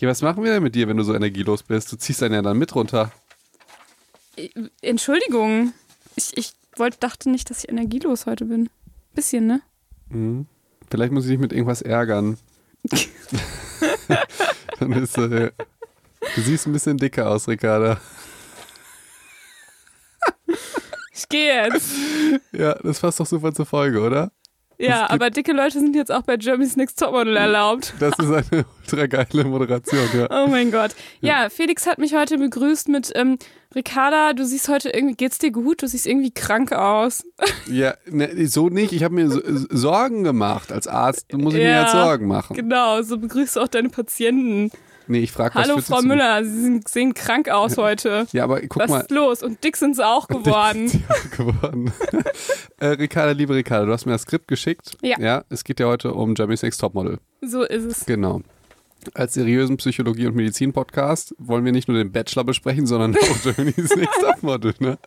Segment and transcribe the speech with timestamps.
[0.00, 1.90] Ja, was machen wir denn mit dir, wenn du so energielos bist?
[1.90, 3.10] Du ziehst einen ja dann mit runter.
[4.80, 5.72] Entschuldigung.
[6.14, 8.70] Ich, ich wollte, dachte nicht, dass ich energielos heute bin.
[9.14, 9.60] Bisschen, ne?
[10.08, 10.46] Mhm.
[10.88, 12.38] Vielleicht muss ich dich mit irgendwas ärgern.
[14.78, 15.50] dann ist, äh,
[16.34, 18.00] du siehst ein bisschen dicker aus, Ricarda.
[21.12, 21.90] Ich gehe jetzt.
[22.52, 24.30] Ja, das passt doch super zur Folge, oder?
[24.78, 27.94] Ja, aber dicke Leute sind jetzt auch bei Germany's Next Topmodel erlaubt.
[27.98, 30.28] Das ist eine ultra geile Moderation, ja.
[30.30, 30.92] Oh mein Gott.
[31.20, 33.38] Ja, Felix hat mich heute begrüßt mit ähm,
[33.74, 35.82] Ricarda, du siehst heute irgendwie, geht's dir gut?
[35.82, 37.24] Du siehst irgendwie krank aus.
[37.70, 38.92] Ja, ne, so nicht.
[38.92, 40.72] Ich habe mir so, Sorgen gemacht.
[40.72, 42.56] Als Arzt muss ich mir Ja, jetzt Sorgen machen.
[42.56, 44.70] Genau, so begrüßt du auch deine Patienten.
[45.08, 48.26] Nee, ich frage, was Hallo Frau Müller, Sie sind, sehen krank aus heute.
[48.32, 49.00] Ja, aber guck Was mal.
[49.00, 49.42] ist los?
[49.42, 51.04] Und dick sind sie auch geworden.
[51.36, 51.92] geworden.
[52.78, 54.96] äh, Ricarda, liebe Ricarda, du hast mir das Skript geschickt.
[55.02, 55.18] Ja.
[55.18, 57.18] Ja, es geht ja heute um Jeremy's Next Topmodel.
[57.40, 58.06] So ist es.
[58.06, 58.42] Genau.
[59.14, 63.96] Als seriösen Psychologie- und Medizin-Podcast wollen wir nicht nur den Bachelor besprechen, sondern auch Jeremy's
[63.96, 64.74] Next Topmodel.
[64.80, 64.98] Ne?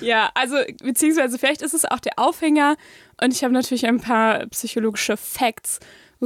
[0.00, 2.76] Ja, also beziehungsweise vielleicht ist es auch der Aufhänger
[3.20, 5.80] und ich habe natürlich ein paar psychologische Facts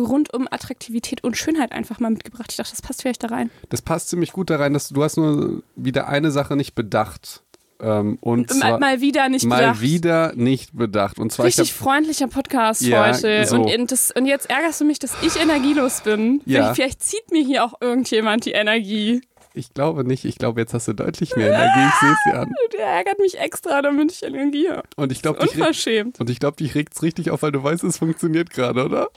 [0.04, 2.46] rund um Attraktivität und Schönheit einfach mal mitgebracht.
[2.50, 3.50] Ich dachte, das passt vielleicht da rein.
[3.70, 7.42] Das passt ziemlich gut da rein, dass du, hast nur wieder eine Sache nicht bedacht.
[7.78, 9.80] Ähm, und Mal, mal wieder nicht mal bedacht.
[9.82, 11.18] wieder nicht bedacht.
[11.18, 13.44] Und zwar, ich Richtig hab, freundlicher Podcast Ja, heute.
[13.46, 13.56] so.
[13.56, 16.40] Und, und, das, und jetzt ärgerst du mich, dass ich energielos bin.
[16.46, 16.60] Ja.
[16.72, 19.20] Vielleicht, vielleicht zieht mir hier auch irgendjemand die Energie.
[19.52, 20.24] ich glaube nicht.
[20.24, 21.86] Ich glaube, jetzt hast du deutlich mehr Energie.
[21.86, 22.50] Ich sehe es dir an.
[22.78, 24.84] Der ärgert mich extra, damit ich Energie habe.
[24.96, 26.18] Und ich glaube, Unverschämt.
[26.18, 29.08] und ich glaube, dich regt's richtig auf, weil du weißt, es funktioniert gerade, oder?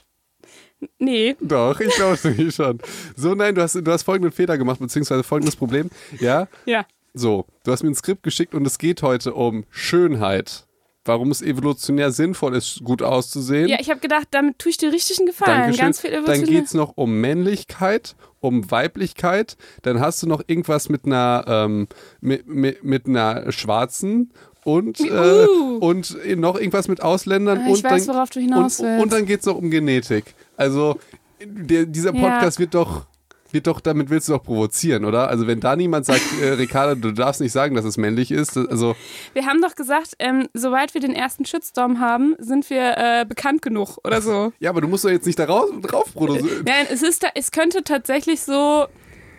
[0.98, 1.36] Nee.
[1.40, 2.78] Doch, ich glaube es schon.
[3.16, 5.90] So, nein, du hast, du hast folgenden Fehler gemacht, beziehungsweise folgendes Problem.
[6.18, 6.86] Ja, Ja.
[7.14, 10.66] so, du hast mir ein Skript geschickt und es geht heute um Schönheit.
[11.06, 13.68] Warum es evolutionär sinnvoll ist, gut auszusehen.
[13.68, 15.58] Ja, ich habe gedacht, damit tue ich dir richtig einen Gefallen.
[15.60, 15.84] Dankeschön.
[15.84, 19.56] Ganz viel Dann geht es noch um Männlichkeit, um Weiblichkeit.
[19.80, 21.88] Dann hast du noch irgendwas mit einer, ähm,
[22.20, 24.30] mit, mit, mit einer schwarzen
[24.64, 25.78] und, äh, Uh.
[25.78, 27.58] und noch irgendwas mit Ausländern.
[27.60, 29.02] Ah, ich und weiß, dann, worauf du hinaus und, willst.
[29.02, 30.34] und dann geht es noch um Genetik.
[30.60, 30.98] Also
[31.44, 32.20] der, dieser Ja.
[32.20, 33.06] Podcast wird doch.
[33.52, 35.26] Wird doch, damit willst du doch provozieren, oder?
[35.28, 38.56] Also wenn da niemand sagt, äh, Ricardo, du darfst nicht sagen, dass es männlich ist,
[38.56, 38.94] also
[39.32, 43.60] Wir haben doch gesagt, ähm, sobald wir den ersten Shitstorm haben, sind wir äh, bekannt
[43.60, 44.52] genug oder so.
[44.60, 46.62] ja, aber du musst doch jetzt nicht da drauf produzieren.
[46.64, 48.86] Nein, es ist da, es könnte tatsächlich so,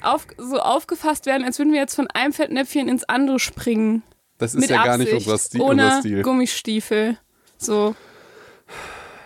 [0.02, 4.04] auf, so aufgefasst werden, als würden wir jetzt von einem Fettnäpfchen ins andere springen.
[4.40, 5.62] Das ist Mit ja gar nicht Absicht, unser Stil.
[5.62, 6.22] ohne unser Stil.
[6.24, 7.18] Gummistiefel.
[7.58, 7.96] So.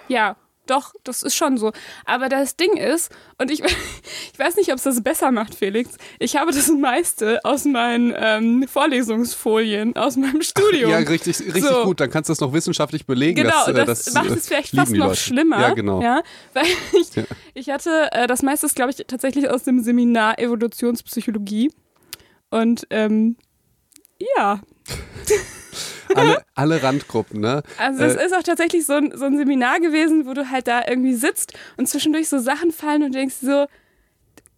[0.10, 0.36] Ja,
[0.68, 1.72] doch, das ist schon so.
[2.06, 3.62] Aber das Ding ist, und ich,
[4.34, 5.92] ich weiß nicht, ob es das besser macht, Felix.
[6.20, 10.92] Ich habe das meiste aus meinen ähm, Vorlesungsfolien, aus meinem Studium.
[10.92, 11.84] Ja, richtig, richtig So.
[11.84, 12.00] gut.
[12.00, 13.36] Dann kannst du das noch wissenschaftlich belegen.
[13.44, 15.18] Genau, dass, äh, das, macht äh, es vielleicht fast noch Leute.
[15.20, 15.60] schlimmer.
[15.62, 16.02] Ja, genau.
[16.02, 16.22] Ja,
[16.54, 16.66] weil
[17.00, 17.24] ich, Ja.
[17.54, 21.72] ich hatte, äh, das meiste ist, glaube ich, tatsächlich aus dem Seminar Evolutionspsychologie.
[22.50, 23.38] Und ähm,
[24.38, 24.62] ja,
[26.16, 27.64] Alle, alle Randgruppen, ne?
[27.78, 30.68] also es Äh, ist auch tatsächlich so ein, so ein Seminar gewesen, wo du halt
[30.68, 33.66] da irgendwie sitzt und zwischendurch so Sachen fallen und denkst so,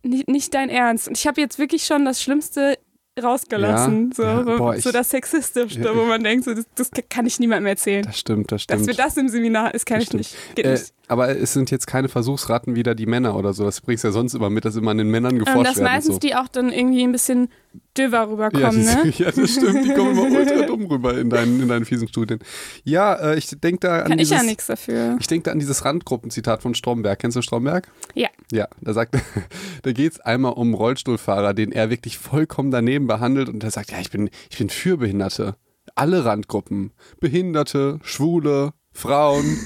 [0.03, 1.07] nicht, nicht dein Ernst.
[1.07, 2.77] Und ich habe jetzt wirklich schon das Schlimmste
[3.21, 4.09] rausgelassen.
[4.11, 4.15] Ja?
[4.15, 5.95] So, Ja, boah, ich- so das Sexistischste, Ja.
[5.95, 8.03] wo man denkt, so, das, das kann ich niemandem erzählen.
[8.05, 8.87] Das stimmt, das Dass stimmt.
[8.97, 10.19] wir das im Seminar ist, kann Das ich stimmt.
[10.19, 10.55] nicht.
[10.55, 10.93] Geht Äh, nicht.
[11.07, 13.63] Aber es sind jetzt keine Versuchsratten wieder die Männer oder so.
[13.63, 15.77] Das bringst du ja sonst immer mit, dass immer an den Männern Ähm, geforscht dass
[15.77, 15.93] werden.
[15.93, 16.27] meistens und so.
[16.27, 17.49] die auch dann irgendwie ein bisschen
[17.97, 19.13] döver ja, rüberkommen, die, ne?
[19.17, 19.85] ja, das stimmt.
[19.85, 22.39] Die kommen immer ultra dumm rüber in deinen, in deinen fiesen Studien.
[22.83, 25.17] Ja, äh, ich denke da an Kann ich dieses, ja nichts dafür.
[25.19, 27.19] Ich denke da an dieses Randgruppenzitat von Stromberg.
[27.19, 27.87] Kennst du Stromberg?
[28.13, 28.29] Ja.
[28.51, 29.15] Ja, da sagt,
[29.83, 33.91] da geht es einmal um Rollstuhlfahrer, den er wirklich vollkommen daneben behandelt und der sagt,
[33.91, 35.55] ja, ich bin, ich bin für Behinderte.
[35.95, 36.91] Alle Randgruppen.
[37.19, 39.57] Behinderte, Schwule, Frauen.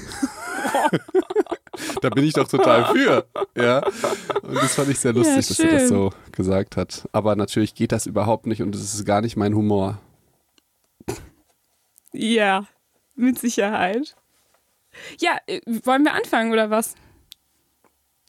[2.00, 3.26] Da bin ich doch total für.
[3.56, 3.82] Ja.
[4.42, 7.08] Und das fand ich sehr lustig, Ja, dass er das so gesagt hat.
[7.12, 9.98] Aber natürlich geht das überhaupt nicht und es ist gar nicht mein Humor.
[12.12, 12.66] Ja,
[13.16, 14.14] mit Sicherheit.
[15.18, 16.94] Ja, äh, wollen wir anfangen oder was?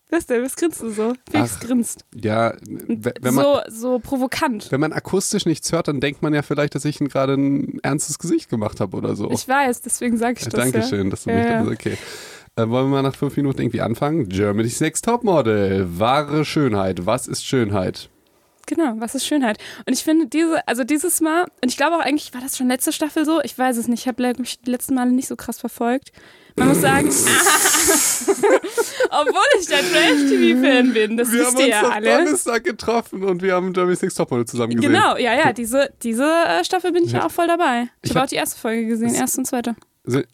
[0.09, 0.43] Was denn?
[0.43, 1.15] Was grinst du so?
[1.29, 2.05] Felix Ach, grinst.
[2.13, 4.71] Ja, wenn man, so, so provokant.
[4.71, 8.19] wenn man akustisch nichts hört, dann denkt man ja vielleicht, dass ich gerade ein ernstes
[8.19, 9.31] Gesicht gemacht habe oder so.
[9.31, 10.71] Ich weiß, deswegen sage ich Ja, das.
[10.71, 11.09] Dankeschön, ja.
[11.09, 11.63] dass du Ja, mich ja.
[11.63, 11.97] da okay.
[12.55, 14.29] Äh, wollen wir mal nach fünf Minuten irgendwie anfangen?
[14.29, 15.87] Germany's Next Topmodel.
[15.99, 17.05] Wahre Schönheit.
[17.05, 18.09] Was ist Schönheit?
[18.65, 19.57] Genau, was ist Schönheit?
[19.85, 22.69] Und ich finde diese, also dieses Mal, und ich glaube auch eigentlich, war das schon
[22.69, 23.41] letzte Staffel so?
[23.43, 26.11] Ich weiß es nicht, ich habe glaub ich, die letzten Male nicht so krass verfolgt.
[26.55, 27.07] Man muss sagen,
[29.09, 32.17] obwohl ich der Trash-TV-Fan bin, das wir wisst haben ihr uns ja am alle.
[32.17, 34.93] Donnerstag getroffen und wir haben Germany's Next Topmodel zusammen gesehen.
[34.93, 37.25] Genau, ja, ja, diese, diese äh, Staffel bin ich ja Ja.
[37.25, 37.89] auch voll dabei.
[38.01, 39.75] Ich, Ich habe hab- auch die erste Folge gesehen, erste und zweite.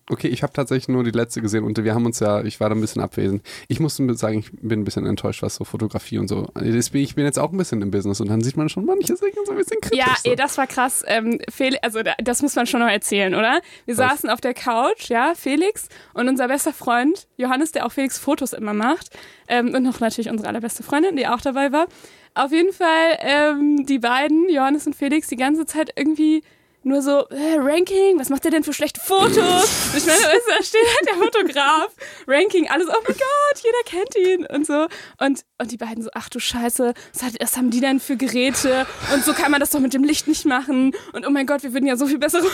[0.10, 2.70] Okay, ich habe tatsächlich nur die letzte gesehen und wir haben uns ja, ich war
[2.70, 3.44] da ein bisschen abwesend.
[3.68, 6.48] Ich muss sagen, ich bin ein bisschen enttäuscht, was so Fotografie und so.
[6.60, 9.14] Deswegen, ich bin jetzt auch ein bisschen im Business und dann sieht man schon manche
[9.14, 10.00] Dinge so ein bisschen kritisch.
[10.00, 10.32] Ja, so.
[10.32, 11.04] ey, das war krass.
[11.06, 13.62] Ähm, Fel also da, das muss man schon noch erzählen, oder?
[13.86, 14.10] Wir Was?
[14.10, 18.54] saßen auf der Couch, ja, Felix und unser bester Freund Johannes, der auch Felix Fotos
[18.54, 19.16] immer macht
[19.48, 21.86] ähm, und noch natürlich unsere allerbeste Freundin, die auch dabei war.
[22.34, 26.42] Auf jeden Fall ähm, die beiden, Johannes und Felix, die ganze Zeit irgendwie
[26.84, 29.70] nur so, äh, Ranking, was macht der denn für schlechte Fotos?
[29.96, 31.88] Ich meine, da steht halt der Fotograf,
[32.28, 34.88] Ranking, alles, oh mein Gott, jeder kennt ihn und so.
[35.20, 38.16] Und, und die beiden so, ach du Scheiße, was, hat, was haben die denn für
[38.16, 38.86] Geräte?
[39.14, 40.94] Und so kann man das doch mit dem Licht nicht machen.
[41.14, 42.48] Und oh mein Gott, wir würden ja so viel bessere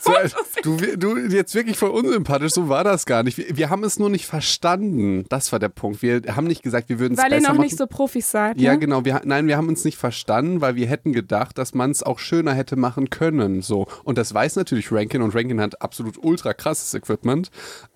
[0.00, 0.12] So,
[0.62, 3.36] du, du jetzt wirklich voll unsympathisch, so war das gar nicht.
[3.36, 5.24] Wir, wir haben es nur nicht verstanden.
[5.28, 6.02] Das war der Punkt.
[6.02, 7.62] Wir haben nicht gesagt, wir würden es Weil besser ihr noch machen.
[7.64, 8.60] nicht so Profis seid.
[8.60, 8.78] Ja, ne?
[8.78, 9.04] genau.
[9.04, 12.18] Wir, nein, wir haben uns nicht verstanden, weil wir hätten gedacht, dass man es auch
[12.20, 13.60] schöner hätte machen können.
[13.60, 13.86] So.
[14.04, 17.50] Und das weiß natürlich Rankin und Rankin hat absolut ultra krasses Equipment.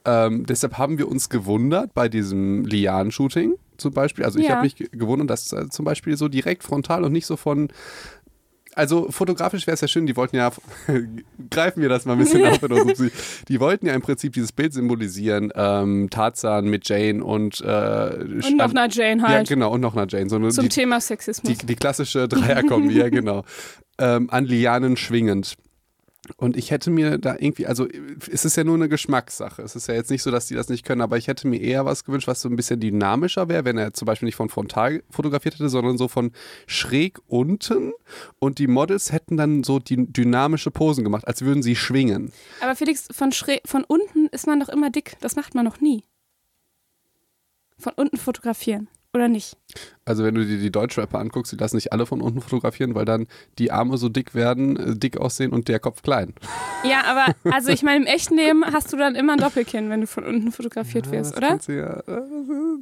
[0.04, 4.24] Ähm, deshalb haben wir uns gewundert bei diesem Lian-Shooting zum Beispiel.
[4.24, 4.52] Also ich Ja.
[4.56, 7.68] habe mich ge- gewundert, dass äh, zum Beispiel so direkt frontal und nicht so von.
[8.74, 10.50] Also fotografisch wäre es ja schön, die wollten ja,
[11.50, 12.58] greifen wir das mal ein bisschen auf
[13.48, 18.56] Die wollten ja im Prinzip dieses Bild symbolisieren, ähm, Tarzan mit Jane und äh, Und
[18.56, 19.48] noch einer Jane Ja, halt.
[19.48, 20.30] genau, und noch einer Jane.
[20.30, 21.58] So eine, Zum die, Thema Sexismus.
[21.58, 23.44] die, die klassische Dreierkombi, ja genau.
[23.98, 25.56] Ähm, an Lianen schwingend.
[26.36, 27.88] Und ich hätte mir da irgendwie, also
[28.30, 29.60] es ist ja nur eine Geschmackssache.
[29.62, 31.60] Es ist ja jetzt nicht so, dass die das nicht können, aber ich hätte mir
[31.60, 34.48] eher was gewünscht, was so ein bisschen dynamischer wäre, wenn er zum Beispiel nicht von
[34.48, 36.30] frontal fotografiert hätte, sondern so von
[36.66, 37.92] schräg unten.
[38.38, 42.32] Und die Models hätten dann so die dynamische Posen gemacht, als würden sie schwingen.
[42.60, 45.16] Aber Felix, von, schräg, von unten ist man doch immer dick.
[45.20, 46.04] Das macht man noch nie.
[47.78, 48.88] Von unten fotografieren.
[49.14, 49.56] Oder nicht?
[50.06, 53.04] Also wenn du dir die Deutschrapper anguckst, die lassen nicht alle von unten fotografieren, weil
[53.04, 53.26] dann
[53.58, 56.32] die Arme so dick werden, äh, dick aussehen und der Kopf klein.
[56.82, 60.00] Ja, aber also ich meine, im echten Leben hast du dann immer ein Doppelkinn, wenn
[60.00, 61.74] du von unten fotografiert wirst, das oder?
[61.74, 62.20] Ja, äh,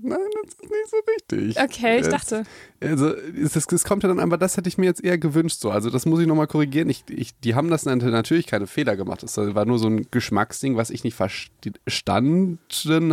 [0.03, 0.97] nein, das ist nicht so
[1.37, 1.61] wichtig.
[1.61, 2.45] Okay, ich Es- dachte.
[2.83, 5.71] Also es, es, kommt ja dann einfach, das hätte ich mir jetzt eher gewünscht so.
[5.71, 6.89] Also das muss ich nochmal korrigieren.
[6.89, 9.23] Ich, ich, die haben das nat- natürlich keine Fehler gemacht.
[9.23, 12.59] Das war nur so ein Geschmacksding, was ich nicht verstanden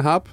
[0.04, 0.30] habe,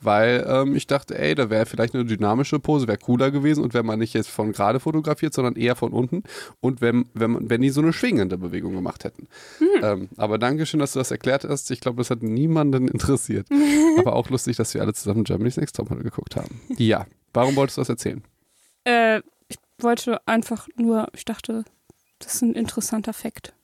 [0.00, 3.72] weil ähm, ich dachte, ey, da wäre vielleicht eine dynamische Pose, wäre cooler gewesen und
[3.74, 6.22] wenn man nicht jetzt von gerade fotografiert, sondern eher von unten
[6.60, 9.28] und wenn, wenn, man- wenn die so eine schwingende Bewegung gemacht hätten.
[9.82, 11.70] Ähm, aber danke schön, dass du das erklärt hast.
[11.70, 13.46] Ich glaube, das hat niemanden interessiert.
[13.98, 16.60] aber auch lustig, dass wir alle zusammen Germany's Next Topmodel geguckt haben.
[16.76, 18.22] Ja, warum wolltest du das erzählen?
[18.84, 19.18] Äh,
[19.48, 21.64] ich wollte einfach nur, ich dachte,
[22.18, 23.54] das ist ein interessanter Fakt.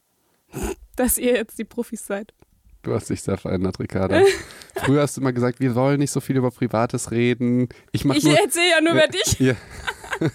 [0.96, 2.34] Dass ihr jetzt die Profis seid.
[2.82, 4.20] Du hast dich sehr verändert, Ricarda.
[4.74, 7.68] Früher hast du immer gesagt, wir wollen nicht so viel über Privates reden.
[7.92, 9.54] Ich Ich erzähle ja nur über dich Ja,
[10.20, 10.30] und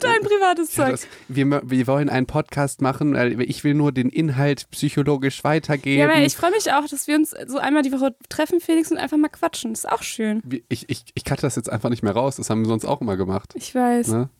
[0.00, 0.90] dein privates ja, Zeug.
[0.92, 3.14] das, wir, wir wollen einen Podcast machen.
[3.42, 6.00] Ich will nur den Inhalt psychologisch weitergeben.
[6.00, 8.90] Ja, aber ich freue mich auch, dass wir uns so einmal die Woche treffen, Felix,
[8.90, 9.72] und einfach mal quatschen.
[9.72, 10.42] Das ist auch schön.
[10.68, 12.36] Ich, ich, ich cutte das jetzt einfach nicht mehr raus.
[12.36, 13.52] Das haben wir sonst auch immer gemacht.
[13.54, 14.08] Ich weiß.
[14.08, 14.30] Ne?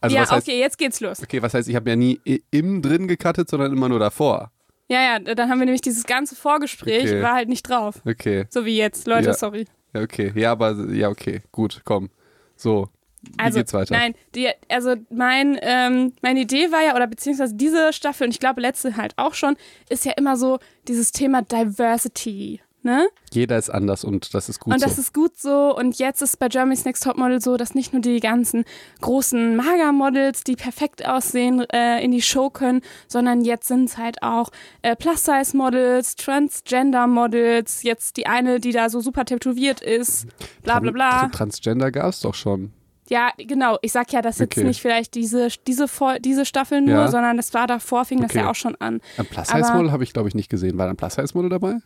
[0.00, 1.22] Also ja, was heißt, okay, jetzt geht's los.
[1.22, 2.20] okay, was heißt, ich habe ja nie
[2.50, 4.50] im drin gecuttet, sondern immer nur davor.
[4.88, 7.22] Ja, ja, dann haben wir nämlich dieses ganze Vorgespräch, Okay.
[7.22, 8.00] war halt nicht drauf.
[8.06, 9.06] Okay, So wie jetzt.
[9.06, 9.34] Leute, Ja.
[9.34, 9.66] sorry.
[9.94, 10.32] ja, okay.
[10.36, 12.08] Ja, aber ja, okay, gut, komm.
[12.54, 12.88] So,
[13.22, 13.94] wie Also, geht's weiter?
[13.96, 18.38] nein, die, also mein, ähm, meine Idee war ja, oder beziehungsweise diese Staffel, und ich
[18.38, 19.56] glaube letzte halt auch schon,
[19.88, 22.60] ist ja immer so dieses Thema Diversity.
[22.86, 23.08] Ne?
[23.32, 24.86] Jeder ist anders und das ist gut und so.
[24.86, 25.76] das ist gut so.
[25.76, 28.64] Und jetzt ist bei Germany's Next Topmodel so, dass nicht nur die ganzen
[29.00, 34.22] großen Mager-Models, die perfekt aussehen, äh, in die Show können, sondern jetzt sind es halt
[34.22, 34.50] auch
[34.82, 40.26] äh, Plus-Size-Models, Transgender-Models, jetzt die eine, die da so super tätowiert ist,
[40.62, 41.10] bla bla bla.
[41.24, 42.72] Tran- Transgender gab es doch schon.
[43.08, 43.78] Ja, genau.
[43.82, 44.64] Ich sag ja, jetzt Okay.
[44.64, 45.86] nicht vielleicht diese, diese,
[46.20, 47.08] diese Staffel nur, Ja.
[47.08, 48.40] sondern das war davor, fing das Okay.
[48.40, 49.00] ja auch schon an.
[49.16, 50.76] Ein Plus-Size-Model habe ich, glaube ich, nicht gesehen.
[50.78, 51.76] War da ein Plus-Size-Model dabei?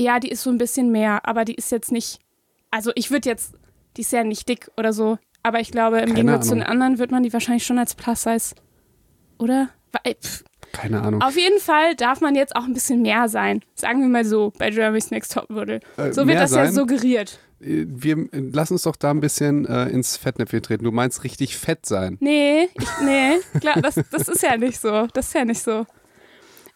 [0.00, 2.18] Ja, die ist so ein bisschen mehr, aber die ist jetzt nicht.
[2.70, 3.54] Also ich würde jetzt,
[3.96, 6.98] die ist ja nicht dick oder so, aber ich glaube, im Gegensatz zu den anderen
[6.98, 8.54] wird man die wahrscheinlich schon als Plus-Size.
[9.38, 9.68] Oder?
[9.92, 11.20] Weil, pff, Keine Ahnung.
[11.22, 13.60] Auf jeden Fall darf man jetzt auch ein bisschen mehr sein.
[13.74, 15.80] Sagen wir mal so, bei Germany's Next Topmodel.
[15.96, 16.72] Äh, So wird das ja sein?
[16.74, 17.38] suggeriert.
[17.60, 20.84] Äh, Wir, äh, lass uns doch da ein bisschen äh, ins Fettnäpfchen treten.
[20.84, 22.16] Du meinst richtig fett sein.
[22.20, 25.08] Nee, ich, nee, klar, das, das ist ja nicht so.
[25.12, 25.84] Das ist ja nicht so.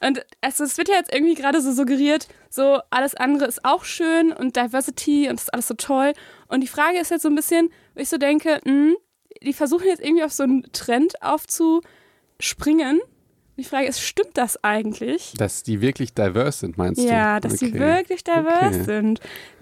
[0.05, 3.85] Und also es wird ja jetzt irgendwie gerade so suggeriert, so alles andere ist auch
[3.85, 6.13] schön und Diversity und ist alles so toll.
[6.49, 8.95] Und die Frage ist jetzt so ein bisschen, wo ich so denke, mh,
[9.43, 13.01] die versuchen jetzt irgendwie auf so einen Trend aufzuspringen.
[13.01, 15.35] Und die Frage ist, stimmt das eigentlich?
[15.37, 17.07] Dass die wirklich diverse sind, meinst du?
[17.07, 17.71] Ja, dass Okay.
[17.73, 18.83] die wirklich diverse Okay.
[18.85, 19.21] sind.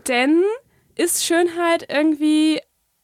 [0.08, 0.42] Denn
[0.96, 2.60] ist Schönheit irgendwie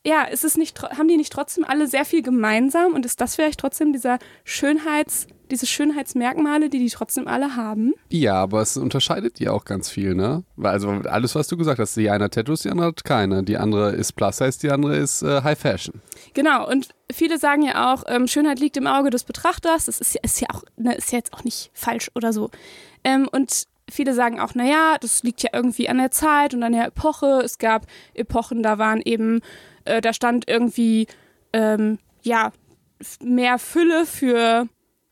[0.07, 3.35] ja, ist es nicht, haben die nicht trotzdem alle sehr viel gemeinsam und ist das
[3.35, 7.95] vielleicht trotzdem dieser Schönheits, diese Schönheitsmerkmale, die die trotzdem alle haben?
[8.11, 10.45] Ja, aber es unterscheidet die auch ganz viel, ne?
[10.57, 13.43] Weil Also alles, was du gesagt hast, die eine hat Tattoos, die andere hat keine.
[13.43, 16.01] Die andere ist Plus Size, die andere ist äh, High Fashion.
[16.35, 19.87] Genau, und viele sagen ja auch, ähm, Schönheit liegt im Auge des Betrachters.
[19.87, 22.51] Das ist ja, ist ja auch, ne, ist ja jetzt auch nicht falsch oder so.
[23.05, 26.73] Ähm, und viele sagen auch, naja, das liegt ja irgendwie an der Zeit und an
[26.73, 27.41] der Epoche.
[27.45, 29.41] Es gab Epochen, da waren eben,
[29.89, 31.07] äh, da stand irgendwie,
[31.53, 32.53] ähm, ja,
[33.23, 34.67] mehr Fülle für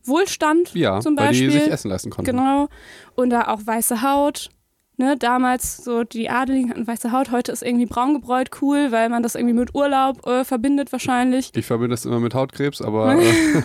[0.04, 1.50] Wohlstand Ja, zum weil Beispiel.
[1.50, 2.30] die sich Essen leisten konnten.
[2.30, 2.68] Genau.
[3.14, 4.50] Und da auch weiße Haut.
[4.98, 9.10] Ne, damals so die Adeligen hatten weiße Haut, heute ist irgendwie braun gebräut cool, weil
[9.10, 11.50] man das irgendwie mit Urlaub äh, verbindet wahrscheinlich.
[11.54, 13.62] Ich verbinde das immer mit Hautkrebs, aber, äh,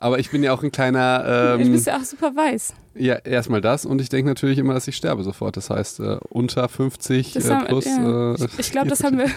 [0.00, 1.56] aber ich bin ja auch ein kleiner.
[1.58, 2.74] ich Ähm, bist ja auch super weiß.
[2.94, 5.56] ja, erstmal das und ich denke natürlich immer, dass ich sterbe sofort.
[5.56, 7.86] Das heißt, äh, unter 50 Das äh, haben- plus.
[7.86, 8.34] ja.
[8.34, 9.30] Äh, Ich glaube, das haben wir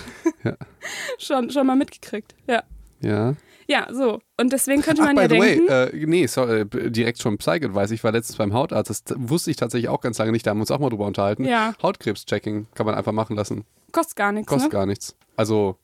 [0.44, 0.58] Ja.
[1.20, 2.36] schon, schon mal mitgekriegt.
[2.48, 2.64] Ja.
[3.00, 3.36] ja.
[3.70, 4.20] Ja, so.
[4.38, 5.68] Und deswegen könnte Ach, man by ja the denken.
[5.70, 7.92] way, äh, nee, sorry, äh, direkt schon Psych-Advice.
[7.92, 8.90] Ich war letztens beim Hautarzt.
[8.90, 10.48] Das wusste ich tatsächlich auch ganz lange nicht.
[10.48, 11.46] Da haben wir uns auch mal drüber unterhalten.
[11.46, 11.76] Ja.
[11.84, 13.66] Hautkrebs-Checking kann man einfach machen lassen.
[13.92, 14.78] kostet gar nichts, Kostet ne?
[14.80, 15.16] gar nichts.
[15.36, 15.78] Also,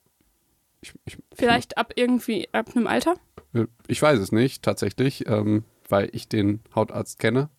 [0.81, 3.13] ich, ich, Vielleicht ab irgendwie, ab einem Alter.
[3.53, 7.49] ich, ich weiß es nicht, tatsächlich, ähm, weil ich den Hautarzt kenne.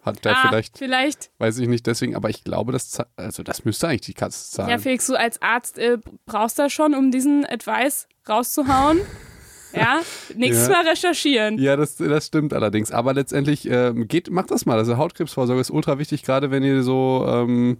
[0.00, 1.30] Hat der ah, vielleicht, vielleicht.
[1.38, 4.70] weiß ich nicht deswegen, aber ich glaube, das, also das müsste eigentlich die Katze zahlen.
[4.70, 9.00] Ja, Felix, du als Arzt äh, brauchst da schon, um diesen Advice rauszuhauen.
[9.74, 10.00] ja,
[10.36, 10.74] nächstes Ja.
[10.74, 11.58] Mal recherchieren.
[11.58, 12.90] Ja, das, das stimmt allerdings.
[12.90, 14.78] Aber letztendlich ähm, geht, macht das mal.
[14.78, 17.78] Also Hautkrebsvorsorge ist ultra wichtig, gerade wenn ihr so, ähm,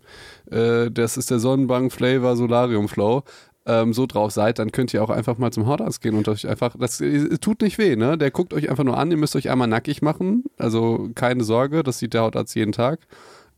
[0.50, 3.22] äh, das ist der Sonnenbank Flavor Solarium Flow,
[3.66, 6.46] ähm, so drauf seid, dann könnt ihr auch einfach mal zum Hautarzt gehen und euch
[6.46, 8.18] einfach, das äh, tut nicht weh, ne?
[8.18, 10.44] Der guckt euch einfach nur an, ihr müsst euch einmal nackig machen.
[10.58, 13.00] Also keine Sorge, das sieht der Hautarzt jeden Tag.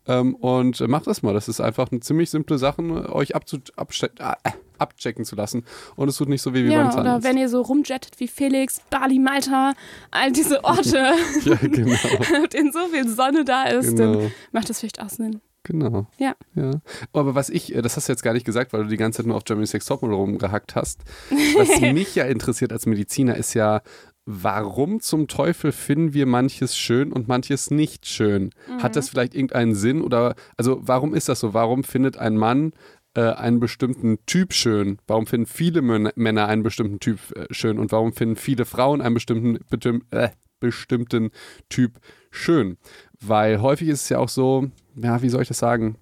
[0.08, 1.34] Ähm, und macht das mal.
[1.34, 2.82] Das ist einfach eine ziemlich simple Sache,
[3.12, 5.64] euch abzu abste äh, abchecken zu lassen.
[5.96, 7.26] Und es tut nicht so weh wie Ja, beim oder Zahnarzt.
[7.26, 9.74] wenn ihr so rumjettet wie Felix, Bali, Malta,
[10.10, 10.98] all diese Orte,
[11.44, 11.92] ja, genau.
[12.42, 14.20] auf denen so viel Sonne da ist, genau.
[14.20, 15.40] dann macht das vielleicht auch Sinn.
[15.62, 16.06] Genau.
[16.18, 16.36] Ja.
[16.54, 16.70] ja.
[17.12, 19.18] Aber was ich, äh, das hast du jetzt gar nicht gesagt, weil du die ganze
[19.18, 21.00] Zeit nur auf Germany's Next Topmodel rumgehackt hast.
[21.30, 23.82] Was mich ja interessiert als Mediziner ist ja,
[24.26, 28.50] warum zum Teufel finden wir manches schön und manches nicht schön?
[28.82, 31.54] Hat das vielleicht irgendeinen Sinn oder, also warum ist das so?
[31.54, 32.72] Warum findet ein Mann
[33.14, 34.98] äh, einen bestimmten Typ schön?
[35.06, 39.00] Warum finden viele Mön- Männer einen bestimmten Typ äh, schön und warum finden viele Frauen
[39.00, 41.30] einen bestimmten, bestimm, äh, bestimmten
[41.68, 42.00] Typ
[42.32, 42.78] schön?
[43.20, 45.96] Weil häufig ist es ja auch so, ja, wie soll ich das sagen?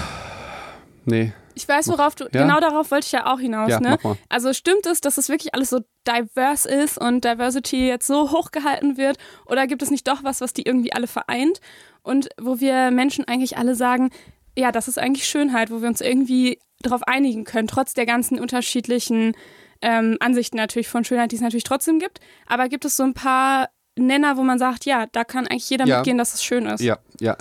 [1.05, 2.31] Nee, Ich weiß, worauf du, Ja?
[2.31, 3.99] genau darauf wollte ich ja auch hinaus, ja, ne?
[4.28, 8.97] Also stimmt es, dass es wirklich alles so diverse ist und Diversity jetzt so hochgehalten
[8.97, 9.16] wird?
[9.47, 11.61] Oder gibt es nicht doch was, was die irgendwie alle vereint?
[12.02, 14.11] Und wo wir Menschen eigentlich alle sagen,
[14.57, 18.40] ja, das ist eigentlich Schönheit, wo wir uns irgendwie darauf einigen können, trotz der ganzen
[18.40, 19.35] unterschiedlichen
[19.81, 22.19] ähm, Ansichten natürlich von Schönheit, die es natürlich trotzdem gibt.
[22.47, 25.87] Aber gibt es so ein paar Nenner, wo man sagt, ja, da kann eigentlich jeder
[25.87, 25.97] Ja.
[25.99, 26.81] mitgehen, dass es schön ist?
[26.81, 27.37] Ja, ja.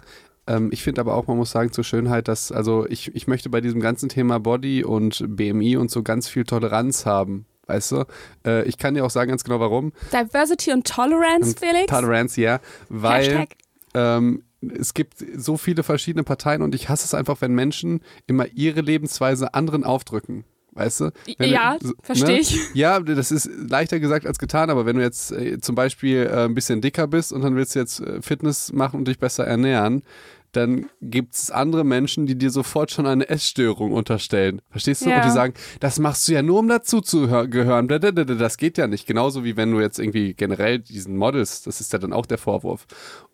[0.55, 3.49] Ähm, ich finde aber auch, man muss sagen zur Schönheit, dass, also ich, ich möchte
[3.49, 7.45] bei diesem ganzen Thema Body und BMI und so ganz viel Toleranz haben.
[7.67, 8.05] Weißt du?
[8.45, 9.93] Äh, ich kann dir auch sagen ganz genau warum.
[10.11, 11.85] Diversity und Tolerance, Felix?
[11.87, 12.59] Tolerance, ja.
[12.89, 13.45] Weil
[13.93, 14.43] ähm,
[14.77, 18.81] es gibt so viele verschiedene Parteien und ich hasse es einfach, wenn Menschen immer ihre
[18.81, 20.43] Lebensweise anderen aufdrücken.
[20.73, 21.11] Weißt du?
[21.37, 22.57] Wenn Ja, so- verstehe ich.
[22.73, 26.45] Ja, das ist leichter gesagt als getan, aber wenn du jetzt äh, zum Beispiel äh,
[26.45, 29.45] ein bisschen dicker bist und dann willst du jetzt äh, Fitness machen und dich besser
[29.45, 30.03] ernähren,
[30.51, 34.61] dann gibt es andere Menschen, die dir sofort schon eine Essstörung unterstellen.
[34.69, 35.09] Verstehst du?
[35.09, 35.17] Ja.
[35.17, 37.87] Und die sagen, das machst du ja nur, um dazu zu hör- gehören.
[37.87, 39.07] Das geht ja nicht.
[39.07, 42.37] Genauso wie wenn du jetzt irgendwie generell diesen Models, das ist ja dann auch der
[42.37, 42.85] Vorwurf.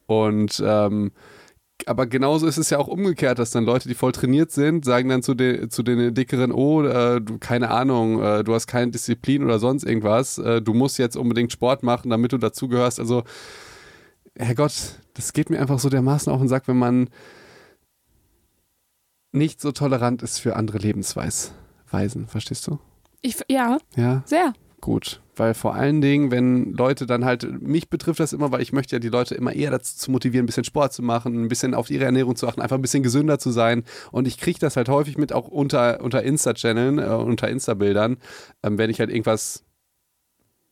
[0.06, 1.12] Und ähm,
[1.86, 5.10] aber genauso ist es ja auch umgekehrt, dass dann Leute, die voll trainiert sind, sagen
[5.10, 8.92] dann zu, den zu den Dickeren, oh, äh, du, keine Ahnung, äh, du hast keine
[8.92, 13.00] Disziplin oder sonst irgendwas, äh, du musst jetzt unbedingt Sport machen, damit du dazugehörst.
[13.00, 13.24] Also,
[14.36, 14.74] Herrgott,
[15.18, 17.10] das geht mir einfach so dermaßen auf den Sack, wenn man
[19.32, 22.80] nicht so tolerant ist für andere Lebensweisen, verstehst du?
[23.22, 24.54] Ich, ja, Ja, sehr.
[24.80, 25.22] gut.
[25.36, 28.96] Weil vor allen Dingen, wenn Leute dann halt, mich betrifft das immer, weil ich möchte
[28.96, 31.76] ja die Leute immer eher dazu zu motivieren, ein bisschen Sport zu machen, ein bisschen
[31.76, 33.84] auf ihre Ernährung zu achten, einfach ein bisschen gesünder zu sein.
[34.12, 38.18] Und ich kriege das halt häufig mit, auch unter, unter Insta-Channeln, äh, unter Insta-Bildern,
[38.64, 39.64] ähm, wenn ich halt irgendwas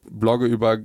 [0.09, 0.77] blogge über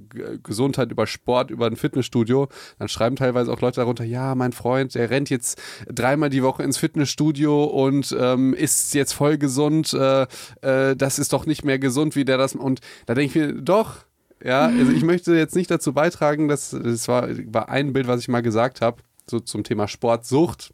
[0.43, 2.49] Gesundheit, über Sport, über ein Fitnessstudio,
[2.79, 6.63] dann schreiben teilweise auch Leute darunter, ja, mein Freund, der rennt jetzt dreimal die Woche
[6.63, 10.27] ins Fitnessstudio und ähm, ist jetzt voll gesund, äh,
[10.63, 13.61] äh, das ist doch nicht mehr gesund, wie der das und da denke ich mir,
[13.61, 13.97] doch,
[14.43, 18.21] ja, also ich möchte jetzt nicht dazu beitragen, dass das war, war ein Bild, was
[18.21, 20.73] ich mal gesagt habe, so zum Thema Sportsucht.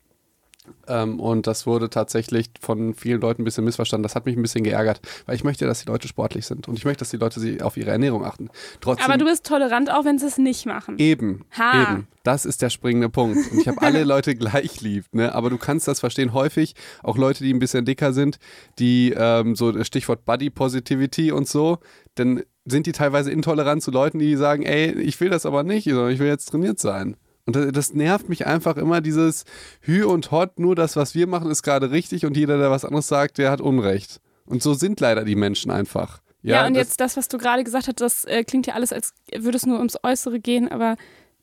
[0.88, 4.02] Ähm, und das wurde tatsächlich von vielen Leuten ein bisschen missverstanden.
[4.02, 6.78] Das hat mich ein bisschen geärgert, weil ich möchte, dass die Leute sportlich sind und
[6.78, 8.50] ich möchte, dass die Leute sie auf ihre Ernährung achten.
[8.80, 10.98] Trotzdem, Aber du bist tolerant, auch wenn sie es nicht machen.
[10.98, 11.82] Eben, Ha.
[11.82, 12.08] eben.
[12.22, 13.38] Das ist der springende Punkt.
[13.52, 15.34] Und ich habe alle Leute gleich lieb, ne?
[15.34, 18.38] Aber du kannst das verstehen häufig, auch Leute, die ein bisschen dicker sind,
[18.78, 21.78] die ähm, so das Stichwort Body Positivity und so,
[22.16, 25.84] dann sind die teilweise intolerant zu Leuten, die sagen, ey, ich will das aber nicht,
[25.84, 27.16] sondern ich will jetzt trainiert sein.
[27.46, 29.44] Und das, das nervt mich einfach immer, dieses
[29.80, 32.84] Hü und Hot, nur das, was wir machen, ist gerade richtig und jeder, der was
[32.84, 34.20] anderes sagt, der hat Unrecht.
[34.44, 36.20] Und so sind leider die Menschen einfach.
[36.42, 38.92] Ja, und das- jetzt das, was du gerade gesagt hast, das äh, klingt ja alles,
[38.92, 40.96] als würde es nur ums Äußere gehen, aber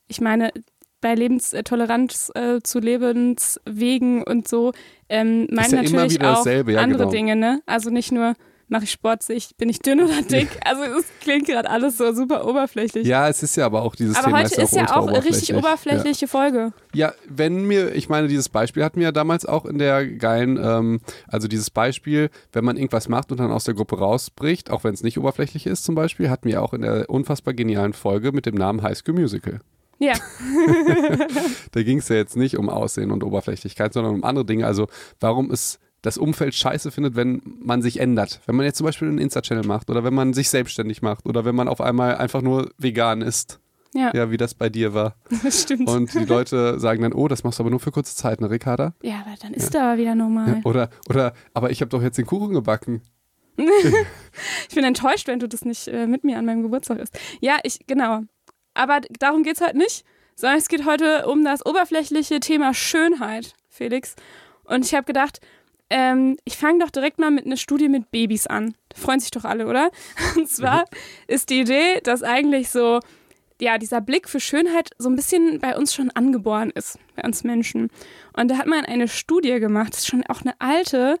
[0.08, 0.52] ich meine,
[1.00, 4.72] bei Lebenstoleranz äh, zu Lebenswegen und so
[5.10, 7.10] ähm, meinen ja natürlich auch ja, andere genau.
[7.10, 7.60] Dinge, ne?
[7.66, 8.34] Also nicht nur
[8.74, 10.48] mache ich Sport, sehe ich, bin ich dünn oder dick.
[10.64, 13.06] Also es klingt gerade alles so super oberflächlich.
[13.06, 15.54] Ja, es ist ja aber auch dieses aber Thema heute ist ja auch eine richtig
[15.54, 16.72] oberflächliche Folge.
[16.92, 17.08] Ja.
[17.08, 20.58] ja, wenn mir, ich meine, dieses Beispiel hatten wir ja damals auch in der geilen,
[20.60, 24.82] ähm, also dieses Beispiel, wenn man irgendwas macht und dann aus der Gruppe rausbricht, auch
[24.82, 28.32] wenn es nicht oberflächlich ist zum Beispiel, hatten wir auch in der unfassbar genialen Folge
[28.32, 29.60] mit dem Namen High School Musical.
[30.00, 30.14] Ja,
[31.70, 34.66] Da ging es ja jetzt nicht um Aussehen und Oberflächlichkeit, sondern um andere Dinge.
[34.66, 34.88] Also
[35.20, 38.40] warum es das Umfeld scheiße findet, wenn man sich ändert.
[38.44, 41.46] Wenn man jetzt zum Beispiel einen Insta-Channel macht oder wenn man sich selbstständig macht oder
[41.46, 43.58] wenn man auf einmal einfach nur vegan ist.
[43.94, 45.16] ja, Ja, wie das bei dir war.
[45.42, 45.88] das stimmt.
[45.88, 48.50] Und die Leute sagen dann, oh, das machst du aber nur für kurze Zeit, ne,
[48.50, 48.92] Ricarda?
[49.02, 50.60] ja, aber dann ist da wieder normal.
[50.64, 53.02] Oder, oder, aber ich habe doch jetzt den Kuchen gebacken.
[54.68, 57.16] Ich bin enttäuscht, wenn du das nicht äh, mit mir an meinem Geburtstag isst.
[57.40, 58.22] Ja, ich, genau.
[58.74, 63.54] Aber darum geht es heute nicht, sondern es geht heute um das oberflächliche Thema Schönheit,
[63.68, 64.16] Felix.
[64.64, 65.40] Und ich habe gedacht,
[65.90, 68.74] ähm, ich fange doch direkt mal mit einer Studie mit Babys an.
[68.88, 69.90] Da freuen sich doch alle, oder?
[70.36, 70.84] Und zwar
[71.28, 73.00] ist die Idee, dass eigentlich so,
[73.60, 77.44] ja, dieser Blick für Schönheit so ein bisschen bei uns schon angeboren ist, bei uns
[77.44, 77.90] Menschen.
[78.36, 81.18] Und da hat man eine Studie gemacht, das ist schon auch eine alte,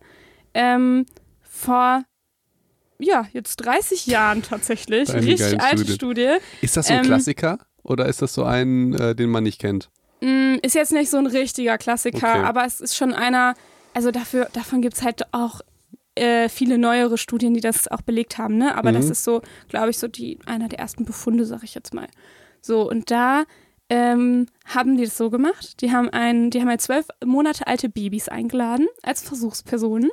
[0.54, 1.06] ähm,
[1.42, 2.02] vor
[2.98, 5.10] ja, jetzt 30 Jahren tatsächlich.
[5.10, 6.22] Eine Richtig alte Studie.
[6.28, 6.36] Studie.
[6.62, 9.60] Ist das so ein Ähm, Klassiker oder ist das so ein, äh, den man nicht
[9.60, 9.90] kennt?
[10.20, 12.42] Mm, ist jetzt nicht so ein richtiger Klassiker, Okay.
[12.44, 13.54] aber es ist schon einer,
[13.94, 15.60] also dafür, davon gibt es halt auch
[16.16, 18.76] äh, viele neuere Studien, die das auch belegt haben, ne?
[18.76, 19.12] Aber das Mhm.
[19.12, 22.06] ist so, glaube ich, so die, einer der ersten Befunde, sag ich jetzt mal.
[22.60, 23.44] So, und da
[23.90, 25.80] ähm, haben die das so gemacht.
[25.80, 30.10] Die haben ein, die haben halt zwölf Monate alte Babys eingeladen als Versuchspersonen.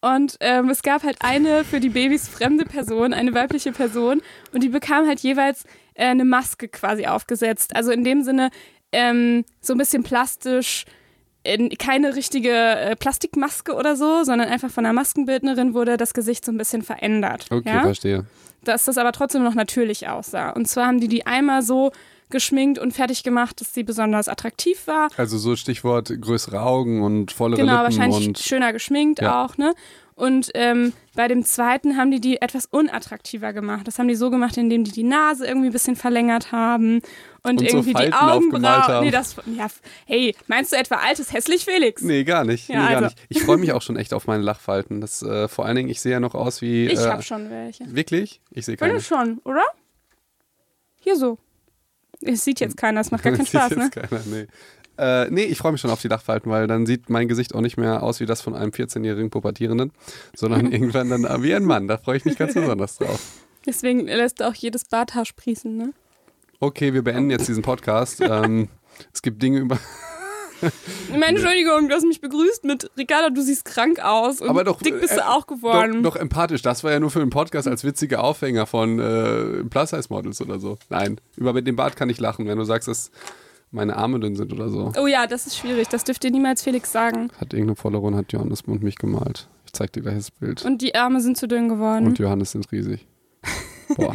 [0.00, 4.20] Und ähm, es gab halt eine für die Babys fremde Person, eine weibliche Person,
[4.52, 5.62] und die bekam halt jeweils
[5.94, 7.76] äh, eine Maske quasi aufgesetzt.
[7.76, 8.50] Also in dem Sinne
[8.90, 10.84] ähm, so ein bisschen plastisch,
[11.78, 16.52] keine richtige äh, Plastikmaske oder so, sondern einfach von der Maskenbildnerin wurde das Gesicht so
[16.52, 17.46] ein bisschen verändert.
[17.50, 17.82] Okay, ja?
[17.82, 18.26] verstehe.
[18.64, 20.50] dass das aber trotzdem noch natürlich aussah.
[20.50, 21.90] Und zwar haben die die einmal so
[22.30, 25.08] geschminkt und fertig gemacht, dass sie besonders attraktiv war.
[25.16, 29.44] Also so Stichwort größere Augen und vollere Genau, Lippen wahrscheinlich und schöner geschminkt Ja.
[29.44, 29.74] auch, ne?
[30.22, 33.88] Und ähm, bei dem zweiten haben die die etwas unattraktiver gemacht.
[33.88, 37.02] Das haben die so gemacht, indem die die Nase irgendwie ein bisschen verlängert haben
[37.42, 39.04] und, Und so irgendwie die Falten aufgemalt Augenbrauen.
[39.04, 39.66] Nee, das, ja,
[40.06, 42.02] hey, meinst du etwa altes hässlich, Felix?
[42.02, 42.68] Nee, gar nicht.
[42.68, 43.04] Ja, nee, gar also.
[43.06, 43.18] nicht.
[43.30, 45.00] Ich freue mich auch schon echt auf meine Lachfalten.
[45.00, 46.86] Das, äh, vor allen Dingen, ich sehe ja noch aus wie.
[46.86, 47.92] Ich äh, hab schon welche.
[47.92, 48.40] Wirklich?
[48.52, 49.00] Ich sehe keine.
[49.00, 49.64] schon, oder?
[51.00, 51.36] Hier so.
[52.20, 53.90] Es sieht jetzt keiner, es macht gar keinen Spaß, ne?
[53.90, 54.46] keiner, nee.
[55.02, 57.60] Äh, nee, ich freue mich schon auf die Lachfalten, weil dann sieht mein Gesicht auch
[57.60, 59.90] nicht mehr aus wie das von einem 14-jährigen Pubertierenden,
[60.32, 61.88] sondern irgendwann dann wie ein Mann.
[61.88, 63.20] Da freue ich mich ganz besonders drauf.
[63.66, 65.92] Deswegen lässt auch jedes Barthaar sprießen, ne?
[66.60, 68.20] Okay, wir beenden jetzt diesen Podcast.
[68.20, 68.68] ähm,
[69.12, 69.80] es gibt Dinge über.
[71.10, 74.80] Meine Entschuldigung, du hast mich begrüßt mit Ricarda, du siehst krank aus und Aber doch,
[74.80, 76.04] dick bist äh, du auch geworden.
[76.04, 76.62] Doch, doch empathisch.
[76.62, 80.78] Das war ja nur für den Podcast als witziger Aufhänger von äh, Plus-Size-Models oder so.
[80.88, 83.10] Nein, über den Bart kann ich lachen, wenn du sagst, dass
[83.72, 84.92] meine Arme dünn sind oder so.
[84.98, 85.88] Oh ja, das ist schwierig.
[85.88, 87.30] Das dürft ihr niemals Felix sagen.
[87.40, 89.48] Hat irgendeine Followerin, hat Johannes Mund mich gemalt.
[89.66, 90.64] Ich zeig dir gleich das Bild.
[90.64, 92.06] Und die Arme sind zu dünn geworden.
[92.06, 93.06] Und Johannes sind riesig.
[93.96, 94.14] Boah.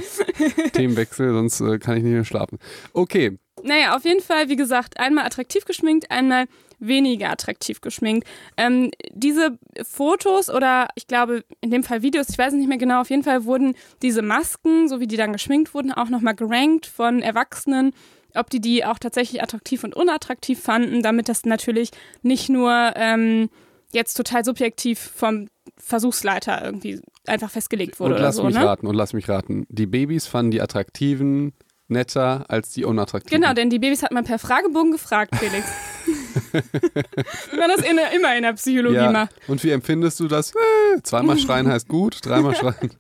[0.74, 2.60] Themenwechsel, sonst äh, kann ich nicht mehr schlafen.
[2.94, 6.46] Okay, Naja, auf jeden Fall, wie gesagt, einmal attraktiv geschminkt, einmal
[6.80, 8.28] weniger attraktiv geschminkt.
[8.56, 12.78] Ähm, diese Fotos oder ich glaube in dem Fall Videos, ich weiß es nicht mehr
[12.78, 16.36] genau, auf jeden Fall wurden diese Masken, so wie die dann geschminkt wurden, auch nochmal
[16.36, 17.94] gerankt von Erwachsenen,
[18.38, 23.50] ob die die auch tatsächlich attraktiv und unattraktiv fanden, damit das natürlich nicht nur ähm,
[23.92, 25.48] jetzt total subjektiv vom
[25.78, 28.44] Versuchsleiter irgendwie einfach festgelegt wurde und lass so.
[28.44, 28.66] mich Ne?
[28.66, 29.66] raten, und lass mich raten.
[29.70, 31.54] Die Babys fanden die attraktiven
[31.90, 33.42] netter als die unattraktiven.
[33.42, 35.66] Genau, denn die Babys hat man per Fragebogen gefragt, Felix.
[37.52, 39.12] Wie man das in, immer in der Psychologie ja.
[39.12, 39.36] macht.
[39.48, 40.52] Und wie empfindest du das?
[40.52, 42.92] Äh, zweimal schreien heißt gut, dreimal schreien.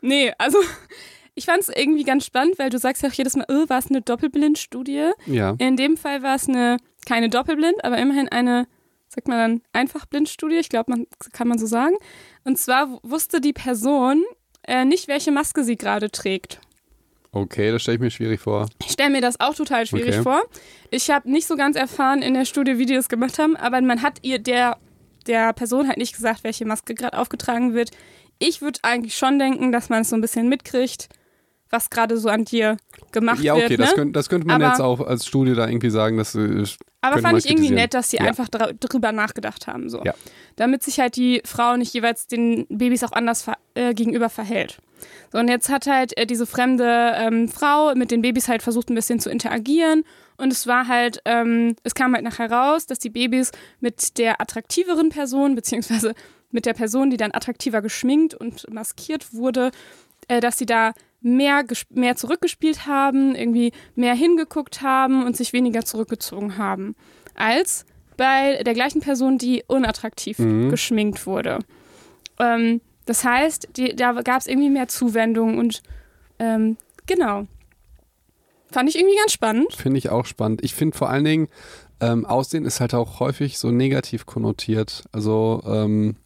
[0.00, 0.58] Nee, also
[1.34, 3.78] ich fand es irgendwie ganz spannend, weil du sagst ja auch jedes Mal, oh, war
[3.78, 5.10] es eine Doppelblindstudie?
[5.26, 5.54] Ja.
[5.58, 8.66] In dem Fall war es eine, keine Doppelblind, aber immerhin eine
[9.08, 11.96] sagt man dann, Einfachblindstudie, ich glaube, man kann man so sagen.
[12.44, 14.24] Und zwar wusste die Person
[14.66, 16.60] äh, nicht, welche Maske sie gerade trägt.
[17.30, 18.68] Okay, das stelle ich mir schwierig vor.
[18.84, 20.22] Ich stelle mir das auch total schwierig Okay.
[20.22, 20.42] vor.
[20.90, 23.80] Ich habe nicht so ganz erfahren in der Studie, wie die das gemacht haben, aber
[23.80, 24.76] man hat ihr der,
[25.26, 27.90] der Person halt nicht gesagt, welche Maske gerade aufgetragen wird.
[28.38, 31.08] Ich würde eigentlich schon denken, dass man es so ein bisschen mitkriegt,
[31.72, 32.76] was gerade so an dir
[33.10, 33.80] gemacht Ja, okay, wird.
[33.80, 33.94] das, ne?
[33.96, 36.64] könnte, das könnte man Aber- jetzt auch als Studie da irgendwie sagen, dass äh,
[37.00, 38.24] Aber fand ich irgendwie nett, dass sie Ja.
[38.24, 39.88] einfach dra drüber nachgedacht haben.
[39.88, 40.02] So.
[40.04, 40.14] Ja.
[40.56, 44.78] Damit sich halt die Frau nicht jeweils den Babys auch anders ver äh, gegenüber verhält.
[45.32, 48.88] So, und jetzt hat halt äh, diese fremde ähm, Frau mit den Babys halt versucht,
[48.90, 50.04] ein bisschen zu interagieren.
[50.36, 54.40] Und es war halt, ähm, es kam halt nachher raus, dass die Babys mit der
[54.40, 56.14] attraktiveren Person, beziehungsweise
[56.50, 59.70] mit der Person, die dann attraktiver geschminkt und maskiert wurde,
[60.28, 65.84] äh, dass sie da mehr, mehr zurückgespielt haben, irgendwie mehr hingeguckt haben und sich weniger
[65.84, 66.94] zurückgezogen haben,
[67.34, 67.84] als
[68.16, 70.70] bei der gleichen Person, die unattraktiv Mhm.
[70.70, 71.58] geschminkt wurde.
[72.38, 75.82] Ähm, das heißt, die, da gab es irgendwie mehr Zuwendung und
[76.38, 77.46] ähm, genau.
[78.70, 79.74] Fand ich irgendwie ganz spannend.
[79.74, 80.64] Finde ich auch spannend.
[80.64, 81.48] Ich finde vor allen Dingen,
[82.00, 85.04] ähm, Aussehen ist halt auch häufig so negativ konnotiert.
[85.12, 86.16] Also ähm,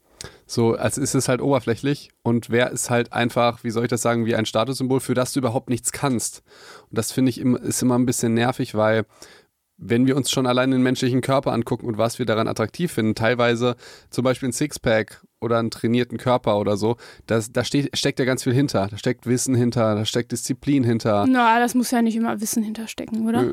[0.47, 4.03] so, als ist es halt oberflächlich und wer ist halt einfach, wie soll ich das
[4.03, 6.43] sagen, wie ein Statussymbol, für das du überhaupt nichts kannst.
[6.89, 9.07] Und das finde ich im, ist immer ein bisschen nervig, weil
[9.79, 13.15] wenn wir uns schon allein den menschlichen Körper angucken und was wir daran attraktiv finden,
[13.15, 13.77] teilweise
[14.09, 18.25] zum Beispiel ein Sixpack oder einen trainierten Körper oder so, das, da steht, steckt ja
[18.25, 18.89] ganz viel hinter.
[18.91, 21.27] Da steckt Wissen hinter, da steckt Disziplin hinter.
[21.29, 23.49] Na, das muss ja nicht immer Wissen hinterstecken, oder?
[23.49, 23.53] Äh,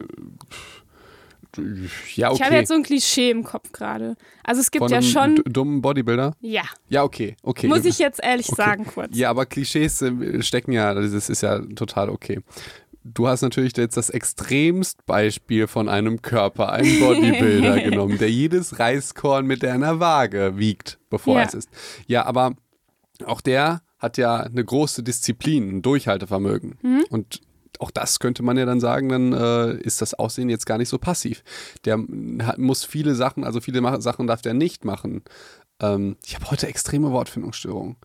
[2.15, 2.35] Ja, okay.
[2.39, 4.15] Ich habe jetzt so ein Klischee im Kopf gerade.
[4.43, 5.41] Also es gibt Von ja schon.
[5.45, 6.35] dummen Bodybuilder?
[6.41, 7.67] Ja, Ja, okay, okay.
[7.67, 8.61] muss ich jetzt ehrlich Okay.
[8.61, 9.15] sagen kurz.
[9.15, 12.41] Ja, aber Klischees äh, stecken ja, das ist ja total okay.
[13.05, 18.79] Du hast natürlich jetzt das extremst Beispiel von einem Körper, einem Bodybuilder genommen, der jedes
[18.79, 21.41] Reiskorn mit einer Waage wiegt, bevor Ja.
[21.41, 21.69] er es ist.
[22.07, 22.55] Ja, aber
[23.25, 26.77] auch der hat ja eine große Disziplin, ein Durchhaltevermögen.
[26.81, 27.03] Mhm.
[27.09, 27.41] Und
[27.83, 30.89] auch das könnte man ja dann sagen, dann äh, ist das Aussehen jetzt gar nicht
[30.89, 31.43] so passiv.
[31.85, 31.99] Der
[32.43, 35.23] hat, muss viele Sachen, also viele Ma Sachen darf der nicht machen.
[35.81, 37.97] Ähm, ich habe heute extreme Wortfindungsstörungen.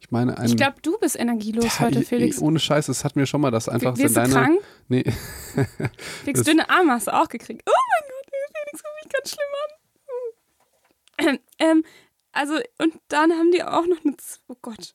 [0.00, 2.40] Ich meine, ein, Ich glaube, du bist energielos Ja, heute, Felix.
[2.40, 4.32] Ohne Scheiß, das hat mir schon mal das einfach du deine.
[4.32, 4.60] krank?
[4.88, 5.04] Nee,
[6.24, 7.62] Felix, dünne Arme hast du auch gekriegt.
[7.66, 11.38] Oh mein Gott, Felix, guck mich ganz schlimm an.
[11.58, 11.84] Ähm,
[12.32, 14.14] also, und dann haben die auch noch eine.
[14.48, 14.94] Oh Gott.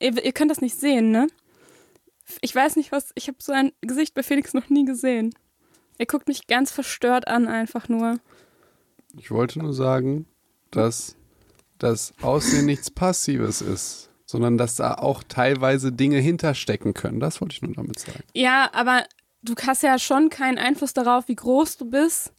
[0.00, 1.26] Ihr, ihr könnt das nicht sehen, ne?
[2.40, 3.10] Ich weiß nicht, was.
[3.14, 5.34] Ich habe so ein Gesicht bei Felix noch nie gesehen.
[5.98, 8.18] Er guckt mich ganz verstört an, einfach nur.
[9.18, 10.26] ich wollte nur sagen,
[10.70, 11.16] dass
[11.78, 17.20] das Aussehen nichts Passives ist, sondern dass da auch teilweise Dinge hinterstecken können.
[17.20, 18.22] Das wollte ich nur damit sagen.
[18.34, 19.04] Ja, aber
[19.42, 22.32] du hast ja schon keinen Einfluss darauf, wie groß du bist.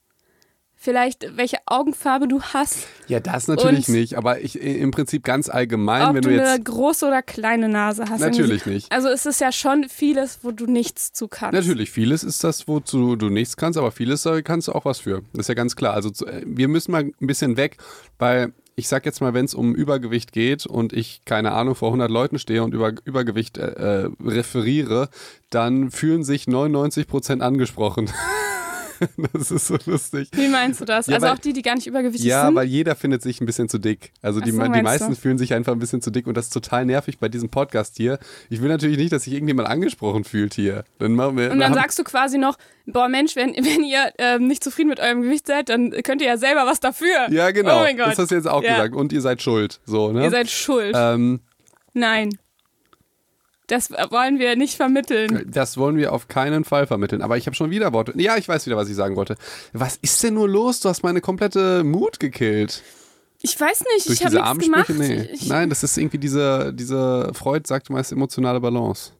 [0.84, 2.88] Vielleicht, welche Augenfarbe du hast.
[3.08, 6.42] Ja, das natürlich Und- nicht, aber ich im Prinzip ganz allgemein, ob wenn du, du
[6.42, 6.66] eine jetzt.
[6.66, 8.20] große oder kleine Nase hast.
[8.20, 8.92] Natürlich Irgendwie- nicht.
[8.92, 11.54] Also es ist ja schon vieles, wo du nichts zu kannst.
[11.54, 14.98] Natürlich, vieles ist das, wozu du nichts kannst, aber vieles äh, kannst du auch was
[15.00, 15.22] für.
[15.34, 15.94] Das ist ja ganz klar.
[15.94, 17.78] Also äh, wir müssen mal ein bisschen weg,
[18.18, 21.90] weil ich sag jetzt mal, wenn es um Übergewicht geht und ich, keine Ahnung, vor
[21.90, 25.10] 100 Leuten stehe und über Übergewicht äh, äh, referiere,
[25.52, 28.10] dann fühlen sich 99 Prozent angesprochen.
[29.34, 30.30] das ist so lustig.
[30.34, 31.08] Wie meinst du das?
[31.08, 32.56] Ja, also weil- auch die, die gar nicht übergewichtig Ja, sind?
[32.56, 34.12] weil jeder findet sich ein bisschen zu dick.
[34.22, 35.16] Also die, so, die meisten du?
[35.16, 37.98] fühlen sich einfach ein bisschen zu dick und das ist total nervig bei diesem Podcast
[37.98, 38.20] hier.
[38.50, 40.84] Ich will natürlich nicht, dass sich irgendjemand angesprochen fühlt hier.
[41.00, 44.12] Dann machen wir, und dann haben- sagst du quasi noch, boah Mensch, wenn, wenn ihr
[44.18, 47.30] ähm, nicht zufrieden mit eurem Gewicht seid, dann könnt ihr ja selber was dafür.
[47.30, 47.78] Ja, genau.
[47.78, 48.08] Oh mein Gott.
[48.08, 48.76] Das hast du jetzt auch Ja.
[48.76, 48.96] gesagt.
[48.96, 49.80] Und ihr seid schuld.
[49.86, 50.24] So, ne?
[50.24, 50.94] Ihr seid schuld.
[50.98, 51.40] ähm,
[51.94, 52.30] Nein.
[53.72, 55.50] Das wollen wir nicht vermitteln.
[55.50, 57.22] das wollen wir auf keinen Fall vermitteln.
[57.22, 58.12] Aber ich habe schon wieder Worte.
[58.18, 59.38] Ja, ich weiß wieder, was ich sagen wollte.
[59.72, 60.82] Was ist denn nur los?
[60.82, 62.84] Du hast meine komplette Mut gekillt.
[63.42, 64.90] Ich weiß nicht, Durch ich habe diese nichts gemacht.
[64.90, 65.30] Nee.
[65.32, 69.14] Ich, Nein, das ist irgendwie diese, diese Freud sagt meist emotionale Balance.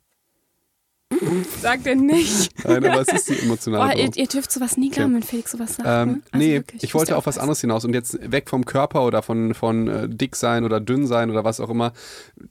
[1.62, 2.52] Sag denn nicht.
[2.68, 4.20] Nein, aber es ist die emotionale Boah, ihr, Balance.
[4.20, 5.88] ihr dürft sowas nie glauben, wenn Felix sowas sagt.
[5.88, 6.22] Ähm, ne?
[6.32, 9.22] Also nee, wirklich, ich wollte auf was anderes hinaus und jetzt weg vom Körper oder
[9.22, 11.94] von, von äh, dick sein oder dünn sein oder was auch immer.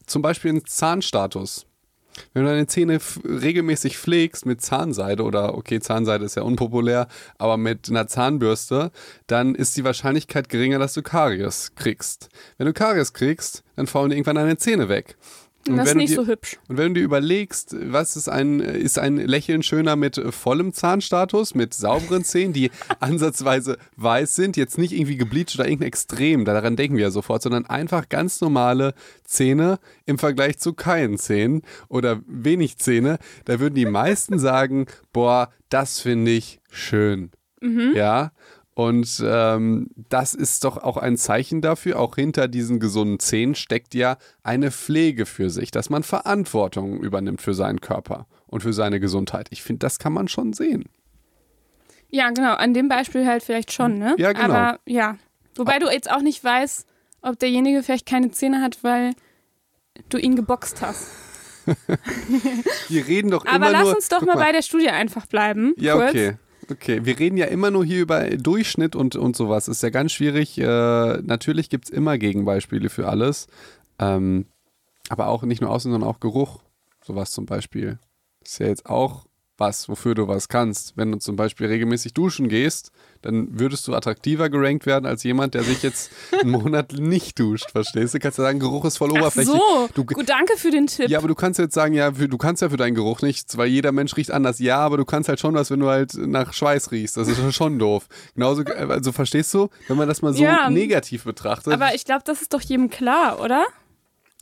[0.06, 1.66] Zum Beispiel ein Zahnstatus.
[2.32, 7.56] Wenn du deine Zähne regelmäßig pflegst mit Zahnseide oder okay, Zahnseide ist ja unpopulär, aber
[7.56, 8.90] mit einer Zahnbürste,
[9.26, 12.28] dann ist die Wahrscheinlichkeit geringer, dass du Karies kriegst.
[12.58, 15.16] Wenn du Karies kriegst, dann faulen dir irgendwann deine Zähne weg.
[15.68, 16.58] Und Das ist wenn du nicht dir- so hübsch.
[16.68, 20.72] und wenn du dir überlegst, was ist ein, ist ein Lächeln schöner mit äh, vollem
[20.72, 22.70] Zahnstatus, mit sauberen Zähnen, die
[23.00, 27.42] ansatzweise weiß sind, jetzt nicht irgendwie gebleicht oder irgendein Extrem, daran denken wir ja sofort,
[27.42, 28.94] sondern einfach ganz normale
[29.24, 35.50] Zähne im Vergleich zu keinen Zähnen oder wenig Zähne, da würden die meisten sagen, boah,
[35.68, 37.30] das finde ich schön.
[37.94, 38.32] Ja.
[38.80, 43.94] Und ähm, das ist doch auch ein Zeichen dafür, auch hinter diesen gesunden Zähnen steckt
[43.94, 48.98] ja eine Pflege für sich, dass man Verantwortung übernimmt für seinen Körper und für seine
[48.98, 49.48] Gesundheit.
[49.50, 50.84] Ich finde, das kann man schon sehen.
[52.08, 52.54] Ja, genau.
[52.54, 54.14] An dem Beispiel halt vielleicht schon, ne?
[54.16, 54.44] Ja, genau.
[54.44, 55.18] Aber ja.
[55.56, 56.86] Wobei du jetzt auch nicht weißt,
[57.20, 59.12] ob derjenige vielleicht keine Zähne hat, weil
[60.08, 61.06] du ihn geboxt hast.
[62.88, 63.96] Wir reden doch Aber immer lass nur.
[63.96, 65.74] uns doch guck mal bei der Studie einfach bleiben.
[65.76, 66.10] Ja, kurz.
[66.12, 66.36] okay.
[66.70, 69.66] Okay, wir reden ja immer nur hier über Durchschnitt und, und sowas.
[69.66, 70.56] Ist ja ganz schwierig.
[70.58, 70.64] Äh,
[71.22, 73.48] natürlich gibt es immer Gegenbeispiele für alles.
[73.98, 74.46] Ähm,
[75.08, 76.60] aber auch nicht nur Aussehen, sondern auch Geruch.
[77.04, 77.98] Sowas zum Beispiel.
[78.42, 80.96] Ist ja jetzt auch was, wofür du was kannst.
[80.96, 85.54] Wenn du zum Beispiel regelmäßig duschen gehst, dann würdest du attraktiver gerankt werden als jemand,
[85.54, 87.70] der sich jetzt einen Monat nicht duscht.
[87.70, 88.18] Verstehst du?
[88.18, 89.54] Kannst du sagen, Geruch ist voll Ach oberflächlich.
[89.56, 91.08] so, Du, gut, danke für den Tipp.
[91.10, 93.56] ja, aber du kannst jetzt sagen, ja, für, du kannst ja für deinen Geruch nichts,
[93.56, 94.58] weil jeder Mensch riecht anders.
[94.58, 97.16] Ja, aber du kannst halt schon was, wenn du halt nach Schweiß riechst.
[97.16, 98.06] Das ist schon doof.
[98.34, 101.72] Genauso, also verstehst du, wenn man das mal so Ja, negativ betrachtet.
[101.72, 103.66] Aber ich glaube, das ist doch jedem klar, oder?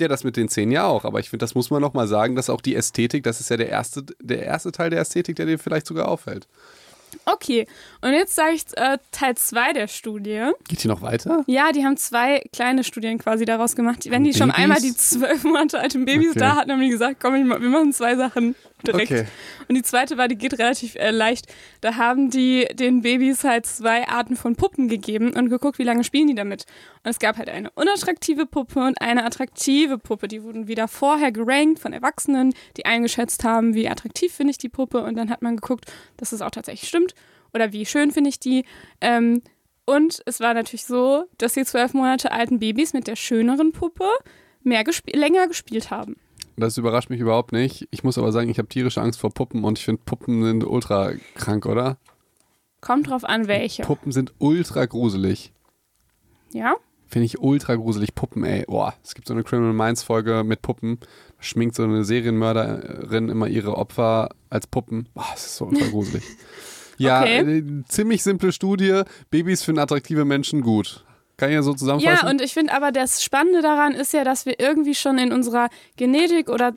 [0.00, 1.04] ja, das mit den Zähnen ja auch.
[1.04, 3.50] Aber ich finde, das muss man noch mal sagen, dass auch die Ästhetik, das ist
[3.50, 6.46] ja der erste, der erste Teil der Ästhetik, der dir vielleicht sogar auffällt.
[7.32, 7.66] Okay,
[8.00, 10.50] und jetzt sage ich äh, Teil 2 der Studie.
[10.68, 11.44] Geht hier noch weiter?
[11.46, 14.10] Ja, die haben zwei kleine Studien quasi daraus gemacht.
[14.10, 14.62] Wenn die schon Babys?
[14.62, 16.38] einmal die zwölf Monate alten Babys Okay.
[16.38, 18.54] da hatten, haben die gesagt, komm, wir machen zwei Sachen
[18.86, 19.10] direkt.
[19.10, 19.26] Okay.
[19.68, 21.46] Und die zweite war, die geht relativ äh, leicht.
[21.80, 26.04] Da haben die den Babys halt zwei Arten von Puppen gegeben und geguckt, wie lange
[26.04, 26.64] spielen die damit.
[27.04, 30.28] Und es gab halt eine unattraktive Puppe und eine attraktive Puppe.
[30.28, 34.68] Die wurden wieder vorher gerankt von Erwachsenen, die eingeschätzt haben, wie attraktiv finde ich die
[34.68, 35.02] Puppe.
[35.02, 35.86] Und dann hat man geguckt,
[36.16, 37.14] dass es auch tatsächlich stimmt.
[37.54, 38.64] Oder wie schön finde ich die.
[39.00, 39.42] Ähm,
[39.86, 44.06] und es war natürlich so, dass die zwölf Monate alten Babys mit der schöneren Puppe
[44.62, 46.16] mehr gesp länger gespielt haben.
[46.58, 47.86] Das überrascht mich überhaupt nicht.
[47.90, 50.64] Ich muss aber sagen, ich habe tierische Angst vor Puppen und ich finde, Puppen sind
[50.64, 51.98] ultra krank, oder?
[52.80, 53.82] Kommt drauf an, welche.
[53.82, 55.52] Puppen sind ultra gruselig.
[56.52, 56.74] Ja?
[57.06, 58.14] Finde ich ultra gruselig.
[58.14, 58.64] Puppen, ey.
[58.66, 60.98] Boah, es gibt so eine Criminal Minds Folge mit Puppen.
[61.00, 65.08] Da schminkt so eine Serienmörderin immer ihre Opfer als Puppen.
[65.14, 66.24] Boah, das ist so ultra gruselig.
[67.00, 67.58] Ja, Okay.
[67.58, 69.02] äh, ziemlich simple Studie.
[69.30, 71.04] Babys finden attraktive Menschen gut.
[71.38, 72.26] Kann ich ja so zusammenfassen?
[72.26, 75.32] Ja, und ich finde aber das Spannende daran ist ja, dass wir irgendwie schon in
[75.32, 76.74] unserer Genetik oder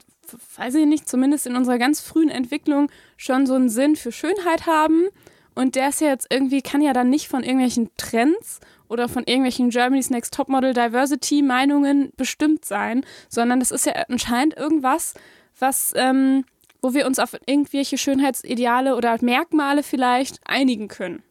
[0.56, 4.68] weiß ich nicht, zumindest in unserer ganz frühen Entwicklung schon so einen Sinn für Schönheit
[4.68, 5.08] haben.
[5.56, 9.24] Und der ist ja jetzt irgendwie, kann ja dann nicht von irgendwelchen Trends oder von
[9.24, 15.16] irgendwelchen Germany's Next Topmodel Diversity Meinungen bestimmt sein, sondern das ist ja anscheinend irgendwas,
[15.58, 16.46] was, ähm,
[16.84, 21.24] wo wir uns auf irgendwelche Schönheitsideale oder Merkmale vielleicht einigen können.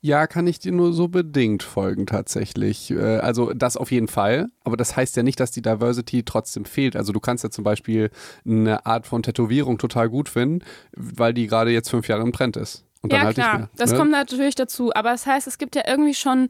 [0.00, 2.90] Ja, kann ich dir nur so bedingt folgen tatsächlich.
[2.90, 6.64] Äh, Also das auf jeden Fall, aber das heißt ja nicht, dass die Diversity trotzdem
[6.64, 6.96] fehlt.
[6.96, 8.10] Also du kannst ja zum Beispiel
[8.44, 10.64] eine Art von Tätowierung total gut finden,
[10.96, 12.84] weil die gerade jetzt fünf Jahre im Trend ist.
[13.02, 13.70] Und ja, halt klar, mehr.
[13.76, 13.98] das ne?
[13.98, 14.92] kommt natürlich dazu.
[14.94, 16.48] Aber das heißt, es gibt ja irgendwie schon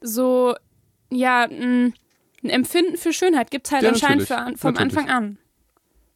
[0.00, 0.54] so,
[1.10, 1.94] ja, ein
[2.42, 4.78] Empfinden für Schönheit gibt es halt Ja, anscheinend für, vom Natürlich.
[4.78, 5.38] Anfang an.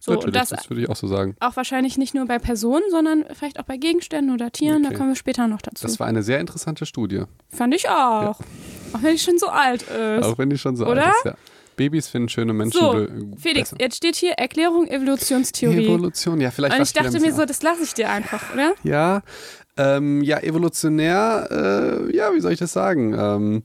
[0.05, 1.37] So, Natürlich, und das das würde ich auch so sagen.
[1.39, 4.83] auch wahrscheinlich nicht nur bei Personen, sondern vielleicht auch bei Gegenständen oder Tieren.
[4.85, 4.93] Okay.
[4.95, 5.87] Da kommen wir später noch dazu.
[5.87, 8.41] Das war eine sehr interessante Studie, Fand ich auch.
[8.95, 10.25] Auch wenn ich schon so alt ist.
[10.25, 11.05] auch wenn die schon so Oder?
[11.07, 11.25] alt ist.
[11.27, 11.35] Ja.
[11.77, 13.07] Babys finden schöne Menschen So,
[13.39, 13.81] Felix, besser.
[13.81, 15.87] jetzt steht hier Erklärung Evolutionstheorie.
[15.87, 18.73] Evolution, ja, vielleicht und ich dachte mir so, das lasse ich dir einfach, oder?
[18.83, 19.23] Ja,
[19.77, 21.49] ähm, ja, evolutionär,
[22.11, 23.15] äh, ja, wie soll ich das sagen?
[23.19, 23.63] Ähm,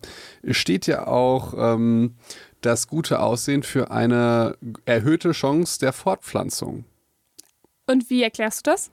[0.53, 2.15] steht ja auch ähm,
[2.61, 6.85] das gute Aussehen für eine erhöhte Chance der Fortpflanzung.
[7.85, 8.91] Und wie erklärst du das?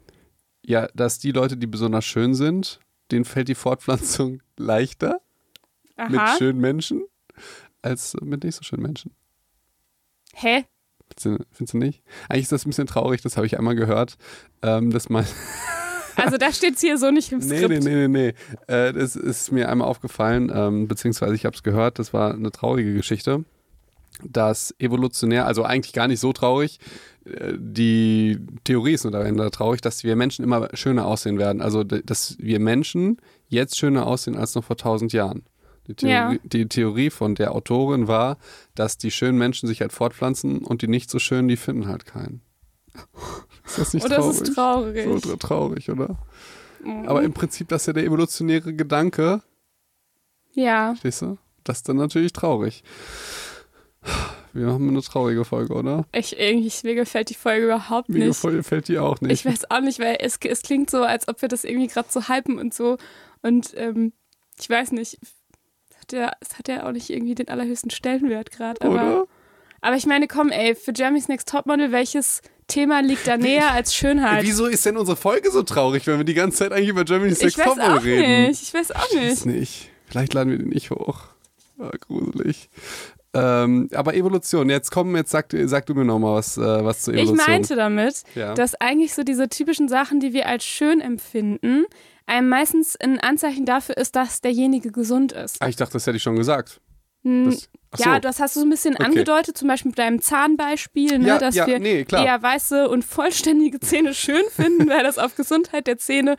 [0.64, 5.20] Ja, dass die Leute, die besonders schön sind, denen fällt die Fortpflanzung leichter
[6.08, 6.36] mit Aha.
[6.38, 7.04] schönen Menschen
[7.82, 9.12] als mit nicht so schönen Menschen.
[10.34, 10.64] Hä?
[11.16, 12.02] Findest du, nicht?
[12.28, 14.16] Eigentlich ist das ein bisschen traurig, das habe ich einmal gehört,
[14.62, 15.24] ähm, dass man
[16.16, 17.84] Also da steht es hier so nicht im Nee, Skript.
[17.84, 18.34] nee, nee, nee,
[18.68, 18.72] nee.
[18.72, 22.50] Äh, das ist mir einmal aufgefallen, ähm, beziehungsweise ich habe es gehört, das war eine
[22.52, 23.44] traurige Geschichte,
[24.22, 26.78] dass evolutionär, also eigentlich gar nicht so traurig,
[27.24, 31.60] äh, die Theorie ist nur dahinter traurig, dass wir Menschen immer schöner aussehen werden.
[31.60, 35.42] Also, dass wir Menschen jetzt schöner aussehen als noch vor tausend Jahren.
[35.86, 36.34] Die Theorie, Ja.
[36.44, 38.38] die Theorie von der Autorin war,
[38.74, 42.06] dass die schönen Menschen sich halt fortpflanzen und die nicht so schönen, die finden halt
[42.06, 42.40] keinen.
[43.66, 44.34] Ist das nicht Oder traurig?
[44.40, 45.04] es ist traurig.
[45.04, 46.16] So tra- traurig, oder?
[46.84, 47.08] Mhm.
[47.08, 49.42] Aber im Prinzip, das ist ja der evolutionäre Gedanke,
[50.54, 50.88] ja.
[50.92, 51.38] verstehst du?
[51.64, 52.84] Das ist dann natürlich traurig.
[54.52, 56.04] Wir haben eine traurige Folge, oder?
[56.12, 58.40] Ich, irgendwie, mir gefällt die Folge überhaupt Mir nicht.
[58.40, 59.32] gefällt die auch nicht.
[59.32, 62.08] Ich weiß auch nicht, weil es, es klingt so, als ob wir das irgendwie gerade
[62.10, 62.96] so hypen und so.
[63.42, 64.12] Und ähm,
[64.60, 65.18] ich weiß nicht,
[65.98, 68.80] hat der, es hat ja auch nicht irgendwie den allerhöchsten Stellenwert gerade.
[68.82, 69.26] Aber, oder?
[69.80, 73.94] Aber ich meine, komm, ey, für Jeremy's Next Topmodel, welches Thema liegt da näher als
[73.94, 74.44] Schönheit?
[74.44, 77.38] Wieso ist denn unsere Folge so traurig, wenn wir die ganze Zeit eigentlich über Germany's
[77.42, 78.46] ich Next Topmodel auch reden?
[78.46, 78.62] nicht.
[78.62, 79.58] Ich weiß auch Ich weiß nicht.
[79.58, 79.90] nicht.
[80.06, 81.22] Vielleicht laden wir den nicht hoch.
[81.78, 82.70] Ah, gruselig.
[83.34, 87.14] Ähm, aber Evolution, jetzt komm, jetzt sag, sag du mir nochmal was, äh, was Ich
[87.14, 87.36] Evolution.
[87.36, 88.54] meinte damit, Ja.
[88.54, 91.84] dass eigentlich so diese typischen Sachen, die wir als schön empfinden,
[92.26, 95.60] einem meistens ein Anzeichen dafür ist, dass derjenige gesund ist.
[95.60, 96.80] ah, ich dachte, das hätte ich schon gesagt.
[97.22, 98.04] Hm, Das, so.
[98.10, 99.04] Ja, das hast du so ein bisschen Okay.
[99.04, 103.04] angedeutet, zum Beispiel mit deinem Zahnbeispiel, ne, Ja, dass ja, wir nee, eher weiße und
[103.04, 106.36] vollständige Zähne schön finden, weil das auf Gesundheit der Zähne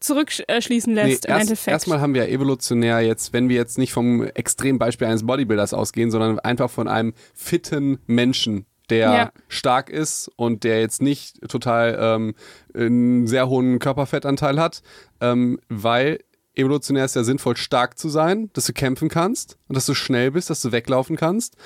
[0.00, 1.68] zurückschließen Nee, lässt im erst, Endeffekt.
[1.72, 6.38] erstmal haben wir evolutionär jetzt, wenn wir jetzt nicht vom Extrembeispiel eines Bodybuilders ausgehen, sondern
[6.40, 9.32] einfach von einem fitten Menschen, der Ja.
[9.48, 12.34] stark ist und der jetzt nicht total ähm,
[12.74, 14.82] einen sehr hohen Körperfettanteil hat,
[15.20, 16.20] ähm, weil
[16.54, 20.30] evolutionär ist ja sinnvoll, stark zu sein, dass du kämpfen kannst und dass du schnell
[20.32, 21.56] bist, dass du weglaufen kannst.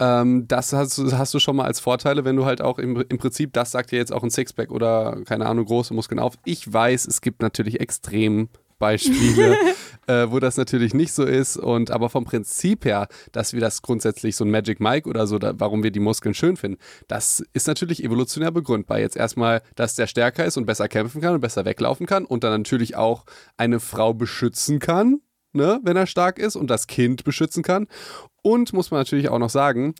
[0.00, 3.04] Ähm, das hast, du- hast du schon mal als Vorteile, wenn du halt auch im,
[3.08, 6.34] im Prinzip, das sagt dir jetzt auch ein Sixpack oder keine Ahnung, große Muskeln auf.
[6.44, 9.56] Ich weiß, es gibt natürlich extrem Beispiele,
[10.06, 11.56] äh, wo das natürlich nicht so ist.
[11.56, 15.38] Und aber vom Prinzip her, dass wir das grundsätzlich so ein Magic Mike oder so,
[15.38, 19.00] da, warum wir die Muskeln schön finden, das ist natürlich evolutionär begründbar.
[19.00, 22.44] Jetzt erstmal, dass der stärker ist und besser kämpfen kann und besser weglaufen kann und
[22.44, 23.24] dann natürlich auch
[23.56, 25.20] eine Frau beschützen kann,
[25.52, 27.88] ne, wenn er stark ist und das Kind beschützen kann.
[28.48, 29.94] Und muss man natürlich auch noch sagen,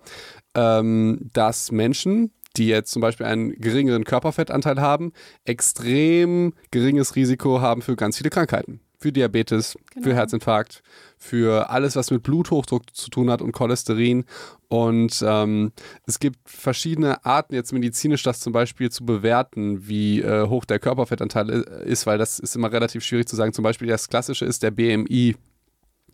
[0.55, 5.13] ähm, dass Menschen, die jetzt zum Beispiel einen geringeren Körperfettanteil haben,
[5.45, 8.81] extrem geringes Risiko haben für ganz viele Krankheiten.
[9.01, 10.17] Für Diabetes, für Genau.
[10.17, 10.83] Herzinfarkt,
[11.19, 14.25] für alles, was mit Bluthochdruck zu tun hat und Cholesterin.
[14.67, 15.71] Und ähm,
[16.07, 20.81] es gibt verschiedene Arten, jetzt medizinisch das zum Beispiel zu bewerten, wie äh, hoch der
[20.81, 23.53] Körperfettanteil i- ist, weil das ist immer relativ schwierig zu sagen.
[23.53, 25.37] Zum Beispiel das Klassische ist der BMI.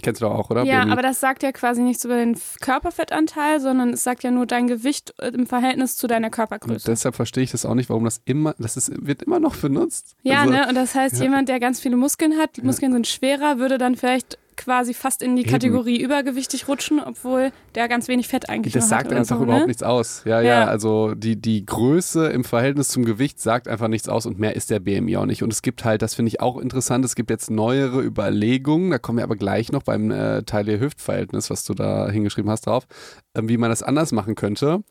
[0.02, 0.64] Kennst du auch, oder?
[0.64, 0.92] ja, BMI.
[0.92, 4.66] aber das sagt ja quasi nichts über den Körperfettanteil, sondern es sagt ja nur dein
[4.66, 6.84] Gewicht äh, im Verhältnis zu deiner Und Körpergröße.
[6.86, 10.14] deshalb verstehe ich das auch nicht, warum das immer, das ist, wird immer noch benutzt.
[10.22, 10.68] Ja, Also, ne?
[10.68, 11.22] Und das heißt, ja.
[11.24, 15.22] jemand, der ganz viele Muskeln hat, die Muskeln sind schwerer, würde dann vielleicht quasi fast
[15.22, 15.50] in die Eben.
[15.50, 19.66] Kategorie übergewichtig rutschen, obwohl der ganz wenig Fett eigentlich Das sagt einfach so, überhaupt ne?
[19.68, 20.22] nichts aus.
[20.24, 20.64] Ja, ja, Ja.
[20.66, 24.70] also die, die Größe im Verhältnis zum Gewicht sagt einfach nichts aus und mehr ist
[24.70, 25.42] der BMI auch nicht.
[25.42, 28.98] Und es gibt halt, das finde ich auch interessant, es gibt jetzt neuere Überlegungen, da
[28.98, 32.86] kommen wir aber gleich noch beim äh, Taille-Hüft-Verhältnis, was du da hingeschrieben hast drauf,
[33.34, 34.82] ähm, wie man das anders machen könnte.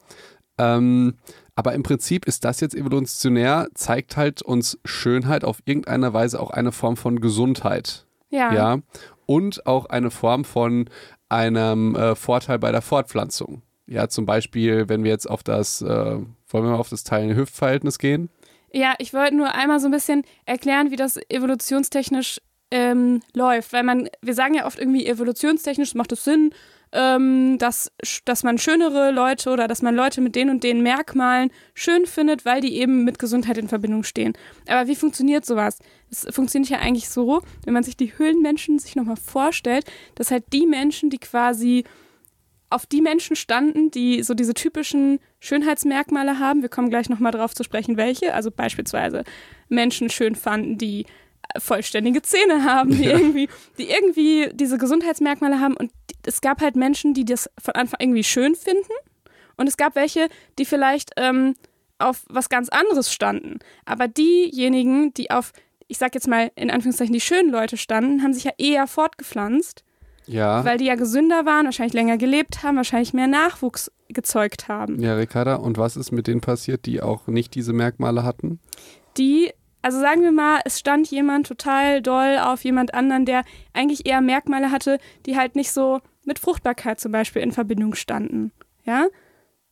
[0.58, 1.16] Ähm,
[1.56, 6.52] aber im Prinzip ist das jetzt evolutionär, zeigt halt uns Schönheit auf irgendeine Weise auch
[6.52, 8.06] eine Form von Gesundheit.
[8.30, 8.52] Ja.
[8.52, 8.78] ja,
[9.26, 10.90] und auch eine Form von
[11.30, 13.62] einem äh, Vorteil bei der Fortpflanzung.
[13.86, 18.00] Ja, zum Beispiel, wenn wir jetzt auf das, äh, wollen wir mal auf das Teilen-Hüft-Verhältnis
[18.00, 18.30] gehen?
[18.72, 22.40] Ja, ich wollte nur einmal so ein bisschen erklären, wie das evolutionstechnisch
[22.72, 23.72] ähm, läuft.
[23.74, 26.54] Weil man, wir sagen ja oft irgendwie evolutionstechnisch macht es Sinn,
[26.94, 27.92] ähm, dass,
[28.24, 32.46] dass man schönere Leute oder dass man Leute mit den und den Merkmalen schön findet,
[32.46, 34.34] weil die eben mit Gesundheit in Verbindung stehen.
[34.68, 35.80] Aber wie funktioniert sowas?
[36.12, 40.46] Es funktioniert ja eigentlich so, wenn man sich die Höhlenmenschen sich nochmal vorstellt, dass halt
[40.54, 41.84] die Menschen, die quasi
[42.70, 46.62] auf die Menschen standen, die so diese typischen Schönheitsmerkmale haben.
[46.62, 48.34] Wir kommen gleich nochmal drauf zu sprechen, welche.
[48.34, 49.24] Also beispielsweise
[49.70, 51.06] Menschen schön fanden, die
[51.58, 53.18] vollständige Zähne haben, die, Ja.
[53.18, 55.76] irgendwie, die irgendwie diese Gesundheitsmerkmale haben.
[55.76, 55.92] Und
[56.26, 58.92] es gab halt Menschen, die das von Anfang irgendwie schön finden.
[59.58, 61.54] Und es gab welche, die vielleicht ähm,
[62.00, 63.60] auf was ganz anderes standen.
[63.86, 65.52] Aber diejenigen, die auf,
[65.88, 69.84] ich sag jetzt mal in Anführungszeichen, die schönen Leute standen, haben sich ja eher fortgepflanzt
[70.26, 70.66] Ja.
[70.66, 75.00] weil die ja gesünder waren, wahrscheinlich länger gelebt haben, wahrscheinlich mehr Nachwuchs gezeugt haben.
[75.02, 78.60] Ja, Ricarda, und was ist mit denen passiert, die auch nicht diese Merkmale hatten?
[79.18, 79.52] Die,
[79.84, 83.44] also sagen wir mal, es stand jemand total doll auf jemand anderen, der
[83.74, 88.54] eigentlich eher Merkmale hatte, die halt nicht so mit Fruchtbarkeit zum Beispiel in Verbindung standen.
[88.86, 89.08] Ja?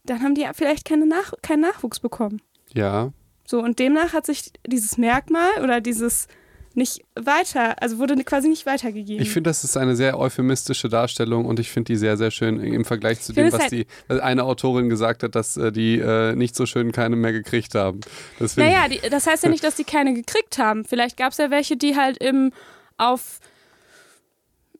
[0.04, 2.42] Dann haben die vielleicht keine Nach keinen Nachwuchs bekommen.
[2.74, 3.14] Ja.
[3.46, 6.28] So, und demnach hat sich dieses Merkmal oder dieses
[6.76, 9.22] nicht weiter, also wurde quasi nicht weitergegeben.
[9.22, 12.60] Ich finde, das ist eine sehr euphemistische Darstellung und ich finde die sehr, sehr schön
[12.60, 16.00] im Vergleich zu dem, was es die was eine Autorin gesagt hat, dass äh, die
[16.00, 18.02] äh, nicht so schön keine mehr gekriegt haben.
[18.40, 20.86] Das Naja, die, das heißt ja nicht, dass die keine gekriegt haben.
[20.86, 22.52] Vielleicht gab es ja welche, die halt im
[22.98, 23.40] auf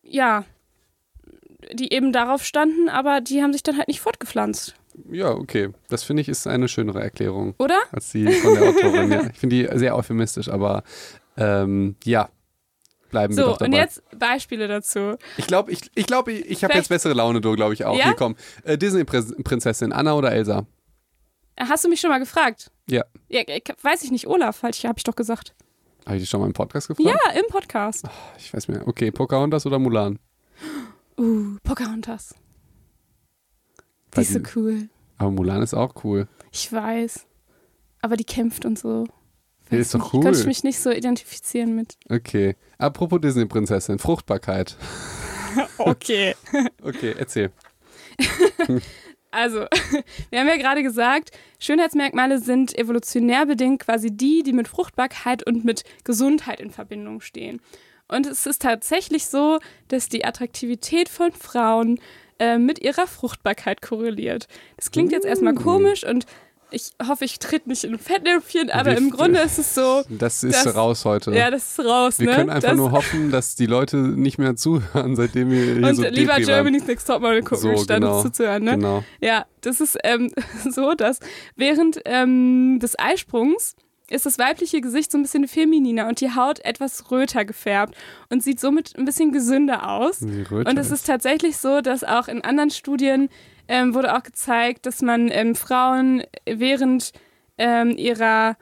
[0.04, 0.44] ja,
[1.72, 4.74] die eben darauf standen, aber die haben sich dann halt nicht fortgepflanzt,
[5.10, 5.70] ja, okay.
[5.88, 7.78] Das finde ich ist eine schönere Erklärung oder?
[7.92, 9.10] als die von der Autorin.
[9.10, 9.26] ja.
[9.32, 10.82] Ich finde die sehr euphemistisch, aber
[11.36, 12.28] ähm, ja,
[13.10, 13.66] bleiben wir So, doch dabei.
[13.66, 15.16] und jetzt Beispiele dazu.
[15.36, 17.96] Ich glaube, ich, ich, glaub, ich, ich habe jetzt bessere Laune, du, glaube ich auch.
[17.96, 18.04] Ja?
[18.04, 18.36] Hier komm.
[18.64, 20.66] Äh, Disney-Prinzessin, Anna oder Elsa?
[21.58, 22.70] Hast du mich schon mal gefragt?
[22.88, 23.04] Ja.
[23.28, 23.42] Ja,
[23.82, 25.54] weiß ich nicht, Olaf, halt, habe ich doch gesagt.
[26.06, 27.08] Habe ich dich schon mal im Podcast gefragt?
[27.08, 28.06] Ja, im Podcast.
[28.38, 28.86] Ich weiß mehr.
[28.88, 30.18] Okay, Pocahontas oder Mulan?
[31.18, 32.34] Uh, Pocahontas.
[34.16, 34.88] Die ist so cool.
[35.18, 36.26] Aber Mulan ist auch cool.
[36.50, 37.26] Ich weiß.
[38.00, 39.06] Aber die kämpft und so.
[39.72, 40.22] Ja, ist doch cool.
[40.22, 41.96] Könnte ich mich nicht so identifizieren mit.
[42.08, 42.56] Okay.
[42.78, 44.76] Apropos Disney-Prinzessin, Fruchtbarkeit.
[45.76, 46.34] Okay.
[46.82, 47.50] Okay, erzähl.
[49.34, 49.64] Also,
[50.28, 55.64] wir haben ja gerade gesagt, Schönheitsmerkmale sind evolutionär bedingt quasi die, die mit Fruchtbarkeit und
[55.64, 57.60] mit Gesundheit in Verbindung stehen.
[58.08, 59.58] Und es ist tatsächlich so,
[59.88, 61.98] dass die Attraktivität von Frauen
[62.38, 64.48] äh, mit ihrer Fruchtbarkeit korreliert.
[64.76, 65.62] Das klingt jetzt erstmal Mm.
[65.62, 66.26] komisch und
[66.72, 70.66] ich hoffe, ich tritt nicht in Fettnäpfchen, aber im Grunde ist es so, Das ist
[70.66, 71.32] Das- raus heute.
[71.34, 72.34] ja, das ist raus, wir ne?
[72.36, 75.94] können einfach das, nur hoffen, dass die Leute nicht mehr zuhören, seitdem wir hier und
[75.94, 76.44] so lieber Depri waren.
[76.44, 78.14] Germany's Next Topmodel gucken, So, statt genau.
[78.16, 78.72] uns zuzuhören, ne?
[78.72, 79.04] Genau.
[79.20, 80.30] Ja, das ist ähm,
[80.70, 81.18] so, dass
[81.56, 83.76] während ähm, des Eisprungs
[84.10, 87.94] ist das weibliche Gesicht so ein bisschen femininer und die Haut etwas röter gefärbt
[88.28, 90.20] und sieht somit ein bisschen gesünder aus.
[90.20, 93.30] Und es ist tatsächlich so, dass auch in anderen Studien
[93.68, 97.12] ähm, wurde auch gezeigt, dass man ähm, Frauen während
[97.58, 98.56] ähm, ihrer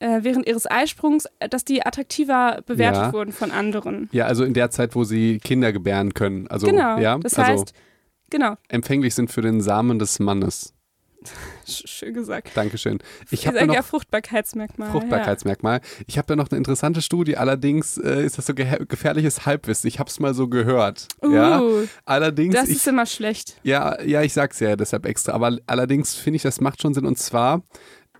[0.00, 3.12] äh, während ihres Eisprungs, äh, dass die attraktiver bewertet Ja.
[3.12, 4.08] wurden von anderen.
[4.12, 6.46] Ja, also in der Zeit, wo sie Kinder gebären können.
[6.48, 6.98] Also, genau.
[6.98, 7.74] ja, Das also heißt,
[8.30, 10.74] genau, empfänglich sind für den Samen des Mannes.
[11.66, 12.50] Sch- schön gesagt.
[12.54, 12.98] Dankeschön.
[13.30, 14.90] Ich habe ja Fruchtbarkeitsmerkmal.
[14.90, 15.80] Fruchtbarkeitsmerkmal.
[16.06, 19.88] Ich habe da noch eine interessante Studie, allerdings äh, ist das so ge gefährliches Halbwissen.
[19.88, 21.08] Ich habe es mal so gehört.
[21.22, 21.60] Ja.
[21.60, 23.56] Uh, Ja, allerdings das ich, ist immer schlecht.
[23.62, 27.06] ja, ja, ich sag's ja deshalb extra, aber allerdings finde ich, das macht schon Sinn
[27.06, 27.62] und zwar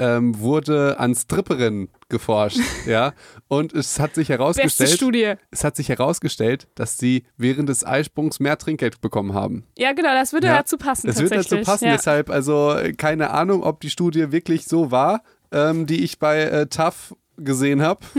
[0.01, 3.13] ähm, wurde an Stripperinnen geforscht, ja,
[3.49, 5.35] und es hat sich Beste herausgestellt, Studie.
[5.53, 9.65] es hat sich herausgestellt, dass sie während des Eisprungs mehr Trinkgeld bekommen haben.
[9.79, 11.07] Ja, genau, das würde Ja, dazu passen.
[11.07, 11.93] Das wird dazu passen, Ja.
[11.93, 15.23] deshalb also keine Ahnung, ob die Studie wirklich so war,
[15.53, 18.01] ähm, die ich bei äh, TAF gesehen habe.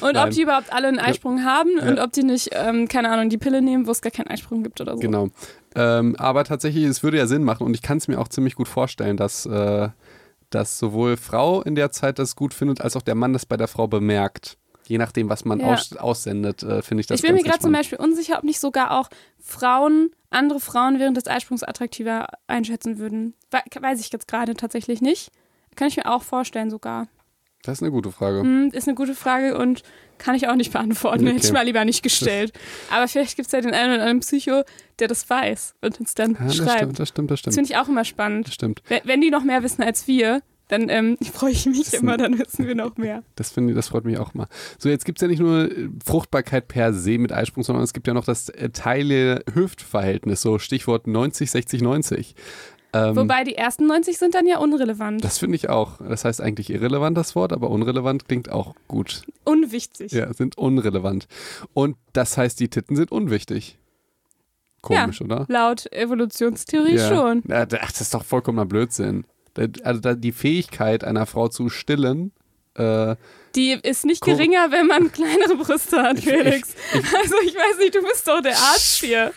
[0.00, 0.28] Und Nein.
[0.28, 1.88] ob die überhaupt alle einen Eisprung haben Ja.
[1.88, 4.62] und ob die nicht, ähm, keine Ahnung, die Pille nehmen, wo es gar keinen Eisprung
[4.62, 5.00] gibt oder so.
[5.00, 5.28] Genau.
[5.74, 8.54] Ähm, aber tatsächlich, es würde ja Sinn machen und ich kann es mir auch ziemlich
[8.54, 9.88] gut vorstellen, dass, äh,
[10.50, 13.56] dass sowohl Frau in der Zeit das gut findet, als auch der Mann das bei
[13.56, 14.56] der Frau bemerkt.
[14.86, 15.74] Je nachdem, was man Ja.
[15.74, 17.72] aus, aussendet, äh, finde ich das ich bin mir gerade zum.
[17.72, 23.34] Beispiel unsicher, ob nicht sogar auch Frauen, andere Frauen während des Eisprungs attraktiver einschätzen würden.
[23.50, 25.30] We weiß ich jetzt gerade tatsächlich nicht.
[25.76, 27.06] Kann ich mir auch vorstellen sogar.
[27.62, 28.40] Das ist eine gute Frage.
[28.40, 29.82] Hm, ist eine gute Frage und
[30.18, 31.26] kann ich auch nicht beantworten.
[31.26, 31.52] Hätte ich Okay.
[31.52, 32.52] mal lieber nicht gestellt.
[32.90, 34.62] Aber vielleicht gibt es ja den einen oder anderen Psycho,
[34.98, 36.70] der das weiß und uns dann Ja, das schreibt.
[36.78, 37.54] stimmt, das stimmt, das Das stimmt.
[37.54, 38.46] finde ich auch immer spannend.
[38.48, 38.82] Das stimmt.
[38.88, 42.16] Wenn, wenn die noch mehr wissen als wir, dann ähm, freue ich mich Das immer,
[42.16, 43.22] dann wissen wir noch mehr.
[43.36, 44.46] Das, finde ich, das freut mich auch mal.
[44.78, 47.92] So, jetzt gibt es ja nicht nur äh, Fruchtbarkeit per se mit Eisprung, sondern es
[47.92, 52.34] gibt ja noch das äh, Teile-Hüft-Verhältnis, so Stichwort 90, 60, 90.
[52.92, 55.22] Ähm, Wobei die ersten 90 sind dann ja unrelevant.
[55.22, 55.98] das finde ich auch.
[55.98, 59.22] Das heißt eigentlich irrelevant, das Wort, aber unrelevant klingt auch gut.
[59.44, 60.12] Unwichtig.
[60.12, 61.28] Ja, sind unrelevant.
[61.74, 63.78] Und das heißt, die Titten sind unwichtig.
[64.80, 65.44] Komisch, oder?
[65.48, 67.08] Laut Evolutionstheorie Ja.
[67.08, 67.42] schon.
[67.48, 69.24] Ja, ach, das ist doch vollkommener Blödsinn.
[69.82, 72.30] Also die Fähigkeit einer Frau zu stillen,
[72.74, 73.16] äh,
[73.56, 76.74] Die ist nicht geringer, wenn man kleinere Brüste hat, Ich- Felix.
[76.94, 79.32] also ich weiß nicht, du bist doch der Arzt hier.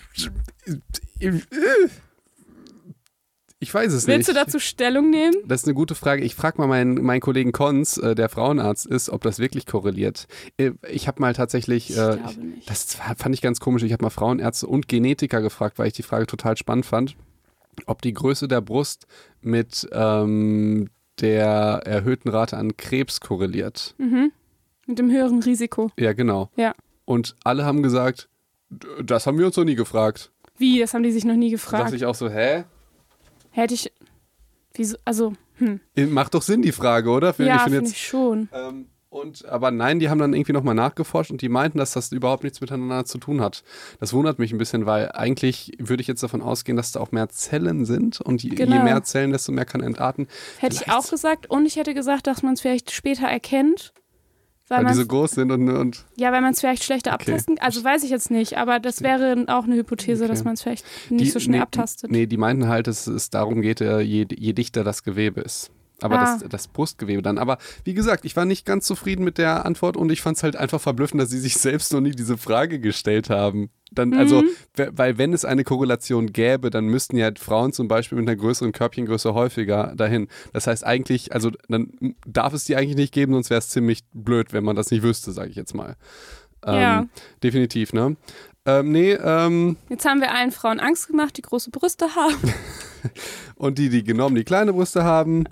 [3.62, 4.38] Ich weiß es Willst nicht.
[4.38, 5.36] du dazu Stellung nehmen?
[5.46, 6.24] Das ist eine gute Frage.
[6.24, 10.28] Ich frage mal meinen, meinen Kollegen Konz, äh, der Frauenarzt ist, ob das wirklich korreliert.
[10.58, 12.70] Äh, ich habe mal tatsächlich, Ich äh, glaube nicht.
[12.70, 16.04] das fand ich ganz komisch, ich habe mal Frauenärzte und Genetiker gefragt, weil ich die
[16.04, 17.16] Frage total spannend fand,
[17.86, 19.08] ob die Größe der Brust
[19.42, 20.90] mit ähm,
[21.22, 23.96] der erhöhten Rate an Krebs korreliert.
[23.98, 24.32] Mhm.
[24.88, 25.92] Mit dem höheren Risiko.
[25.98, 26.50] Ja, genau.
[26.56, 26.74] Ja.
[27.06, 28.28] Und alle haben gesagt,
[28.70, 30.32] "D- das haben wir uns noch nie gefragt.
[30.58, 30.80] Wie?
[30.80, 31.94] Das haben die sich noch nie Da dachte gefragt.
[31.94, 32.64] ich auch so, hä?
[33.52, 33.92] Hätte ich.
[34.74, 34.98] Wieso?
[35.06, 35.80] Also, hm.
[36.10, 37.34] Macht doch Sinn, die Frage, oder?
[37.34, 38.50] Find- ja, find finde ich schon.
[38.54, 42.14] Ähm, und, aber nein, die haben dann irgendwie nochmal nachgeforscht und die meinten, dass das
[42.14, 43.64] überhaupt nichts miteinander zu tun hat.
[44.00, 47.12] Das wundert mich ein bisschen, weil eigentlich würde ich jetzt davon ausgehen, dass da auch
[47.12, 48.82] mehr Zellen sind und je, je Genau.
[48.84, 50.28] mehr Zellen, desto mehr kann entarten.
[50.60, 51.50] Hätte ich Vielleicht- auch gesagt.
[51.50, 53.92] Und ich hätte gesagt, dass man es vielleicht später erkennt.
[54.72, 57.32] Weil, Weil die so groß sind und, und ja, weil man es vielleicht schlechter Okay.
[57.34, 60.32] abtasten Also weiß ich jetzt nicht, aber das wäre auch eine Hypothese, Okay.
[60.32, 62.10] dass man es vielleicht nicht die, so schnell nee, abtastet.
[62.10, 65.72] Nee, die meinten halt, dass es darum geht, äh, je, je dichter das Gewebe ist.
[66.02, 66.38] Aber Ah.
[66.40, 67.38] das, das Brustgewebe dann.
[67.38, 70.44] Aber wie gesagt, ich war nicht ganz zufrieden mit der Antwort und ich fand es
[70.44, 73.70] halt einfach verblüffend, dass sie sich selbst noch nie diese Frage gestellt haben.
[73.94, 74.48] Dann, also, Mhm.
[74.76, 78.38] we- weil wenn es eine Korrelation gäbe, dann müssten ja Frauen zum Beispiel mit einer
[78.38, 80.28] größeren Körbchengröße häufiger dahin.
[80.54, 81.92] Das heißt eigentlich, also dann
[82.26, 85.04] darf es die eigentlich nicht geben, sonst wäre es ziemlich blöd, wenn man das nicht
[85.04, 85.98] wüsste, sage ich jetzt mal.
[86.66, 87.06] Ähm, Ja.
[87.44, 88.16] Definitiv, ne?
[88.66, 92.36] Ähm, nee, ähm, Jetzt haben wir allen Frauen Angst gemacht, die große Brüste haben.
[93.56, 95.46] und die, die genommen, die kleine Brüste haben,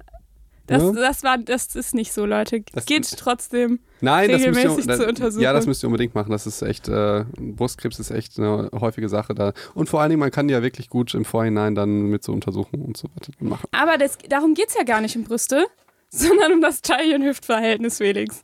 [0.70, 0.92] Das, Ja.
[0.94, 2.62] das, war, das ist nicht so, Leute.
[2.74, 3.80] Das- Geht trotzdem.
[4.02, 5.44] Nein, das müsst ihr, regelmäßig zur Untersuchung.
[5.44, 6.32] Ja, das müsst ihr unbedingt machen.
[6.32, 9.52] Das ist echt, äh, Brustkrebs ist echt eine häufige Sache da.
[9.74, 12.32] Und vor allen Dingen, man kann die ja wirklich gut im Vorhinein dann mit so
[12.32, 13.68] Untersuchungen und so weiter machen.
[13.72, 15.66] Aber das, darum geht es ja gar nicht um Brüste,
[16.10, 18.44] sondern um das Taille-Hüft-Verhältnis, Felix.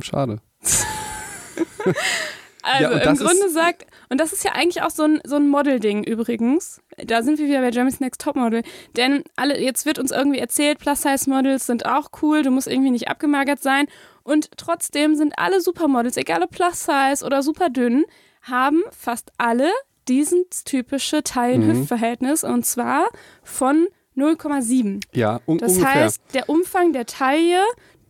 [0.00, 0.40] Schade.
[2.64, 5.36] Also Ja, im das Grunde sagt, und das ist ja eigentlich auch so ein, so
[5.36, 6.80] ein Model-Ding übrigens.
[6.96, 8.62] Da sind wir wieder bei Jeremy's Next Topmodel.
[8.96, 13.08] Denn alle, jetzt wird uns irgendwie erzählt, Plus-Size-Models sind auch cool, du musst irgendwie nicht
[13.08, 13.86] abgemagert sein.
[14.22, 18.04] Und trotzdem sind alle Supermodels, egal ob Plus-Size oder super dünn,
[18.42, 19.70] haben fast alle
[20.08, 23.08] dieses typische Taille-Hüft-Verhältnis und zwar
[23.42, 25.02] von 0,7.
[25.12, 25.94] Ja, un Das ungefähr.
[26.04, 27.60] heißt, der Umfang der Taille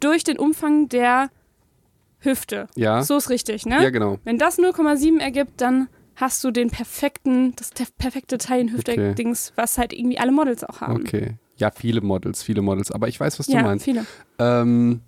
[0.01, 1.31] durch den Umfang der
[2.25, 2.67] Hüfte.
[2.77, 3.83] ja, So ist richtig, ne?
[3.83, 4.19] ja, genau.
[4.25, 8.47] Wenn das 0,7 ergibt, dann hast du den perfekten, das te- perfekte Okay.
[8.47, 10.97] Taillenhüfte-Dings, was halt irgendwie alle Models auch haben.
[11.03, 11.37] Okay.
[11.57, 12.91] Ja, viele Models, viele Models.
[12.91, 13.85] Aber ich weiß, was du Ja, meinst.
[13.85, 14.05] viele.
[14.39, 15.01] Ähm,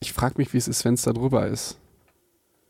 [0.00, 1.78] ich frage mich, wie es ist, wenn es da drüber ist.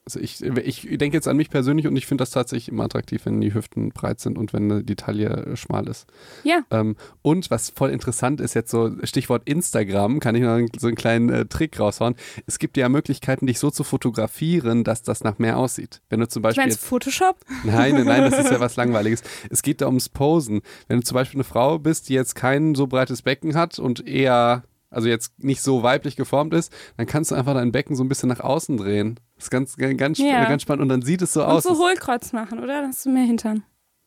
[0.06, 3.24] Also ich, ich denke jetzt an mich persönlich und ich finde das tatsächlich immer attraktiv,
[3.24, 6.06] wenn die Hüften breit sind und wenn die Taille schmal ist.
[6.42, 6.58] Ja.
[6.70, 10.96] Ähm, und was voll interessant ist, jetzt so Stichwort Instagram, kann ich noch so einen
[10.96, 12.16] kleinen äh, Trick raushauen.
[12.46, 16.02] Es gibt ja Möglichkeiten, dich so zu fotografieren, dass das nach mehr aussieht.
[16.10, 17.36] Wenn du zum Beispiel meine, jetzt Photoshop?
[17.64, 19.22] Nein, nein, nein, das ist ja was Langweiliges.
[19.48, 20.60] Es geht da ums Posen.
[20.86, 24.06] Wenn du zum Beispiel eine Frau bist, die jetzt kein so breites Becken hat und
[24.06, 28.04] eher, also jetzt nicht so weiblich geformt ist, dann kannst du einfach dein Becken so
[28.04, 29.18] ein bisschen nach außen drehen.
[29.50, 30.44] Das ist ganz, ganz, Ja.
[30.48, 31.64] ganz spannend und dann sieht es so Und aus.
[31.64, 32.80] so Hohlkreuz machen, oder?
[32.80, 33.62] Dann hast du mehr Hintern.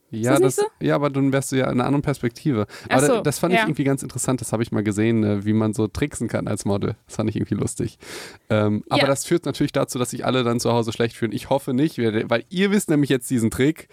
[0.09, 2.65] ja, das nicht ja, aber dann wärst du ja in einer anderen Perspektive.
[2.89, 3.65] Aber so, da- das fand ich ja.
[3.65, 4.39] irgendwie ganz interessant.
[4.41, 6.95] Das habe ich mal gesehen, äh, wie man so tricksen kann als Model.
[7.07, 7.99] Das fand ich irgendwie lustig.
[8.49, 9.07] Ähm, aber Ja.
[9.07, 11.33] das führt natürlich dazu, dass sich alle dann zu Hause schlecht fühlen.
[11.33, 13.89] Ich hoffe nicht, weil ihr wisst nämlich jetzt diesen Trick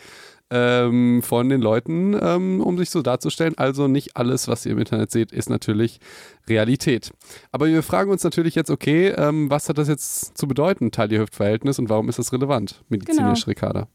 [0.55, 3.59] ähm, von den Leuten, ähm, um sich so darzustellen.
[3.59, 5.99] Also nicht alles, was ihr im Internet seht, ist natürlich
[6.49, 7.13] Realität.
[7.51, 11.79] Aber wir fragen uns natürlich jetzt, okay, ähm, was hat das jetzt zu bedeuten, Taille-Hüft-Verhältnis
[11.79, 13.89] und warum ist das relevant, medizinisch, Ricarda?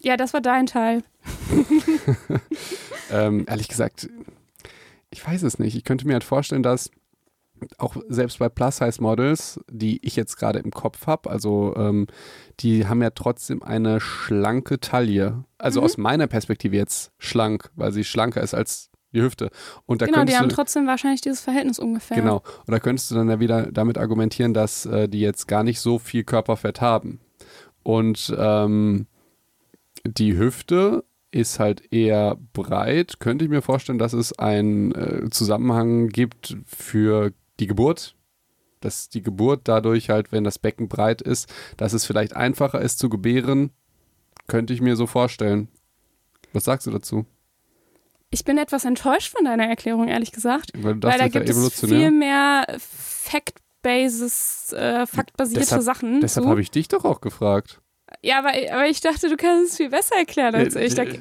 [0.00, 1.04] Ja, das war dein Teil.
[3.12, 4.08] Ähm, ehrlich gesagt,
[5.10, 5.76] ich weiß es nicht.
[5.76, 6.90] Ich könnte mir halt vorstellen, dass
[7.78, 12.06] auch selbst bei Plus-Size-Models, die ich jetzt gerade im Kopf habe, also ähm,
[12.60, 15.44] die haben ja trotzdem eine schlanke Taille.
[15.58, 15.84] Also Mhm.
[15.86, 19.50] aus meiner Perspektive jetzt schlank, weil sie schlanker ist als die Hüfte.
[19.86, 22.16] Und da genau, die haben du, trotzdem wahrscheinlich dieses Verhältnis ungefähr.
[22.16, 22.42] Genau.
[22.66, 25.80] Und da könntest du dann ja wieder damit argumentieren, dass äh, die jetzt gar nicht
[25.80, 27.20] so viel Körperfett haben.
[27.82, 29.06] Und ähm,
[30.06, 33.20] die Hüfte ist halt eher breit.
[33.20, 38.16] Könnte ich mir vorstellen, dass es einen äh, Zusammenhang gibt für die Geburt.
[38.80, 42.98] Dass die Geburt dadurch halt, wenn das Becken breit ist, dass es vielleicht einfacher ist
[42.98, 43.70] zu gebären.
[44.48, 45.68] Könnte ich mir so vorstellen.
[46.52, 47.24] Was sagst du dazu?
[48.30, 50.72] Ich bin etwas enttäuscht von deiner Erklärung, ehrlich gesagt.
[50.74, 56.20] Weil, Weil da gibt es viel mehr Fact-basis, äh, faktbasierte Deshalb- Sachen.
[56.20, 57.80] Deshalb habe ich dich doch auch gefragt.
[58.20, 60.94] Ja, aber, aber ich dachte, du kannst es viel besser erklären als ich.
[60.94, 61.18] Da, Äh,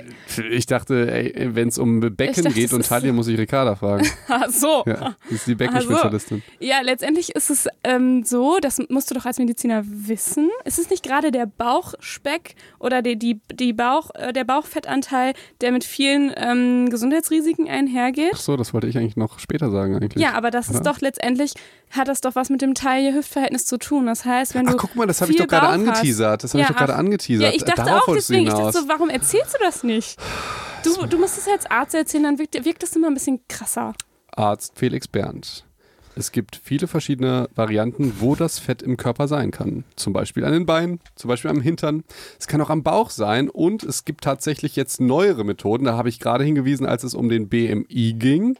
[0.51, 1.07] Ich dachte,
[1.53, 4.07] wenn es um Becken dachte, geht und ist- Taille, muss ich Ricarda fragen.
[4.27, 4.83] Ach so.
[4.85, 6.43] Ja, ist die Beckenspezialistin.
[6.59, 10.49] Ja, letztendlich ist es ähm, so, das musst du doch als Mediziner wissen.
[10.65, 15.71] Ist es nicht gerade der Bauchspeck oder die, die, die Bauch, äh, der Bauchfettanteil, der
[15.71, 18.31] mit vielen ähm, Gesundheitsrisiken einhergeht?
[18.35, 20.21] Ach so, das wollte ich eigentlich noch später sagen eigentlich.
[20.21, 20.91] Ja, aber das ist Ja.
[20.93, 21.53] doch letztendlich,
[21.91, 24.05] hat das doch was mit dem Taille-Hüft-Verhältnis zu tun.
[24.05, 24.77] Das heißt, wenn Ach, du.
[24.77, 26.43] guck mal, das habe ich doch gerade angeteasert.
[26.43, 27.47] Das habe Ja, ich doch gerade angeteasert.
[27.47, 28.47] Ja, ich dachte Darauf auch deswegen.
[28.47, 30.19] Ich dachte so, warum erzählst du das nicht?
[30.83, 33.93] Du, du musst es als Arzt erzählen, dann wirkt, wirkt das immer ein bisschen krasser.
[34.35, 35.65] Arzt Felix Berndt.
[36.15, 39.85] Es gibt viele verschiedene Varianten, wo das Fett im Körper sein kann.
[39.95, 42.03] Zum Beispiel an den Beinen, zum Beispiel am Hintern.
[42.37, 45.85] Es kann auch am Bauch sein und es gibt tatsächlich jetzt neuere Methoden.
[45.85, 48.57] Da habe ich gerade hingewiesen, als es um den BMI ging.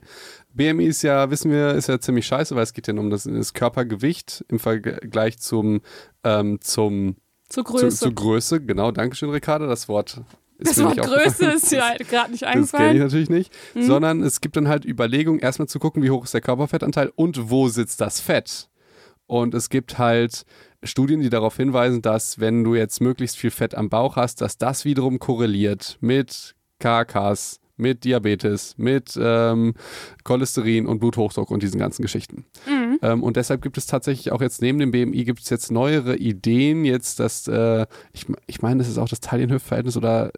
[0.54, 3.24] BMI ist ja, wissen wir, ist ja ziemlich scheiße, weil es geht ja um das,
[3.24, 5.82] das Körpergewicht im Vergleich zum,
[6.24, 7.18] ähm, zum
[7.52, 7.98] Zur zu, Größe.
[7.98, 8.62] zu Größe.
[8.62, 9.68] Genau, Dankeschön, Ricarda.
[9.68, 10.22] Das Wort
[10.58, 12.98] ist das Wort Größe ist ja halt gerade nicht Das kenne ich eingefallen.
[13.00, 13.54] natürlich nicht.
[13.74, 13.84] Mhm.
[13.84, 17.50] Sondern es gibt dann halt Überlegungen, erstmal zu gucken, wie hoch ist der Körperfettanteil und
[17.50, 18.70] wo sitzt das Fett.
[19.28, 20.44] Und es gibt halt
[20.84, 24.58] Studien, die darauf hinweisen, dass wenn du jetzt möglichst viel Fett am Bauch hast, dass
[24.58, 29.74] das wiederum korreliert mit KKs, mit Diabetes, mit ähm,
[30.24, 32.46] Cholesterin und Bluthochdruck und diesen ganzen Geschichten.
[32.68, 32.81] Mhm.
[33.02, 36.16] Ähm, und deshalb gibt es tatsächlich auch jetzt neben dem BMI gibt es jetzt neuere
[36.18, 40.32] Ideen, jetzt das, äh, ich, ich meine, das ist auch das Taillenhüftverhältnis oder äh,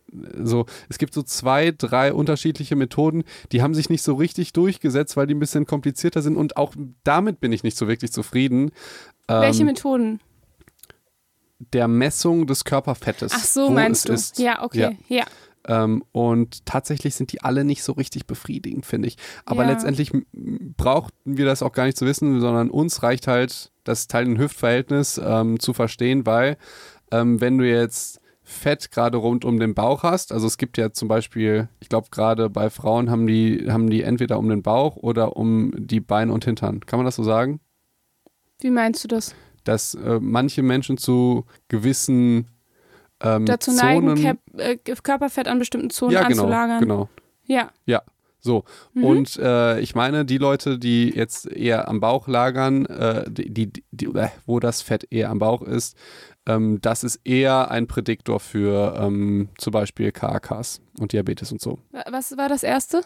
[0.44, 0.66] so.
[0.90, 5.28] Es gibt so zwei, drei unterschiedliche Methoden, die haben sich nicht so richtig durchgesetzt, weil
[5.28, 6.74] die ein bisschen komplizierter sind und auch
[7.04, 8.72] damit bin ich nicht so wirklich zufrieden.
[9.28, 10.20] Welche Ähm, Methoden?
[11.72, 13.32] der Messung des Körperfettes.
[13.36, 14.14] Ach so, meinst du?
[14.14, 14.40] Ist.
[14.40, 14.98] Ja, okay.
[15.08, 15.24] Ja.
[15.68, 19.18] Ähm, und tatsächlich sind die alle nicht so richtig befriedigend, finde ich.
[19.46, 19.70] Aber Ja.
[19.70, 20.12] letztendlich
[20.78, 25.60] brauchten wir das auch gar nicht zu wissen, sondern uns reicht halt das Teil-Hüft-Verhältnis ähm,
[25.60, 26.58] zu verstehen, weil
[27.12, 30.92] ähm, wenn du jetzt Fett gerade rund um den Bauch hast, also es gibt ja
[30.92, 34.98] zum Beispiel, ich glaube gerade bei Frauen haben die, haben die entweder um den Bauch
[34.98, 36.82] oder um die Beine und Hintern.
[36.82, 37.62] Kann man das so sagen?
[38.60, 39.34] Wie meinst du das?
[39.64, 42.48] Dass äh, manche Menschen zu gewissen
[43.24, 46.80] ähm, Dazu neigen, Zonen, Cap äh, Körperfett an bestimmten Zonen ja genau, anzulagern.
[46.80, 47.10] genau.
[47.46, 47.72] Ja.
[48.46, 49.04] So, Mhm.
[49.06, 53.84] und äh, ich meine, die Leute, die jetzt eher am Bauch lagern, äh, die, die,
[53.92, 55.96] die, äh, wo das Fett eher am Bauch ist,
[56.46, 61.80] ähm, das ist eher ein Prädiktor für ähm, zum Beispiel KAKs und Diabetes und so.
[61.92, 63.04] Wa- Was war das erste?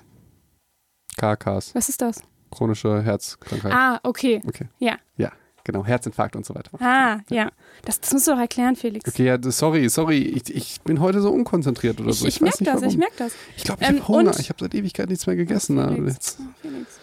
[1.18, 2.22] KAKs, Was ist das?
[2.50, 3.74] chronische Herzkrankheit.
[3.74, 4.42] Ah, okay.
[4.48, 4.70] Okay.
[4.80, 4.96] Ja.
[5.18, 5.32] Ja,
[5.68, 6.72] genau, Herzinfarkt und so weiter.
[6.82, 7.52] Ah, ja.
[7.86, 9.08] Das, das musst du doch erklären, Felix.
[9.08, 12.26] Okay, ja, sorry, sorry, ich, ich bin heute so unkonzentriert oder ich so.
[12.28, 12.90] ich weiß merke das, warum.
[12.90, 13.34] ich merke das.
[13.56, 14.40] Ich glaube, ich Ähm, habe Hunger.
[14.40, 15.78] Ich habe seit Ewigkeit nichts mehr gegessen.
[15.78, 16.38] aber Felix.
[16.40, 17.00] Oh, Felix.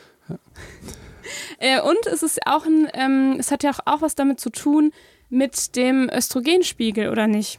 [1.58, 4.50] Äh, und es ist auch ein, ähm, es hat ja auch, auch was damit zu
[4.50, 4.92] tun
[5.30, 7.58] mit dem Östrogenspiegel, oder nicht?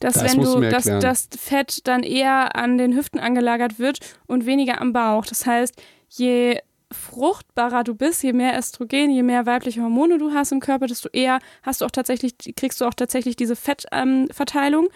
[0.00, 4.44] Dass Das wenn du dass das Fett dann eher an den Hüften angelagert wird und
[4.46, 5.24] weniger am Bauch.
[5.26, 5.74] Das heißt,
[6.10, 6.58] je
[6.92, 11.08] fruchtbarer du bist, je mehr Östrogen, je mehr weibliche Hormone du hast im Körper, desto
[11.12, 14.84] eher hast du auch tatsächlich, kriegst du auch tatsächlich diese Fettverteilung.
[14.84, 14.92] Ähm.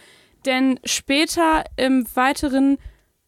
[0.47, 2.78] Denn später im weiteren,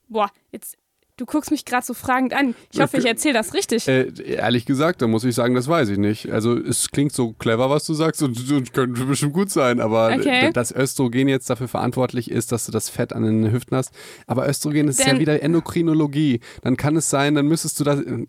[0.08, 0.76] boah, jetzt,
[1.22, 2.54] du guckst mich gerade so fragend an.
[2.72, 3.86] Ich hoffe, ich erzähle das richtig.
[3.86, 6.30] Äh, ehrlich gesagt, da muss ich sagen, das weiß ich nicht.
[6.32, 10.12] Also es klingt so clever, was du sagst und, und könnte bestimmt gut sein, aber
[10.16, 10.50] Okay.
[10.52, 13.92] dass Östrogen jetzt dafür verantwortlich ist, dass du das Fett an den Hüften hast.
[14.26, 16.40] Aber Östrogen ist ja Denn- wieder Endokrinologie.
[16.62, 18.00] Dann kann es sein, dann müsstest du das.
[18.00, 18.26] Äh,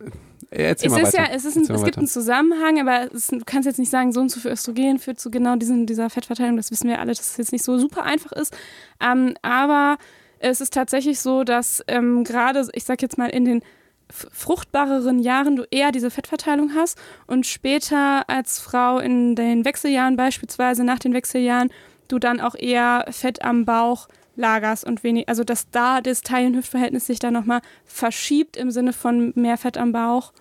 [0.50, 1.30] erzähl es mal ist weiter.
[1.32, 4.12] ja, es, ist ein, es gibt einen Zusammenhang, aber es, du kannst jetzt nicht sagen,
[4.12, 6.58] so und so viel Östrogen führt zu genau diesen, dieser Fettverteilung.
[6.58, 8.56] Das wissen wir alle, dass es jetzt nicht so super einfach ist.
[9.02, 9.98] Ähm, aber
[10.44, 13.62] es ist tatsächlich so, dass ähm, gerade, ich sag jetzt mal, in den
[14.10, 20.84] fruchtbareren Jahren du eher diese Fettverteilung hast und später als Frau in den Wechseljahren beispielsweise,
[20.84, 21.70] nach den Wechseljahren,
[22.08, 27.06] du dann auch eher Fett am Bauch lagerst und wenig, also dass da das Teil-Hüft-Verhältnis
[27.06, 30.34] sich dann nochmal verschiebt im Sinne von mehr Fett am Bauch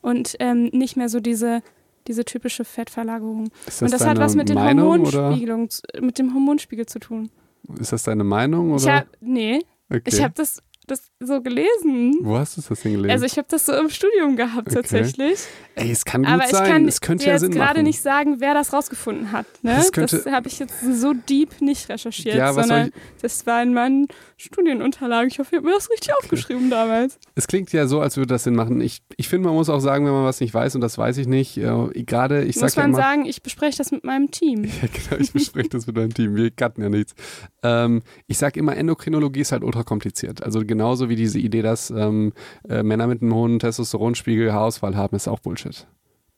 [0.00, 1.62] und ähm, nicht mehr so diese,
[2.06, 3.50] diese typische Fettverlagerung.
[3.66, 7.00] Ist und das hat was mit den Meinung oder Hormonspiegelung, zu- mit dem Hormonspiegel zu
[7.00, 7.30] tun.
[7.78, 8.96] Ist das deine Meinung Ich oder?
[8.96, 10.02] hab, nee, okay.
[10.04, 12.18] ich habe das, das so gelesen.
[12.22, 13.10] Wo hast du das denn gelesen?
[13.10, 14.74] Also ich habe das so im Studium gehabt Okay.
[14.76, 15.40] tatsächlich.
[15.74, 16.66] Ey, es kann gut Aber ich sein.
[16.70, 19.46] kann es könnte ja jetzt Sinn gerade nicht sagen, wer das rausgefunden hat.
[19.62, 19.76] Ne?
[19.76, 22.90] Das Das, habe ich jetzt so deep nicht recherchiert, Ja, sondern
[23.22, 25.28] das war in meinen Studienunterlagen.
[25.30, 27.18] Ich hoffe, ich habe mir das richtig aufgeschrieben damals.
[27.34, 28.80] Es klingt ja so, als würde das Sinn machen.
[28.80, 31.18] Ich, ich finde, man muss auch sagen, wenn man was nicht weiß, und das weiß
[31.18, 34.04] ich nicht, äh, gerade, ich Muss sag ja man immer, sagen, ich bespreche das mit
[34.04, 34.64] meinem Team.
[34.80, 36.34] Ja, genau, ich bespreche das mit deinem Team.
[36.36, 37.14] Wir cutten ja nichts.
[37.62, 40.42] Ähm, ich sage immer, Endokrinologie ist halt ultra kompliziert.
[40.42, 42.32] Also genauso wie diese Idee, dass ähm,
[42.66, 45.86] äh, Männer mit einem hohen Testosteronspiegel Haarausfall haben, ist auch Bullshit.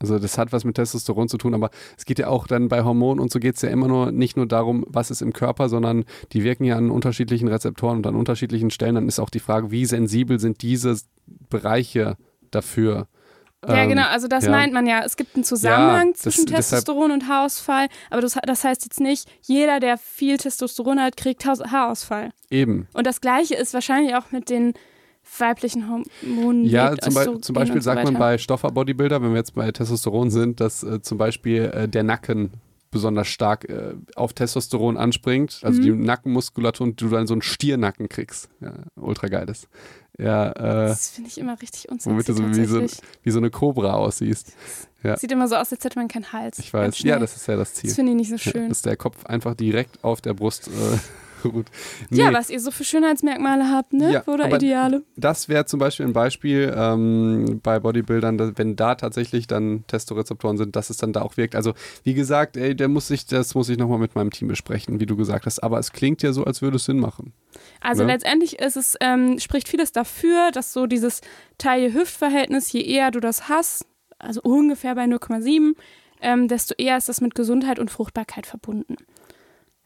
[0.01, 2.83] Also das hat was mit Testosteron zu tun, aber es geht ja auch dann bei
[2.83, 5.69] Hormonen und so geht es ja immer nur nicht nur darum, was ist im Körper,
[5.69, 8.97] sondern die wirken ja an unterschiedlichen Rezeptoren und an unterschiedlichen Stellen.
[8.97, 10.97] Dann ist auch die Frage, wie sensibel sind diese
[11.49, 12.17] Bereiche
[12.51, 13.07] dafür?
[13.67, 14.51] Ja, Ähm, genau, also das ja.
[14.51, 15.03] meint man ja.
[15.05, 18.85] Es gibt einen Zusammenhang Ja, das- zwischen deshalb- Testosteron und Haarausfall, aber das, das heißt
[18.85, 22.31] jetzt nicht, jeder, der viel Testosteron hat, kriegt Haarausfall.
[22.51, 22.89] Eben.
[22.93, 24.75] Und das Gleiche ist wahrscheinlich auch mit den
[25.39, 26.65] weiblichen Hormonen.
[26.65, 30.31] Ja, zum, Be zum Beispiel so sagt man bei Stoffer-Bodybuilder, wenn wir jetzt bei Testosteron
[30.31, 32.51] sind, dass äh, zum Beispiel äh, der Nacken
[32.91, 35.85] besonders stark äh, auf Testosteron anspringt, also Mhm.
[35.85, 38.51] die Nackenmuskulatur und du dann so einen Stiernacken kriegst.
[38.61, 39.69] Ja, ultra geil ist.
[40.23, 42.87] Ja, äh, Das finde ich immer richtig unsexy womit du so wie, so
[43.23, 44.53] wie so eine Cobra aussiehst.
[45.03, 45.17] ja.
[45.17, 46.59] Sieht immer so aus, als hätte man keinen Hals.
[46.59, 47.03] Ich weiß.
[47.03, 47.89] Ja, das ist ja das Ziel.
[47.91, 48.69] Das finde ich nicht so Ja, schön.
[48.69, 50.71] dass der Kopf einfach direkt auf der Brust äh,
[52.11, 52.35] Ja, Nee.
[52.37, 54.13] was ihr so für Schönheitsmerkmale habt, ne?
[54.13, 55.03] Ja, Oder Ideale.
[55.17, 60.57] Das wäre zum Beispiel ein Beispiel ähm, bei Bodybuildern, dass, wenn da tatsächlich dann Testorezeptoren
[60.57, 61.55] sind, dass es dann da auch wirkt.
[61.55, 61.75] Also
[62.05, 65.07] wie gesagt, ey, der muss sich, das muss ich nochmal mit meinem Team besprechen, wie
[65.07, 65.63] du gesagt hast.
[65.63, 67.33] Aber es klingt ja so, als würde es Sinn machen.
[67.81, 68.13] Also Ne?
[68.13, 71.21] letztendlich ist es, ähm, spricht vieles dafür, dass so dieses
[71.59, 73.87] Taille-Hüft-Verhältnis, je eher du das hast,
[74.19, 75.75] also ungefähr bei 0,7,
[76.21, 78.97] ähm, desto eher ist das mit Gesundheit und Fruchtbarkeit verbunden.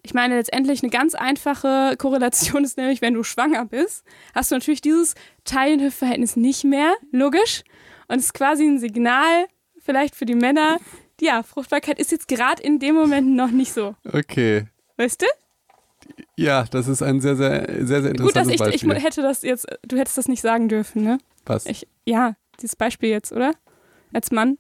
[0.07, 4.05] Ich meine, letztendlich eine ganz einfache Korrelation ist nämlich, wenn du schwanger bist,
[4.37, 7.65] hast du natürlich dieses Taille-Hüft-Verhältnis nicht mehr, logisch.
[8.07, 9.47] Und es ist quasi ein Signal,
[9.81, 10.79] vielleicht für die Männer,
[11.21, 13.97] ja, Fruchtbarkeit ist jetzt gerade in dem Moment noch nicht so.
[14.13, 14.67] Okay.
[14.97, 15.27] Weißt du?
[16.37, 19.03] Ja, das ist ein sehr, sehr, sehr, sehr Gut, dass interessantes ich, ich Beispiel.
[19.03, 21.19] hätte das jetzt, du hättest das nicht sagen dürfen, ne?
[21.47, 21.67] Was?
[21.67, 23.55] Ich, ja, dieses Beispiel jetzt, oder?
[24.13, 24.59] Als Mann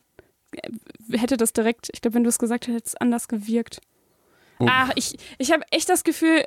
[0.50, 3.80] äh, hätte das direkt, ich glaube, wenn du es gesagt hättest, hätte es anders gewirkt.
[4.58, 4.66] Oh.
[4.68, 6.44] Ach, ich, ich habe echt das Gefühl,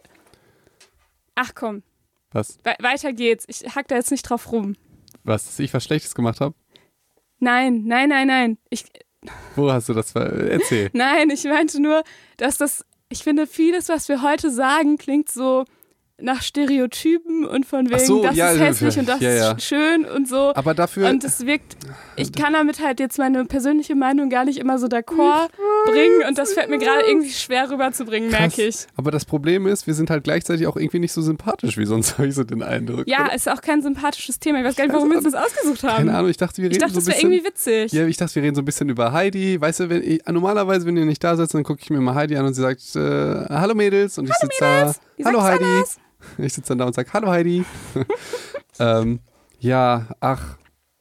[1.35, 1.83] Ach komm,
[2.31, 2.59] Was?
[2.63, 3.45] we weiter geht's.
[3.47, 4.75] Ich hack da jetzt nicht drauf rum.
[5.23, 5.45] Was?
[5.45, 6.55] Dass ich was Schlechtes gemacht habe?
[7.39, 8.57] Nein, nein, nein, nein.
[8.69, 8.85] Ich,
[9.55, 10.11] Wo hast du das?
[10.11, 10.89] ver- Erzähl.
[10.93, 12.03] nein, ich meinte nur,
[12.37, 15.63] dass das, ich finde, vieles, was wir heute sagen, klingt so
[16.21, 19.51] nach Stereotypen und von wegen, so, das ja, ist ja, hässlich und das ja, ja.
[19.51, 20.53] ist schön und so.
[20.55, 21.09] Aber dafür.
[21.09, 21.77] Und es wirkt,
[22.15, 25.49] ich kann damit halt jetzt meine persönliche Meinung gar nicht immer so d'accord
[25.85, 28.39] bringen und das fällt mir gerade irgendwie schwer rüberzubringen, Krass.
[28.39, 28.87] merke ich.
[28.95, 32.13] Aber das Problem ist, wir sind halt gleichzeitig auch irgendwie nicht so sympathisch wie sonst,
[32.17, 33.07] habe ich so den Eindruck.
[33.07, 33.35] Ja, oder?
[33.35, 34.59] ist auch kein sympathisches Thema.
[34.59, 35.97] Ich weiß gar nicht, warum wir uns das ausgesucht haben.
[35.97, 37.75] Keine Ahnung, ich dachte, wir reden Ich dachte, so das ein wäre bisschen.
[37.75, 37.91] irgendwie witzig.
[37.93, 39.59] Ja, ich dachte, wir reden so ein bisschen über Heidi.
[39.59, 42.15] Weißt du, wenn ich, normalerweise, wenn ihr nicht da sitzt, dann gucke ich mir mal
[42.15, 44.17] Heidi an und sie sagt, äh, hallo Mädels.
[44.17, 45.63] Und ich sitze da, Wie hallo Heidi.
[45.63, 45.97] anders?
[46.37, 47.65] Ich sitze dann da und sage, hallo Heidi.
[48.79, 49.19] ähm,
[49.59, 50.57] ja, ach.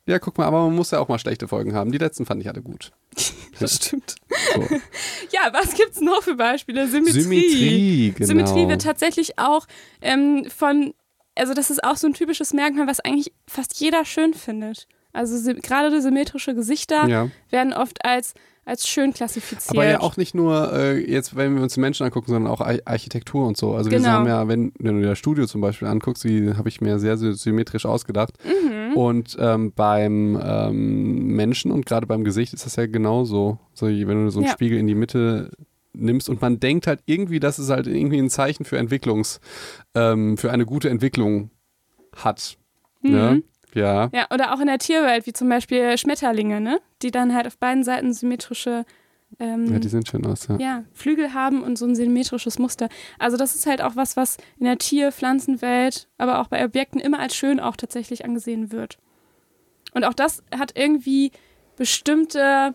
[0.06, 1.92] Ja, guck mal, aber man muss ja auch mal schlechte Folgen haben.
[1.92, 2.92] Die letzten fand ich alle gut.
[3.60, 4.14] Das stimmt.
[4.54, 4.60] So.
[5.32, 6.86] Ja, was gibt's noch für Beispiele?
[6.86, 7.22] Symmetrie.
[7.22, 8.26] Symmetrie, genau.
[8.28, 9.66] Symmetrie wird tatsächlich auch
[10.00, 10.94] ähm, von,
[11.34, 14.86] also das ist auch so ein typisches Merkmal, was eigentlich fast jeder schön findet.
[15.12, 17.30] Also gerade symmetrische Gesichter ja.
[17.50, 18.34] werden oft als,
[18.68, 19.70] als schön klassifiziert.
[19.70, 22.60] Aber ja auch nicht nur äh, jetzt, wenn wir uns die Menschen angucken, sondern auch
[22.60, 23.74] Ar Architektur und so.
[23.74, 24.10] Also wir Genau.
[24.10, 26.98] haben ja, wenn, wenn du dir das Studio zum Beispiel anguckst, die habe ich mir
[26.98, 28.34] sehr, sehr symmetrisch ausgedacht.
[28.44, 28.96] Mhm.
[28.96, 33.58] Und ähm, beim ähm, Menschen und gerade beim Gesicht ist das ja genauso.
[33.74, 34.52] So, wenn du so einen Ja.
[34.52, 35.50] Spiegel in die Mitte
[35.92, 39.40] nimmst und man denkt halt irgendwie, dass es halt irgendwie ein Zeichen für Entwicklungs,
[39.94, 41.50] ähm, für eine gute Entwicklung
[42.14, 42.56] hat.
[43.02, 43.42] Ne?
[43.78, 44.10] Ja.
[44.12, 46.80] Ja, oder auch in der Tierwelt, wie zum Beispiel Schmetterlinge, ne?
[47.02, 48.84] Die dann halt auf beiden Seiten symmetrische
[49.38, 50.56] ähm, ja, die sehen schön aus, ja.
[50.56, 52.88] ja, Flügel haben und so ein symmetrisches Muster.
[53.18, 57.00] Also das ist halt auch was, was in der Tier-, Pflanzenwelt, aber auch bei Objekten
[57.00, 58.98] immer als schön auch tatsächlich angesehen wird.
[59.92, 61.32] Und auch das hat irgendwie
[61.76, 62.74] bestimmte,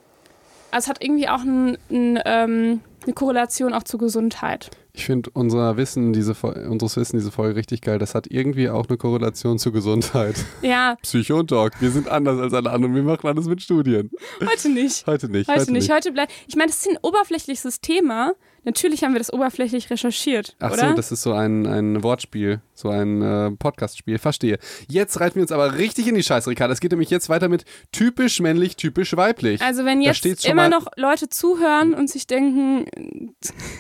[0.72, 4.70] also es hat irgendwie auch ein, ein, ähm, eine Korrelation auch zur Gesundheit.
[4.96, 6.36] Ich finde unser Wissen, diese,
[6.70, 7.98] unseres Wissen, diese Folge richtig geil.
[7.98, 10.36] Das hat irgendwie auch eine Korrelation zur Gesundheit.
[10.62, 12.94] Ja, Psycho und Doc, wir sind anders als alle anderen.
[12.94, 14.12] Wir machen alles mit Studien.
[14.40, 15.08] heute nicht.
[15.08, 15.50] Heute nicht.
[15.50, 15.92] Heute nicht.
[15.92, 16.32] Heute bleibt.
[16.48, 18.34] Ich meine, das ist ein oberflächliches Thema.
[18.66, 20.90] Natürlich haben wir das oberflächlich recherchiert, Ach oder?
[20.90, 24.18] so, das ist so ein, ein Wortspiel, so ein äh, Podcast-Spiel.
[24.20, 24.58] Verstehe.
[24.88, 26.74] Jetzt reiten wir uns aber richtig in die Scheiße, Ricardo.
[26.74, 29.62] Es geht nämlich jetzt weiter mit typisch männlich, typisch weiblich.
[29.62, 32.86] Also wenn jetzt immer noch Leute zuhören und sich denken,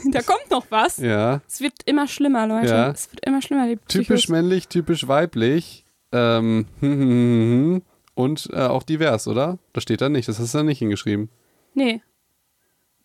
[0.11, 0.97] da kommt noch was.
[0.97, 1.41] ja.
[1.47, 2.67] Es wird immer schlimmer, Leute.
[2.67, 2.91] Ja.
[2.91, 5.86] Es wird immer schlimmer, die Typisch männlich, typisch weiblich.
[6.11, 6.65] Ähm,
[8.15, 9.57] und äh, auch divers, oder?
[9.71, 10.27] Das steht da nicht.
[10.27, 11.29] Das hast du da nicht hingeschrieben.
[11.73, 12.01] Nee.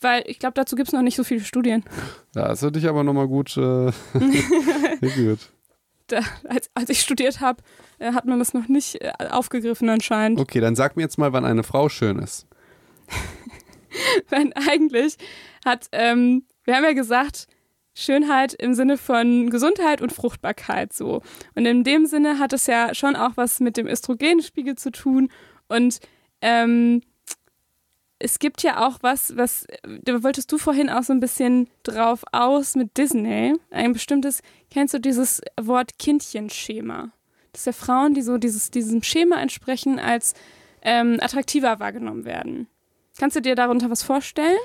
[0.01, 1.85] Weil ich glaube, dazu gibt es noch nicht so viele Studien.
[2.33, 3.91] Da hast du dich aber nochmal gut äh.
[6.07, 7.63] Da, als, als ich studiert habe,
[7.99, 10.41] äh, hat man das noch nicht äh, aufgegriffen anscheinend.
[10.41, 12.47] Okay, dann sag mir jetzt mal, wann eine Frau schön ist.
[14.31, 15.17] Weil eigentlich
[15.67, 17.47] hat, ähm, wir haben ja gesagt,
[17.93, 21.21] Schönheit im Sinne von Gesundheit und Fruchtbarkeit so.
[21.55, 25.31] Und in dem Sinne hat es ja schon auch was mit dem Östrogenspiegel zu tun.
[25.69, 25.99] Und
[26.41, 27.03] ähm,
[28.19, 29.67] es gibt ja auch was, was,
[30.03, 33.55] da wolltest du vorhin auch so ein bisschen drauf aus mit Disney.
[33.71, 34.41] Ein bestimmtes,
[34.71, 37.11] kennst du dieses Wort Kindchenschema?
[37.53, 40.35] Das sind ja Frauen, die so dieses, diesem Schema entsprechen, als
[40.83, 42.67] ähm, attraktiver wahrgenommen werden.
[43.19, 44.57] Kannst du dir darunter was vorstellen?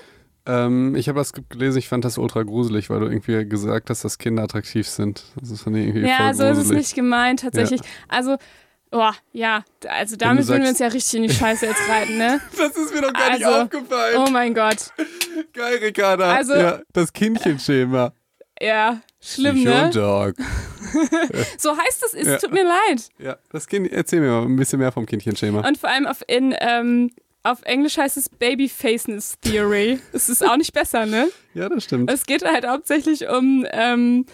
[0.45, 4.03] Ähm, ich habe das gelesen, ich fand das ultra gruselig, weil du irgendwie gesagt hast,
[4.03, 5.23] dass Kinder attraktiv sind.
[5.39, 6.77] Das ist fand ich irgendwie Ja, voll so ist es gruselig.
[6.79, 7.81] nicht gemeint, tatsächlich.
[8.09, 8.37] Also,
[8.93, 12.39] oh, ja, also damit würden wir uns ja richtig in die Scheiße jetzt reiten, ne?
[12.57, 14.17] Das ist mir doch gar nicht Also, aufgefallen.
[14.25, 14.91] Oh mein Gott.
[15.53, 16.33] Geil, Ricarda.
[16.35, 18.13] Also- ja, das Kindchenschema.
[18.61, 19.89] Ja, schlimm, Psycho ne?
[19.89, 20.35] Dog.
[21.57, 22.37] So heißt es, es Ja.
[22.37, 23.09] tut mir leid.
[23.17, 25.67] Ja, das kind, erzähl mir mal ein bisschen mehr vom Kindchenschema.
[25.67, 27.09] Und vor allem auf, in, ähm,
[27.41, 29.99] auf Englisch heißt es Babyfaceness Theory.
[30.13, 31.29] Es ist auch nicht besser, ne?
[31.55, 32.11] Ja, das stimmt.
[32.11, 34.25] Es geht halt hauptsächlich um ähm,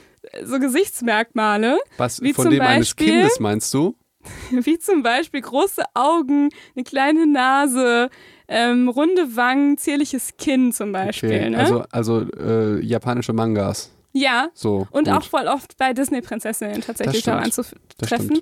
[0.43, 3.95] so Gesichtsmerkmale, Was wie von dem eines Beispiel- Kindes meinst du?
[4.51, 8.09] wie zum Beispiel große Augen, eine kleine Nase,
[8.47, 11.51] ähm, runde Wangen, zierliches Kinn zum Beispiel.
[11.51, 11.57] Ne?
[11.57, 13.91] Also, also äh, japanische Mangas.
[14.13, 14.88] ja, So.
[14.91, 15.13] und gut.
[15.15, 17.24] auch voll oft bei Disney-Prinzessinnen tatsächlich.
[17.24, 18.41] Das anzutreffen.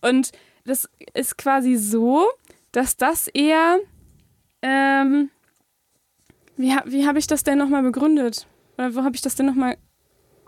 [0.00, 0.30] Und
[0.64, 2.26] das ist quasi so,
[2.72, 3.78] dass das eher,
[4.62, 5.30] ähm,
[6.56, 8.46] wie, wie habe ich das denn nochmal begründet?
[8.76, 9.76] Oder wo habe ich das denn nochmal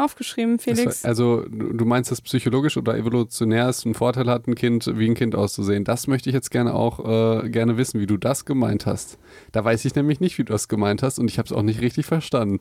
[0.00, 1.04] aufgeschrieben, Felix?
[1.04, 4.90] war, also, du du meinst, dass psychologisch oder evolutionär es einen Vorteil hat, ein Kind
[4.98, 5.84] wie ein Kind auszusehen.
[5.84, 9.18] Das möchte ich jetzt gerne auch äh, gerne wissen, wie du das gemeint hast.
[9.52, 11.62] Da weiß ich nämlich nicht, wie du das gemeint hast und ich habe es auch
[11.62, 12.60] nicht richtig verstanden.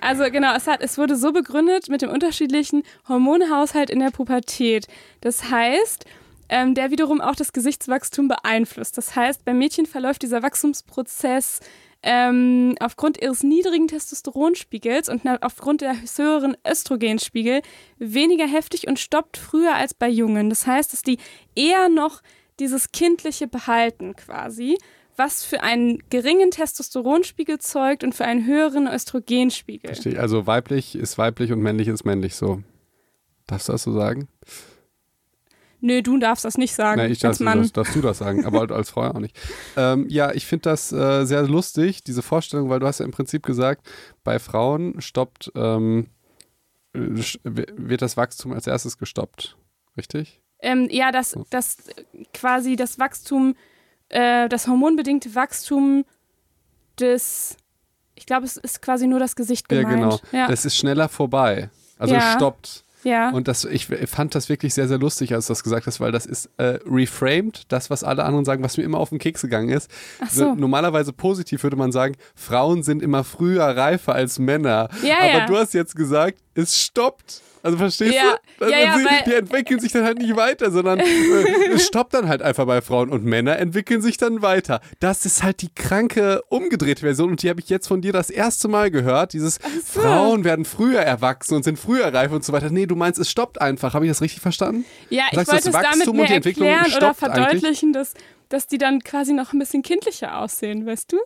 [0.00, 4.86] Also genau, es, hat, es wurde so begründet mit dem unterschiedlichen Hormonhaushalt in der Pubertät.
[5.20, 6.06] Das heißt,
[6.48, 8.98] ähm, der wiederum auch das Gesichtswachstum beeinflusst.
[8.98, 11.60] Das heißt, beim Mädchen verläuft dieser Wachstumsprozess
[12.02, 17.62] ähm, aufgrund ihres niedrigen Testosteronspiegels und aufgrund der höheren Östrogenspiegel
[17.98, 20.48] weniger heftig und stoppt früher als bei Jungen.
[20.48, 21.18] Das heißt, dass die
[21.54, 22.22] eher noch
[22.58, 24.78] dieses kindliche behalten quasi,
[25.16, 29.92] was für einen geringen Testosteronspiegel zeugt und für einen höheren Östrogenspiegel.
[29.92, 30.20] Verstehe.
[30.20, 32.62] Also weiblich ist weiblich und männlich ist männlich so.
[33.46, 34.28] Darfst du das so sagen?
[35.80, 37.00] Nö, du darfst das nicht sagen.
[37.00, 37.58] Nein, ich als darf, Mann.
[37.58, 39.38] das, darfst du das sagen, aber als Frau auch nicht.
[39.76, 43.12] Ähm, ja, ich finde das äh, sehr lustig, diese Vorstellung, weil du hast ja im
[43.12, 43.88] Prinzip gesagt,
[44.24, 46.08] bei Frauen stoppt, ähm,
[46.92, 47.00] äh,
[47.44, 49.56] wird das Wachstum als erstes gestoppt.
[49.96, 50.40] Richtig?
[50.62, 51.78] Ähm, ja, dass das
[52.34, 53.54] quasi das Wachstum,
[54.10, 56.04] äh, das hormonbedingte Wachstum
[56.98, 57.56] des,
[58.14, 59.96] ich glaube, es ist quasi nur das Gesicht Ja, gemeint.
[60.02, 60.20] genau.
[60.32, 61.70] Ja, Das ist schneller vorbei.
[61.98, 62.28] Also Ja.
[62.30, 62.84] es stoppt.
[63.02, 63.30] Ja.
[63.30, 66.12] Und das, ich fand das wirklich sehr, sehr lustig, als du das gesagt hast, weil
[66.12, 69.42] das ist äh, reframed, das, was alle anderen sagen, was mir immer auf den Keks
[69.42, 69.90] gegangen ist.
[70.30, 70.54] So.
[70.54, 74.88] Normalerweise positiv würde man sagen, Frauen sind immer früher reifer als Männer.
[75.02, 75.46] Ja, Aber ja.
[75.46, 77.42] du hast jetzt gesagt, es stoppt.
[77.62, 78.64] Also verstehst Ja, du?
[78.64, 81.04] Also ja, ja, sie, die entwickeln sich dann halt nicht weiter, sondern äh,
[81.74, 84.80] es stoppt dann halt einfach bei Frauen und Männer entwickeln sich dann weiter.
[84.98, 88.30] Das ist halt die kranke umgedrehte Version und die habe ich jetzt von dir das
[88.30, 89.34] erste Mal gehört.
[89.34, 90.00] Dieses so.
[90.00, 92.70] Frauen werden früher erwachsen und sind früher reif und so weiter.
[92.70, 93.92] Nee, du meinst, es stoppt einfach.
[93.94, 94.84] Habe ich das richtig verstanden?
[95.10, 97.18] ja, ich sagst, wollte das es damit Wachstum und mehr die Entwicklung erklären oder eigentlich?
[97.18, 98.14] verdeutlichen, dass,
[98.48, 101.18] dass die dann quasi noch ein bisschen kindlicher aussehen, weißt du?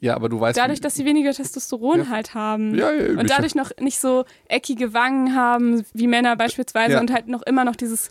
[0.00, 0.58] Ja, aber du weißt.
[0.58, 2.08] Dadurch, dass sie weniger Testosteron Ja.
[2.08, 2.74] halt haben.
[2.74, 7.00] Ja, ja, und ich- dadurch noch nicht so eckige Wangen haben, wie Männer beispielsweise Ja.
[7.00, 8.08] und halt noch immer noch dieses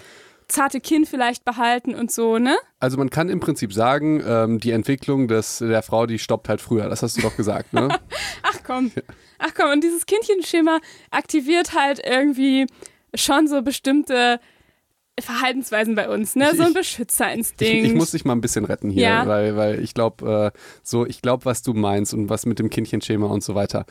[0.47, 2.55] zarte Kinn vielleicht behalten und so, ne?
[2.79, 6.61] Also man kann im Prinzip sagen, ähm, die Entwicklung des, der Frau, die stoppt halt
[6.61, 6.87] früher.
[6.87, 7.87] Das hast du doch gesagt, ne?
[8.43, 8.91] Ach komm.
[9.39, 10.79] Ach komm, und dieses Kindchenschema
[11.09, 12.67] aktiviert halt irgendwie
[13.15, 14.39] schon so bestimmte
[15.19, 16.53] Verhaltensweisen bei uns, ne?
[16.55, 17.73] So ein Beschützerinstinkt.
[17.85, 19.27] Ich, ich muss dich mal ein bisschen retten hier, Ja.
[19.27, 22.69] weil, weil ich glaube, äh, so, ich glaube, was du meinst und was mit dem
[22.69, 23.85] Kindchenschema und so weiter.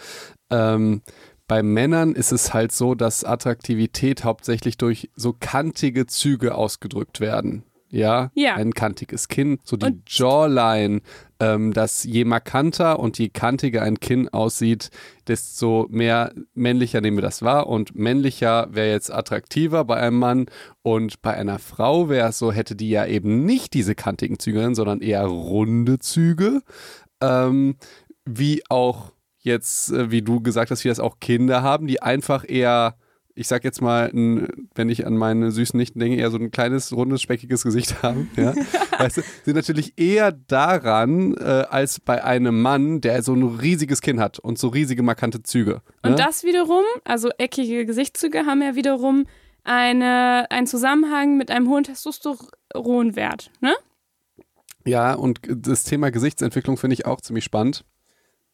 [0.50, 1.02] Ähm,
[1.46, 7.64] bei Männern ist es halt so, dass Attraktivität hauptsächlich durch so kantige Züge ausgedrückt werden.
[7.94, 8.54] Ja, Ja.
[8.56, 11.00] ein kantiges Kinn, so die Und- Jawline,
[11.40, 14.90] ähm, dass je markanter und je kantiger ein Kinn aussieht,
[15.28, 17.68] desto mehr männlicher nehmen wir das wahr.
[17.68, 20.46] Und männlicher wäre jetzt attraktiver bei einem Mann
[20.82, 24.74] und bei einer Frau wäre es so, hätte die ja eben nicht diese kantigen Züge,
[24.74, 26.62] sondern eher runde Züge.
[27.20, 27.76] Ähm,
[28.24, 32.44] wie auch jetzt, äh, wie du gesagt hast, wie das auch Kinder haben, die einfach
[32.48, 32.96] eher,
[33.34, 36.50] ich sag jetzt mal, ein, wenn ich an meine süßen Nichten denke, eher so ein
[36.50, 38.30] kleines, rundes, speckiges Gesicht haben.
[38.36, 38.54] Ja?
[38.98, 44.00] weißt du, sind natürlich eher daran, äh, als bei einem Mann, der so ein riesiges
[44.00, 45.82] Kinn hat und so riesige, markante Züge.
[46.02, 46.16] Und ne?
[46.16, 49.26] das wiederum, also eckige Gesichtszüge, haben ja wiederum
[49.64, 53.74] eine, einen Zusammenhang mit einem hohen Testosteronwert, ne?
[54.86, 57.86] Ja, und das Thema Gesichtsentwicklung finde ich auch ziemlich spannend.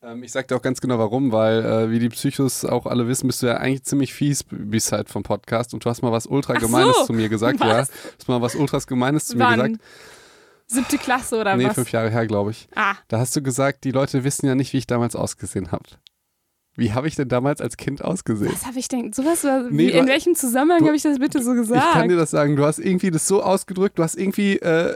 [0.02, 3.06] Ähm, ich sag dir auch ganz genau warum, weil, äh, wie die Psychos auch alle
[3.06, 6.12] wissen, bist du ja eigentlich ziemlich fies bis halt vom Podcast und du hast mal
[6.12, 6.66] was ultra Ach so.
[6.66, 7.68] Gemeines zu mir gesagt, Was?
[7.68, 7.82] ja.
[7.82, 9.58] Du hast mal was ultras Gemeines zu mir Wann?
[9.74, 9.84] gesagt.
[10.68, 11.74] Siebte Klasse oder nee, was?
[11.74, 12.68] fünf Jahre her, glaube ich.
[12.76, 15.84] Ah, Da hast du gesagt, die Leute wissen ja nicht, wie ich damals ausgesehen habe.
[16.76, 18.52] Wie habe ich denn damals als Kind ausgesehen?
[18.52, 19.12] was habe ich denn?
[19.12, 21.84] Sowas, war- Nee, wie, in welchem Zusammenhang habe ich das bitte so gesagt?
[21.84, 24.94] Ich kann dir das sagen, du hast irgendwie das so ausgedrückt, du hast irgendwie äh,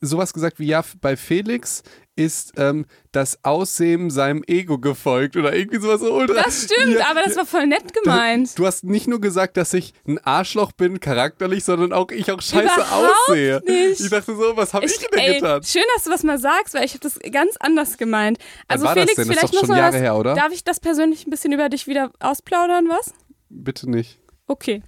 [0.00, 1.82] sowas gesagt wie, ja, bei Felix
[2.20, 6.42] ist ähm, das Aussehen seinem Ego gefolgt oder irgendwie sowas so ultra.
[6.42, 8.58] das stimmt, Ja, aber das war voll nett gemeint.
[8.58, 12.42] Du hast nicht nur gesagt, dass ich ein Arschloch bin, charakterlich, sondern auch ich auch
[12.42, 13.62] scheiße Überhaupt aussehe.
[13.66, 14.00] nicht.
[14.00, 15.62] Ich dachte so, was habe ich, Ich, denn ey, getan?
[15.62, 18.38] schön, dass du was mal sagst, weil ich habe das ganz anders gemeint.
[18.68, 19.28] Also war das Felix, denn?
[19.28, 20.34] Das ist vielleicht doch muss schon man Jahre das, her, oder?
[20.34, 23.12] Darf ich das persönlich ein bisschen über dich wieder ausplaudern, was?
[23.48, 24.18] Bitte nicht.
[24.46, 24.82] Okay.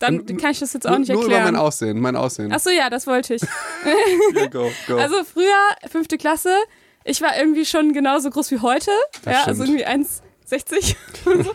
[0.00, 1.54] Dann kann ich das jetzt auch Nur, nicht nur über erklären.
[1.54, 2.52] mein Aussehen, mein Aussehen.
[2.52, 3.42] Achso, ja, das wollte ich.
[4.34, 4.96] Ja, go, go.
[4.96, 6.54] Also früher, fünfte Klasse,
[7.04, 8.90] ich war irgendwie schon genauso groß wie heute.
[9.24, 9.80] Das ja, also stimmt.
[9.80, 10.04] irgendwie
[10.50, 10.94] 1,60
[11.24, 11.54] und so.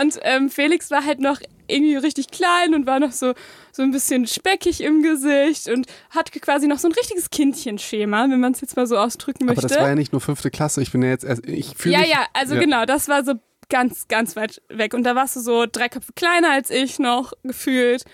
[0.00, 3.34] Und ähm, Felix war halt noch irgendwie richtig klein und war noch so,
[3.72, 8.40] so ein bisschen speckig im Gesicht und hat quasi noch so ein richtiges Kindchenschema, wenn
[8.40, 9.68] man es jetzt mal so ausdrücken Aber möchte.
[9.68, 12.00] das war ja nicht nur fünfte Klasse, ich bin ja jetzt erst, ich fühle ja,
[12.00, 12.10] mich...
[12.10, 12.60] ja, also ja.
[12.60, 13.34] genau, das war so
[13.70, 14.92] ganz, ganz weit weg.
[14.94, 18.04] Und da warst du so drei Köpfe kleiner als ich noch gefühlt.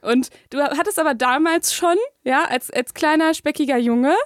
[0.00, 1.94] Und du hattest aber damals schon,
[2.24, 4.16] ja, als, als kleiner, speckiger Junge,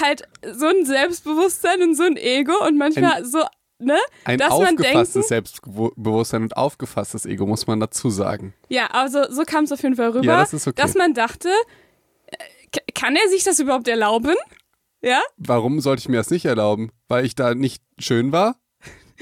[0.00, 3.42] halt so ein Selbstbewusstsein und so ein Ego und manchmal so,
[3.80, 3.98] ne?
[4.24, 8.54] Ein dass man aufgefasstes denken- Selbstbewusstsein und aufgefasstes Ego, muss man dazu sagen.
[8.68, 10.80] Ja, also so kam es auf jeden Fall rüber, Ja, das okay.
[10.80, 11.48] dass man dachte,
[12.28, 14.36] äh, kann er sich das überhaupt erlauben?
[15.02, 15.20] Ja?
[15.38, 16.92] Warum sollte ich mir das nicht erlauben?
[17.08, 18.59] Weil ich da nicht schön war?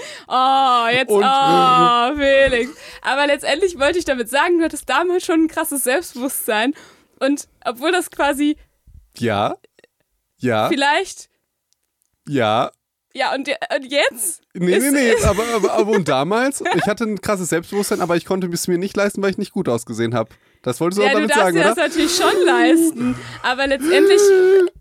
[0.29, 2.71] Oh, jetzt, Und- oh, Felix.
[3.03, 6.75] Aber letztendlich wollte ich damit sagen, du hattest damals schon ein krasses Selbstbewusstsein.
[7.21, 8.57] Und obwohl das quasi
[9.17, 9.57] Ja.
[10.39, 10.69] Ja.
[10.69, 11.29] vielleicht,
[12.29, 12.71] Ja.
[13.15, 14.43] Ja, und, und jetzt?
[14.55, 16.63] Nee, nee, nee, aber, aber, aber und damals?
[16.77, 19.51] Ich hatte ein krasses Selbstbewusstsein, aber ich konnte es mir nicht leisten, weil ich nicht
[19.53, 20.31] gut ausgesehen habe.
[20.63, 21.75] Das wolltest du Ja, auch du damit darfst sagen, dir oder?
[21.75, 23.17] das natürlich schon leisten.
[23.43, 24.21] Aber letztendlich.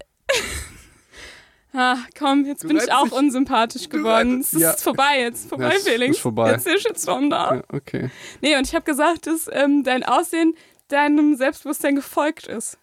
[1.74, 4.40] Ah, komm, jetzt Du bin ich auch dich- unsympathisch geworden.
[4.42, 4.74] Es ist ja.
[4.74, 5.50] vorbei jetzt.
[5.50, 6.18] Vorbei, Ja, es ist Felix.
[6.18, 6.52] vorbei.
[6.52, 7.56] Jetzt ist der Shitstorm da.
[7.56, 8.10] Ja, okay.
[8.42, 10.56] Nee, und ich habe gesagt, dass ähm, dein Aussehen
[10.88, 12.78] deinem Selbstbewusstsein gefolgt ist.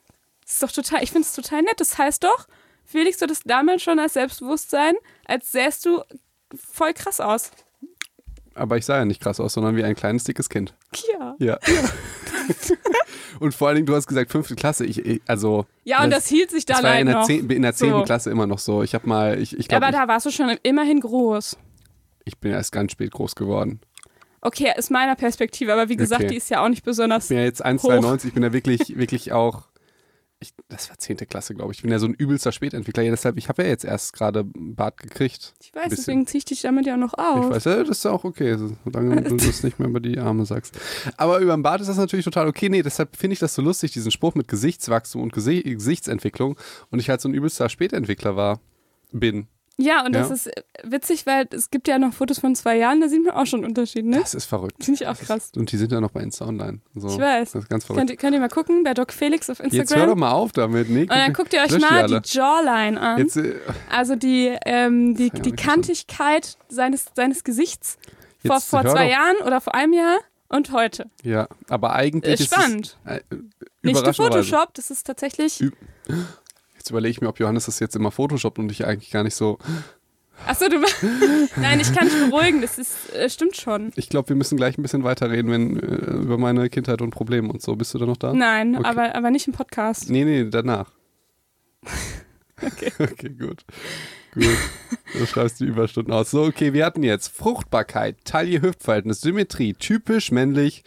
[0.45, 1.81] Das ist doch total, ich finde es total nett.
[1.81, 2.47] Das heißt doch,
[2.85, 6.03] Felix, du hattest damals schon als Selbstbewusstsein, als sähst du
[6.55, 7.51] voll krass aus.
[8.55, 10.75] Aber ich sah ja nicht krass aus, sondern wie ein kleines, dickes Kind.
[11.13, 11.35] Ja.
[11.39, 11.59] Ja.
[13.41, 14.85] und vor allen Dingen, du hast gesagt, fünfte Klasse.
[14.85, 15.67] Ich, ich- also.
[15.85, 17.27] Ja, und das, hielt sich das dann war ja halt in der, noch.
[17.27, 18.05] zehn, in der zehnten So.
[18.05, 18.83] Klasse immer noch so.
[18.83, 21.57] Ich habe mal, ich, ich glaube, Aber da warst du schon immerhin groß.
[22.25, 23.81] ich bin erst ganz spät groß geworden.
[24.41, 26.31] Okay, aus meiner Perspektive, aber wie gesagt, Okay.
[26.33, 27.25] die ist ja auch nicht besonders.
[27.25, 29.63] Ich bin ja jetzt 1,92, ich bin ja wirklich, wirklich auch.
[30.41, 31.79] Ich, das war zehnte Klasse, glaube ich.
[31.79, 33.03] Ich bin ja so ein übelster Spätentwickler.
[33.03, 35.55] Ja, deshalb, ich habe ja jetzt erst gerade Bart gekriegt.
[35.63, 37.45] Ich weiß, deswegen zieh ich dich damit ja noch auf.
[37.47, 40.01] Ich weiß, ja, das ist ja auch okay, so- solange du das nicht mehr über
[40.01, 40.79] die Arme sagst.
[41.17, 42.69] Aber über den Bart ist das natürlich total okay.
[42.69, 46.59] Nee, deshalb finde ich das so lustig, diesen Spruch mit Gesichtswachstum und Gesi Gesichtsentwicklung.
[46.91, 48.61] Und ich halt so ein übelster Spätentwickler war,
[49.13, 49.47] bin.
[49.77, 50.35] Ja, und das Ja.
[50.35, 53.35] ist äh, witzig, weil es gibt ja noch Fotos von zwei Jahren, da sieht man
[53.35, 54.19] auch schon Unterschied, ne?
[54.21, 54.85] Das ist verrückt.
[54.85, 55.51] Finde ich auch krass.
[55.57, 56.79] Und die sind ja noch bei Insta online.
[56.95, 57.53] So, Ich weiß.
[57.53, 57.99] Das ist ganz verrückt.
[57.99, 60.19] Könnt, ihr- könnt ihr mal gucken bei Doc Felix auf Jetzt hör doch Instagram.
[60.21, 60.89] mal auf damit.
[60.91, 63.19] Nee, Und dann guckt ihr euch mal die Jawline an.
[63.19, 63.57] Jetzt, äh,
[63.91, 67.99] also die, ähm, die, Das die Kantigkeit seines, seines Gesichts
[68.47, 69.11] vor, Jetzt vor zwei.
[69.11, 70.19] Jahren oder vor einem Jahr
[70.51, 71.07] und heute.
[71.25, 72.97] ja, aber eigentlich Äh, ist spannend.
[73.05, 73.11] es.
[73.17, 73.21] Äh,
[73.83, 75.61] Nicht gefotoshoppt, das ist tatsächlich.
[75.61, 75.73] Ü-
[76.85, 79.35] Jetzt überlege ich mir, ob Johannes das jetzt immer photoshoppt und ich eigentlich gar nicht
[79.35, 79.57] so.
[80.47, 80.77] Achso, du.
[81.57, 83.91] Nein, ich kann dich beruhigen, das ist, äh, stimmt schon.
[83.97, 87.51] Ich glaube, wir müssen gleich ein bisschen weiterreden, wenn äh, über meine Kindheit und Probleme
[87.51, 87.75] und so.
[87.75, 88.35] Bist du da noch da?
[88.35, 88.87] Nein, Okay.
[88.87, 90.11] aber, aber nicht im Podcast.
[90.11, 90.91] Nee, nee, danach.
[92.63, 92.93] Okay.
[92.99, 93.65] Okay, gut.
[94.35, 94.45] Gut.
[95.19, 96.31] Du schreibst die Überstunden aus.
[96.31, 100.85] So, okay, wir hatten jetzt Fruchtbarkeit, Taille-Hüftverhältnis, Symmetrie, typisch männlich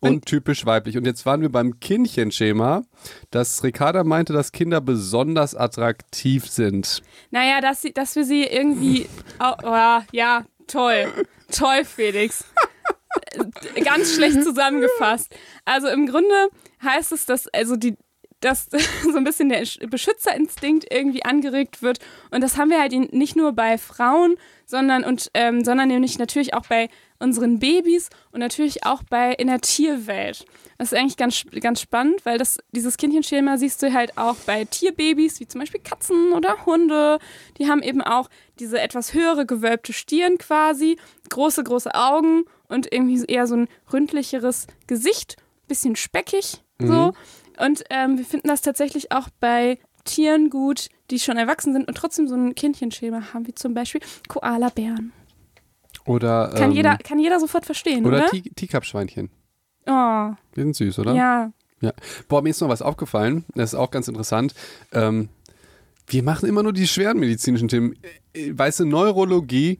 [0.00, 0.96] und, typisch weiblich.
[0.96, 2.82] Und jetzt waren wir beim Kindchenschema,
[3.30, 7.02] dass Ricarda meinte, dass Kinder besonders attraktiv sind.
[7.30, 9.06] Naja, dass, sie, dass wir sie irgendwie.
[9.38, 11.06] Oh, oh, ja, toll.
[11.50, 12.44] Toll, Felix.
[13.74, 15.34] Äh, Ganz schlecht zusammengefasst.
[15.64, 16.48] Also im Grunde
[16.82, 17.96] heißt es, dass also die
[18.40, 18.68] dass
[19.02, 21.98] so ein bisschen der Beschützerinstinkt irgendwie angeregt wird.
[22.30, 24.36] Und das haben wir halt nicht nur bei Frauen,
[24.66, 26.88] sondern, und, ähm, sondern nämlich natürlich auch bei
[27.20, 30.44] unseren Babys und natürlich auch bei in der Tierwelt.
[30.78, 34.64] Das ist eigentlich ganz, ganz spannend, weil das, dieses Kindchenschema siehst du halt auch bei
[34.64, 37.18] Tierbabys, wie zum Beispiel Katzen oder Hunde.
[37.58, 40.96] Die haben eben auch diese etwas höhere gewölbte Stirn quasi,
[41.28, 45.36] große, große Augen und irgendwie eher so ein ründlicheres Gesicht,
[45.68, 47.12] bisschen speckig so.
[47.58, 51.94] Und ähm, wir finden das tatsächlich auch bei Tieren gut, die schon erwachsen sind und
[51.94, 55.12] trotzdem so ein Kindchenschema haben, wie zum Beispiel Koala-Bären.
[56.10, 58.26] Oder, Kann, ähm, jeder, kann jeder sofort verstehen, oder oder?
[58.30, 59.30] Tea- Teacup-Schweinchen.
[59.86, 61.14] Oh, Die sind süß, oder?
[61.14, 61.52] ja.
[62.28, 63.44] Boah, mir ist noch was aufgefallen.
[63.54, 64.54] Das ist auch ganz interessant.
[64.92, 65.28] Ähm,
[66.08, 67.94] wir machen immer nur die schweren medizinischen Themen.
[68.34, 69.78] Äh, Weißt du, Neurologie,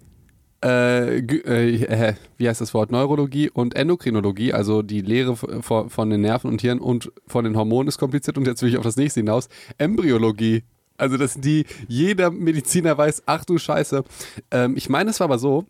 [0.64, 2.90] äh, äh, äh, wie heißt das Wort?
[2.92, 7.88] Neurologie und Endokrinologie, also die Lehre von den Nerven und Hirn und von den Hormonen
[7.88, 9.48] ist kompliziert und jetzt will ich auf das nächste hinaus.
[9.78, 10.62] Embryologie.
[10.96, 14.04] Also, das sind die, jeder Mediziner weiß, ach du Scheiße.
[14.50, 15.64] Ähm, ich meine, es war aber so,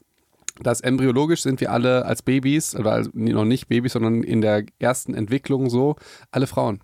[0.63, 4.65] dass embryologisch sind wir alle als Babys, oder als, noch nicht Babys, sondern in der
[4.79, 5.97] ersten Entwicklung so,
[6.31, 6.81] alle Frauen.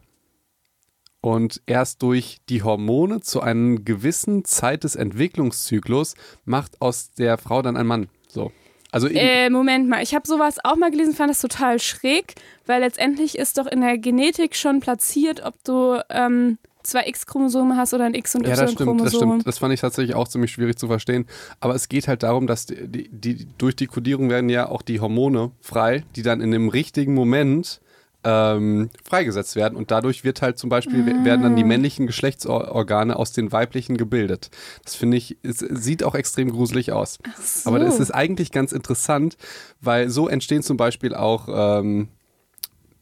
[1.20, 6.14] Und erst durch die Hormone zu einer gewissen Zeit des Entwicklungszyklus
[6.45, 8.09] macht aus der Frau dann ein Mann.
[8.29, 8.53] So.
[8.93, 12.81] Also Äh, Moment mal, ich habe sowas auch mal gelesen, fand das total schräg, weil
[12.81, 18.05] letztendlich ist doch in der Genetik schon platziert, ob du ähm, zwei X-Chromosome hast oder
[18.05, 19.28] ein X- und ja, das stimmt, das Y-Chromosom.
[19.30, 19.47] stimmt.
[19.47, 21.26] Das fand ich tatsächlich auch ziemlich schwierig zu verstehen.
[21.61, 24.82] Aber es geht halt darum, dass die, die, die, durch die Kodierung werden ja auch
[24.82, 27.80] die Hormone frei, die dann in dem richtigen Moment
[28.24, 29.76] ähm, freigesetzt werden.
[29.76, 31.66] Und dadurch wird halt zum Beispiel, werden dann die Ah.
[31.66, 34.51] männlichen Geschlechtsorgane aus den weiblichen gebildet.
[34.84, 37.18] Das finde ich, es sieht auch extrem gruselig aus.
[37.41, 37.68] So.
[37.70, 39.37] Aber das ist eigentlich ganz interessant,
[39.80, 41.49] weil so entstehen zum Beispiel auch
[41.80, 42.09] ähm,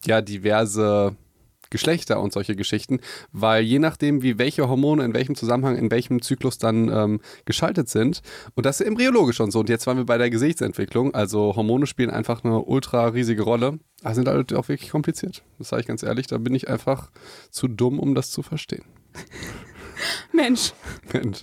[0.05, 1.15] ja diverse
[1.69, 2.99] Geschlechter und solche Geschichten,
[3.31, 7.89] weil je nachdem, wie welche Hormone in welchem Zusammenhang, in welchem Zyklus dann ähm, geschaltet
[7.89, 8.21] sind,
[8.55, 9.59] und das ist embryologisch schon so.
[9.59, 13.79] Und jetzt waren wir bei der Gesichtsentwicklung, also Hormone spielen einfach eine ultra riesige Rolle,
[14.03, 15.43] aber sind halt auch wirklich kompliziert.
[15.57, 17.11] Das sage ich ganz ehrlich, da bin ich einfach
[17.49, 18.85] zu dumm, um das zu verstehen.
[20.31, 20.73] Mensch.
[21.11, 21.41] Mensch.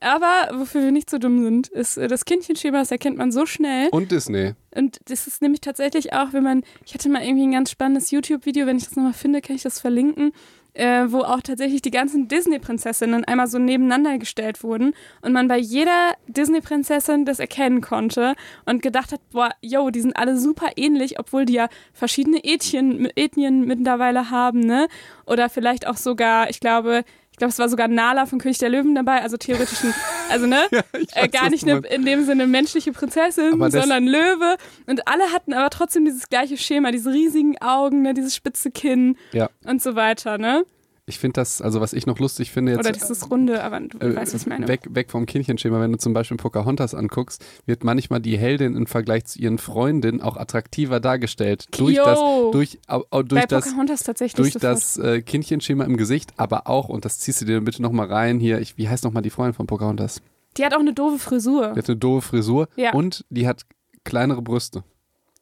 [0.00, 3.46] Aber wofür wir nicht so dumm sind, ist äh, das Kindchenschema, das erkennt man so
[3.46, 3.88] schnell.
[3.90, 4.54] Und Disney.
[4.74, 8.10] Und das ist nämlich tatsächlich auch, wenn man, ich hatte mal irgendwie ein ganz spannendes
[8.10, 10.32] YouTube-Video, wenn ich das nochmal finde, kann ich das verlinken.
[10.78, 15.58] äh, wo auch tatsächlich die ganzen Disney-Prinzessinnen einmal so nebeneinander gestellt wurden und man bei
[15.58, 18.34] jeder Disney-Prinzessin das erkennen konnte
[18.64, 23.08] und gedacht hat, boah, yo, die sind alle super ähnlich, obwohl die ja verschiedene Ethnien,
[23.16, 24.86] Ethnien mittlerweile haben, ne?
[25.26, 27.02] Oder vielleicht auch sogar, ich glaube,
[27.38, 29.94] glaube, es war sogar Nala von König der Löwen dabei, also theoretisch, ein,
[30.30, 34.06] also ne, Ja, ich äh, weiß, gar nicht eine, in dem Sinne menschliche Prinzessin, sondern
[34.06, 34.56] Löwe.
[34.86, 39.16] Und alle hatten aber trotzdem dieses gleiche Schema, diese riesigen Augen, ne, dieses spitze Kinn
[39.32, 40.64] Ja, und so weiter, ne?
[41.08, 42.80] Ich finde das, also was ich noch lustig finde jetzt.
[42.80, 44.68] Oder dieses Runde, aber du äh, weißt, was ich meine.
[44.68, 48.86] Weg, weg vom Kindchenschema, wenn du zum Beispiel Pocahontas anguckst, wird manchmal die Heldin im
[48.86, 51.66] Vergleich zu ihren Freundinnen auch attraktiver dargestellt.
[51.72, 52.04] Durch Yo.
[52.04, 52.18] das,
[52.52, 54.72] durch, au, durch Bei das, Pocahontas tatsächlich durch sofort.
[54.72, 58.38] das äh, Kindchenschema im Gesicht, aber auch, und das ziehst du dir bitte nochmal rein,
[58.38, 60.20] hier, ich, wie heißt nochmal die Freundin von Pocahontas?
[60.56, 61.72] Die hat auch eine doofe Frisur.
[61.74, 62.92] Die hat eine doofe Frisur Ja.
[62.92, 63.62] und die hat
[64.04, 64.82] kleinere Brüste.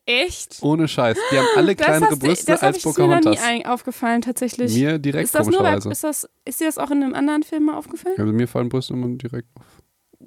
[0.07, 0.59] Echt?
[0.63, 1.19] Ohne Scheiß.
[1.33, 3.67] Die haben alle Das, kleinere Brüste das als ich mir noch nie Pocahontas.
[3.67, 4.73] aufgefallen, tatsächlich.
[4.73, 7.43] Mir direkt ist das nur bei, ist, das, ist dir das auch in einem anderen
[7.43, 8.15] Film mal aufgefallen?
[8.17, 9.65] also mir fallen Brüste immer direkt auf.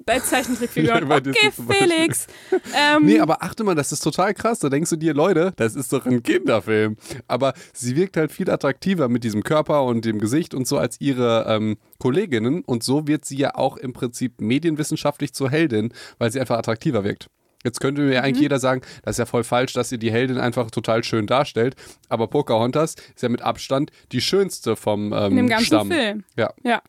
[0.06, 1.08] Bei Zeichentrickfiguren.
[1.08, 1.50] Ja, okay.
[1.68, 2.26] Felix.
[2.74, 4.58] Ähm, Nee, aber achte mal, das ist total krass.
[4.60, 6.96] Da denkst du dir, Leute, das ist doch ein Kinderfilm.
[7.26, 11.00] Aber sie wirkt halt viel attraktiver mit diesem Körper und dem Gesicht und so als
[11.00, 12.62] ihre ähm, Kolleginnen.
[12.64, 17.02] Und so wird sie ja auch im Prinzip medienwissenschaftlich zur Heldin, weil sie einfach attraktiver
[17.04, 17.28] wirkt.
[17.64, 18.26] Jetzt könnte mir ja Mhm.
[18.26, 21.26] eigentlich jeder sagen, das ist ja voll falsch, dass sie die Heldin einfach total schön
[21.26, 21.76] darstellt.
[22.08, 25.90] Aber Pocahontas ist ja mit Abstand die schönste vom ähm, in dem ganzen Stamm.
[25.90, 26.24] Film.
[26.36, 26.52] Ja.
[26.64, 26.82] Ja.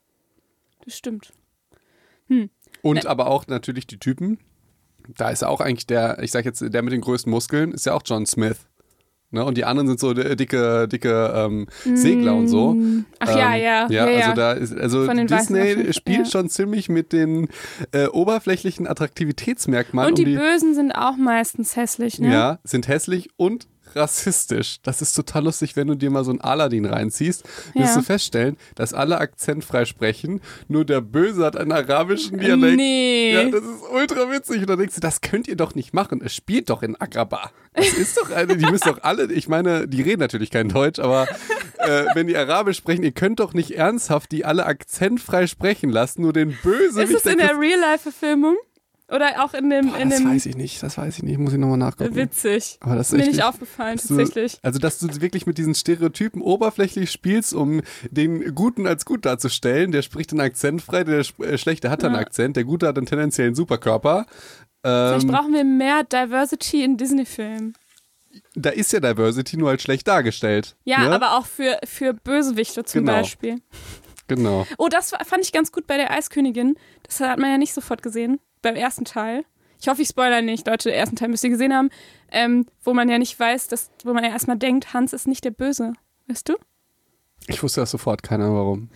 [0.84, 1.32] Das stimmt.
[2.82, 4.38] Und aber auch natürlich die Typen.
[5.08, 7.86] Da ist ja auch eigentlich der, ich sag jetzt, der mit den größten Muskeln, ist
[7.86, 8.66] ja auch John Smith.
[9.32, 9.44] Ne?
[9.44, 12.76] Und die anderen sind so di- dicke, dicke ähm, Segler und so.
[13.18, 13.86] Ach ja, Ähm, ja.
[13.88, 14.34] Ja, ja, also ja.
[14.34, 16.24] da ist, also Disney spielt ja.
[16.26, 17.48] schon ziemlich mit den
[17.92, 20.10] äh, oberflächlichen Attraktivitätsmerkmalen.
[20.10, 22.32] Und die, um die Bösen sind auch meistens hässlich, ne?
[22.32, 23.66] ja, sind hässlich und
[23.96, 24.78] rassistisch.
[24.82, 27.94] Das ist total lustig, wenn du dir mal so einen Aladdin reinziehst, wirst Ja.
[27.96, 32.76] du feststellen, dass alle akzentfrei sprechen, nur der Böse hat einen arabischen Dialekt.
[32.76, 33.32] Nee.
[33.34, 34.60] Ja, das ist ultra witzig.
[34.62, 36.20] Und dann denkst du, das könnt ihr doch nicht machen.
[36.24, 37.50] Es spielt doch in Agrabah.
[37.74, 40.98] Das ist doch eine, die müssen doch alle, ich meine, die reden natürlich kein Deutsch,
[40.98, 41.26] aber
[41.78, 46.20] äh, wenn die Arabisch sprechen, ihr könnt doch nicht ernsthaft die alle akzentfrei sprechen lassen,
[46.22, 47.02] nur den Böse.
[47.02, 48.56] ist es in der Real-Life-Verfilmung?
[49.14, 51.52] Oder auch in dem, Boah, in das weiß ich nicht, das weiß ich nicht, muss
[51.52, 52.14] ich nochmal nachgucken.
[52.14, 52.78] witzig.
[52.80, 54.58] Aber das ist Mir nicht aufgefallen, tatsächlich.
[54.62, 59.92] also, dass du wirklich mit diesen Stereotypen oberflächlich spielst, um den Guten als gut darzustellen.
[59.92, 62.20] Der spricht einen Akzent frei, der äh, Schlechte hat einen Ja.
[62.20, 64.26] Akzent, der Gute hat einen tendenziellen Superkörper.
[64.84, 67.74] Vielleicht Ähm, brauchen wir mehr Diversity in Disney-Filmen.
[68.54, 70.74] da ist ja Diversity nur halt schlecht dargestellt.
[70.84, 71.14] Ja, ne?
[71.14, 73.18] aber auch für, für Bösewichte zum Genau.
[73.18, 73.60] Beispiel.
[74.28, 74.66] Genau.
[74.78, 76.76] Oh, das fand ich ganz gut bei der Eiskönigin.
[77.02, 78.40] Das hat man ja nicht sofort gesehen.
[78.62, 79.44] Beim ersten Teil.
[79.80, 80.88] Ich hoffe, ich spoilere nicht, Leute.
[80.90, 81.90] Den ersten Teil müsst ihr gesehen haben.
[82.30, 85.44] Ähm, wo man ja nicht weiß, dass, wo man ja erstmal denkt, Hans ist nicht
[85.44, 85.92] der Böse.
[86.28, 86.54] Weißt du?
[87.48, 88.88] Ich wusste das sofort, keine Ahnung warum.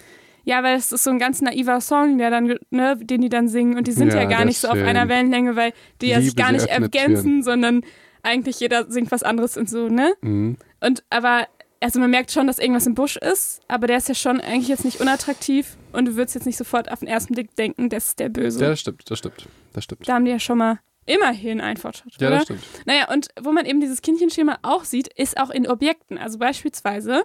[0.45, 3.49] Ja, weil es ist so ein ganz naiver Song, der dann, ne, den die dann
[3.49, 3.77] singen.
[3.77, 4.87] Und die sind Ja, ja, gar nicht so auf schön.
[4.87, 7.83] einer Wellenlänge, weil die ja sich gar nicht ergänzen, sondern
[8.23, 10.15] eigentlich jeder singt was anderes und so, ne?
[10.21, 10.57] Mhm.
[10.81, 11.49] Und aber,
[11.81, 14.69] also man merkt schon, dass irgendwas im Busch ist, aber der ist ja schon eigentlich
[14.69, 18.07] jetzt nicht unattraktiv und du würdest jetzt nicht sofort auf den ersten Blick denken, das
[18.09, 18.61] ist der Böse.
[18.63, 19.49] Ja, das stimmt, das stimmt.
[19.73, 20.09] Das stimmt.
[20.09, 22.37] da haben die ja schon mal immerhin ein Fortschritt, Ja, oder?
[22.37, 22.61] das stimmt.
[22.85, 26.19] Naja, und wo man eben dieses Kindchenschema auch sieht, ist auch in Objekten.
[26.19, 27.25] Also beispielsweise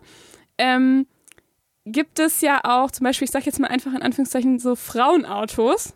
[0.58, 1.08] ähm,
[1.86, 5.94] gibt es ja auch, zum Beispiel, ich sage jetzt mal einfach in Anführungszeichen, so Frauenautos.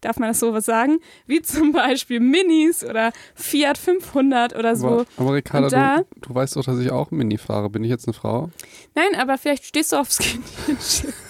[0.00, 0.98] Darf man das so was sagen?
[1.26, 4.88] Wie zum Beispiel Minis oder Fiat 500 oder so.
[4.88, 7.70] Aber, aber Ricarda, Und da- du, du weißt doch, dass ich auch Mini fahre.
[7.70, 8.50] Bin ich jetzt eine Frau?
[8.96, 11.12] Nein, aber vielleicht stehst du aufs Kindchenschema.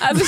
[0.00, 0.24] also,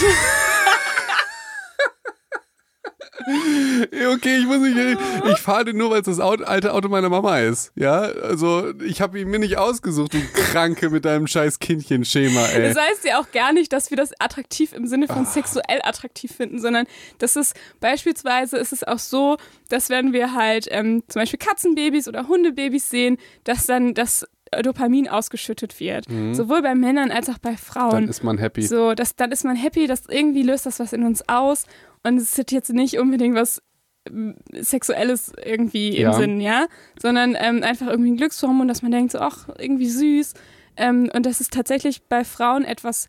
[4.13, 4.99] Okay, ich muss nicht.
[5.33, 7.73] Ich fahre den nur, weil es das Auto, alte Auto meiner Mama ist.
[7.75, 12.73] Ja, also ich habe ihn mir nicht ausgesucht, du Kranke mit deinem scheiß Kindchenschema, ey.
[12.73, 16.33] Das heißt ja auch gar nicht, dass wir das attraktiv im Sinne von sexuell attraktiv
[16.33, 16.87] finden, sondern
[17.19, 22.07] das ist beispielsweise ist es auch so, dass wenn wir halt ähm, zum Beispiel Katzenbabys
[22.07, 24.25] oder Hundebabys sehen, dass dann das
[24.63, 26.07] Dopamin ausgeschüttet wird.
[26.33, 27.89] Sowohl bei Männern als auch bei Frauen.
[27.89, 27.93] Mhm.
[27.93, 28.63] Dann ist man happy.
[28.63, 31.65] So, das, dann ist man happy, dass irgendwie löst das was in uns aus.
[32.05, 33.61] Und es ist jetzt nicht unbedingt was
[34.09, 36.13] ähm, Sexuelles irgendwie Ja.
[36.13, 36.67] im Sinn, ja,
[37.01, 40.35] sondern ähm, einfach irgendwie ein Glückshormon, dass man denkt, so, ach, irgendwie süß.
[40.77, 43.09] Ähm, und das ist tatsächlich bei Frauen etwas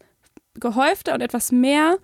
[0.59, 1.97] gehäufter und etwas mehr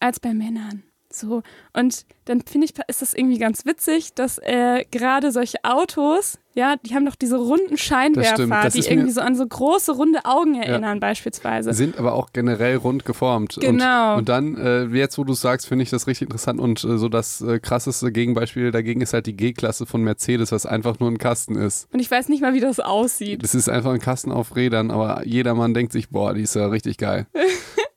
[0.00, 0.82] als bei Männern.
[1.14, 6.38] So, und dann finde ich, ist das irgendwie ganz witzig, dass äh, gerade solche Autos,
[6.54, 9.92] ja, die haben doch diese runden Scheinwerfer, Das die ist irgendwie so an so große,
[9.92, 11.72] runde Augen erinnern, beispielsweise.
[11.72, 13.58] Sind aber auch generell rund geformt.
[13.60, 14.12] Genau.
[14.12, 16.60] Und, und dann, äh, jetzt wo du es sagst, finde ich das richtig interessant.
[16.60, 20.66] Und äh, so das äh, krasseste Gegenbeispiel dagegen ist halt die G-Klasse von Mercedes, was
[20.66, 21.88] einfach nur ein Kasten ist.
[21.92, 23.42] Und ich weiß nicht mal, wie das aussieht.
[23.42, 26.66] Das ist einfach ein Kasten auf Rädern, aber jedermann denkt sich, boah, die ist ja
[26.66, 27.26] richtig geil.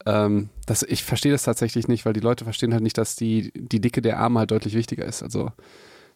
[0.06, 3.52] ähm, das, ich verstehe das tatsächlich nicht, weil die Leute verstehen halt nicht, dass die,
[3.56, 5.24] die Dicke der Arme halt deutlich wichtiger ist.
[5.24, 5.52] Also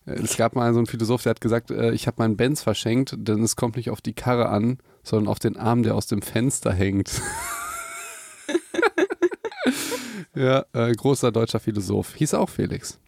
[0.06, 2.62] äh, es gab mal so einen Philosoph, der hat gesagt, äh, ich habe meinen Benz
[2.62, 6.08] verschenkt, denn es kommt nicht auf die Karre an, sondern auf den Arm, der aus
[6.08, 7.10] dem Fenster hängt.
[10.36, 12.16] ja, äh, großer deutscher Philosoph.
[12.16, 13.00] Hieß auch Felix.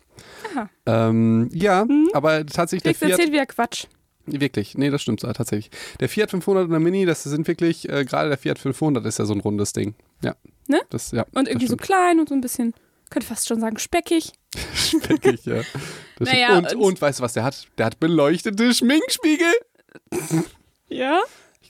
[0.53, 0.69] Aha.
[0.85, 2.09] Ähm, ja, Mhm.
[2.13, 3.85] aber tatsächlich der Felix Fiat, erzählt wieder Quatsch.
[4.25, 5.71] Wirklich, nee, das stimmt äh, tatsächlich.
[5.99, 9.19] Der Fiat 500 und der Mini, das sind wirklich, äh, gerade der Fiat 500 ist
[9.19, 9.95] ja so ein rundes Ding.
[10.23, 10.35] Ja.
[10.67, 10.79] Ne?
[10.89, 12.73] Das, ja, Und irgendwie so klein und so ein bisschen,
[13.09, 14.31] könnte fast schon sagen, speckig.
[14.75, 15.61] Speckig, ja.
[16.17, 17.67] Das Naja, und, und- und weißt du, was der hat?
[17.77, 19.51] Der hat beleuchtete Schminkspiegel.
[20.89, 21.19] Ja?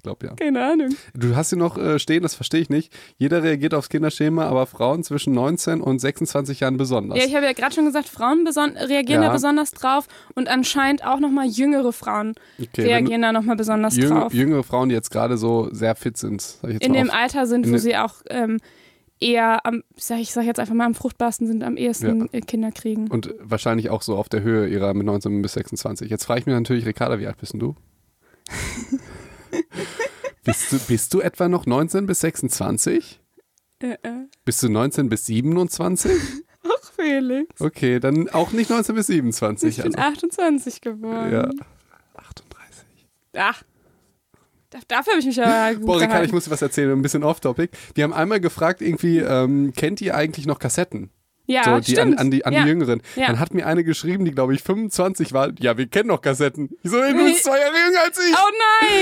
[0.02, 0.34] Ich glaube, ja.
[0.34, 0.96] Keine Ahnung.
[1.14, 2.92] Du hast hier noch äh, stehen, das verstehe ich nicht.
[3.18, 7.20] Jeder reagiert aufs Kinderschema, aber Frauen zwischen 19 und 26 Jahren besonders.
[7.20, 9.28] Ja, ich habe ja gerade schon gesagt, Frauen reagieren Ja.
[9.28, 14.10] da besonders drauf und anscheinend auch nochmal jüngere Frauen okay, reagieren da nochmal besonders jüng,
[14.10, 14.34] drauf.
[14.34, 17.16] jüngere Frauen, die jetzt gerade so sehr fit sind, In dem auf.
[17.16, 18.58] Alter sind, in wo dem- sie auch ähm,
[19.20, 22.72] eher am, sag ich sag jetzt einfach mal am fruchtbarsten sind, am ehesten äh, Kinder
[22.72, 23.08] kriegen.
[23.08, 26.10] Und wahrscheinlich auch so auf der Höhe ihrer mit 19 bis 26.
[26.10, 27.76] Jetzt frage ich mich natürlich, Ricarda, wie alt bist denn du?
[30.44, 33.20] bist, du bist du etwa noch 19 bis 26?
[33.82, 34.28] Äh, äh.
[34.46, 36.12] Bist du 19 bis 27?
[36.64, 37.60] Ach, Felix.
[37.60, 39.78] Okay, dann auch nicht 19 bis 27.
[39.78, 40.08] Ich bin also.
[40.10, 41.32] 28 geworden.
[41.32, 41.50] Ja.
[42.16, 42.86] 38.
[43.38, 43.64] Ach.
[44.70, 47.02] Da- Dafür habe ich mich aber gut Boah, Ricarda, ich muss dir was erzählen, ein
[47.02, 47.72] bisschen off-topic.
[47.96, 51.10] Wir haben einmal gefragt, irgendwie, ähm, kennt ihr eigentlich noch Kassetten?
[51.48, 52.20] Ja, so, die an, stimmt.
[52.20, 52.64] an, die, an ja.
[52.64, 53.02] die Jüngeren.
[53.16, 53.28] Ja.
[53.28, 55.50] Dann hat mir eine geschrieben, die glaube ich 25 war.
[55.60, 56.70] Ja, wir kennen noch Kassetten.
[56.84, 58.34] Ich so, ey, du bist zwei Jahre jünger als ich.
[58.34, 58.52] Oh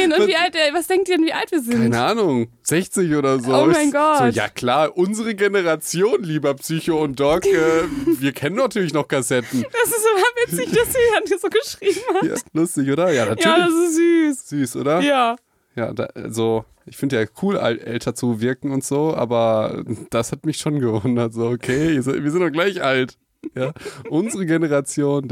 [0.10, 0.14] nein!
[0.14, 1.80] Und wie alt, äh, was denkt ihr denn, wie alt wir sind?
[1.82, 3.54] Keine Ahnung, 60 oder so.
[3.54, 4.18] Oh mein Ich- Gott.
[4.18, 7.52] So, ja klar, unsere Generation, lieber Psycho und Doc, äh,
[8.06, 9.64] wir kennen natürlich noch Kassetten.
[9.72, 12.24] Das ist aber witzig, dass sie an dir so geschrieben hat.
[12.24, 13.12] Ja, lustig, oder?
[13.12, 13.46] Ja, natürlich.
[13.46, 14.50] Ja, das ist süß.
[14.50, 15.02] Süß, oder?
[15.02, 15.36] Ja.
[15.76, 20.46] Ja, da, also, ich finde ja cool, älter zu wirken und so, aber das hat
[20.46, 21.34] mich schon gewundert.
[21.34, 23.18] So, okay, wir sind doch gleich alt.
[23.56, 23.74] Ja,
[24.10, 25.28] unsere Generation.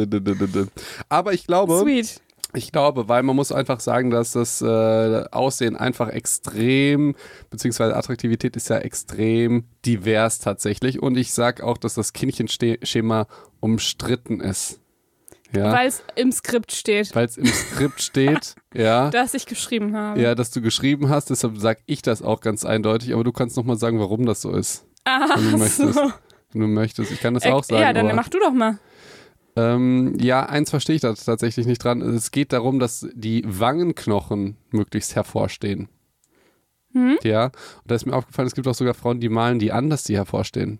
[1.09, 2.21] Aber ich glaube, Sweet.
[2.53, 7.15] ich glaube, weil man muss einfach sagen, dass das äh, Aussehen einfach extrem,
[7.49, 11.01] beziehungsweise Attraktivität ist ja extrem divers tatsächlich.
[11.01, 13.27] Und ich sag auch, dass das Kindchenschema
[13.59, 14.79] umstritten ist.
[15.55, 18.55] Ja, Weil es im Skript steht, weil es im Skript steht.
[18.73, 19.09] ja.
[19.09, 20.19] das ich geschrieben habe.
[20.21, 23.55] Ja, dass du geschrieben hast, deshalb sage ich das auch ganz eindeutig, aber du kannst
[23.55, 25.93] nochmal sagen, warum das so ist, Ah, wenn du möchtest.
[25.93, 26.11] so.
[26.51, 27.11] wenn du möchtest.
[27.11, 27.81] Ich kann das Äh, auch sagen.
[27.81, 28.77] ja, dann aber, mach du doch mal.
[29.55, 32.01] ähm, ja, eins verstehe ich da tatsächlich nicht dran.
[32.01, 35.87] Es geht darum, dass die Wangenknochen möglichst hervorstehen.
[36.93, 37.17] Hm?
[37.23, 37.51] Ja, und
[37.85, 40.15] da ist mir aufgefallen, es gibt auch sogar Frauen, die malen die an, dass die
[40.17, 40.79] hervorstehen.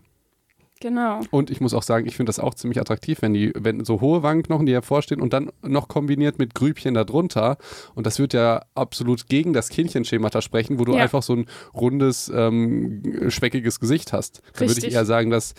[0.79, 1.21] Genau.
[1.31, 4.01] Und ich muss auch sagen, ich finde das auch ziemlich attraktiv, wenn die, wenn so
[4.01, 7.57] hohe Wangenknochen, die hervorstehen und dann noch kombiniert mit Grübchen darunter.
[7.95, 11.03] Und das wird ja absolut gegen das Kindchenschemata sprechen, wo du Ja.
[11.03, 14.41] einfach so ein rundes, ähm, schweckiges Gesicht hast.
[14.53, 15.53] Da würde ich eher sagen, dass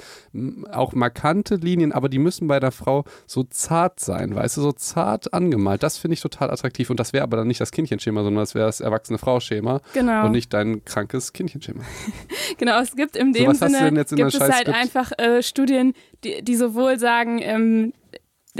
[0.72, 4.72] auch markante Linien, aber die müssen bei der Frau so zart sein, weißt du, so
[4.72, 5.82] zart angemalt.
[5.82, 6.90] Das finde ich total attraktiv.
[6.90, 10.26] Und das wäre aber dann nicht das Kindchenschema, sondern das wäre das erwachsene Frau-Schema Genau.
[10.26, 11.82] und nicht dein krankes Kindchenschema.
[12.56, 14.40] Genau, es gibt in So, dem was hast du Sinne denn jetzt in gibt der
[14.40, 14.76] es halt Scheißskript?
[15.08, 15.94] Einfach äh, Studien,
[16.24, 17.92] die, die sowohl sagen, ähm,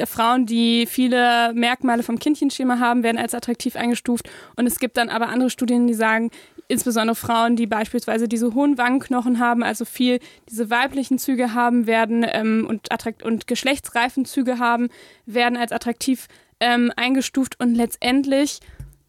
[0.05, 4.31] Frauen, die viele Merkmale vom Kindchenschema haben, werden als attraktiv eingestuft.
[4.55, 6.31] Und es gibt dann aber andere Studien, die sagen,
[6.69, 12.25] insbesondere Frauen, die beispielsweise diese hohen Wangenknochen haben, also viel diese weiblichen Züge haben, werden
[12.29, 14.89] ähm, und, attrakt und geschlechtsreifen Züge haben,
[15.27, 16.29] werden als attraktiv
[16.61, 18.61] ähm, eingestuft und letztendlich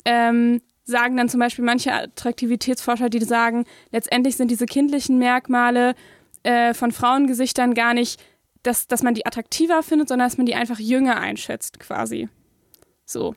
[0.06, 5.94] ähm, sagen dann zum Beispiel manche Attraktivitätsforscher, die sagen, letztendlich sind diese kindlichen Merkmale
[6.44, 8.22] äh, von Frauengesichtern gar nicht,
[8.64, 12.30] dass, dass man die attraktiver findet, sondern dass man die einfach jünger einschätzt, quasi.
[13.06, 13.36] So.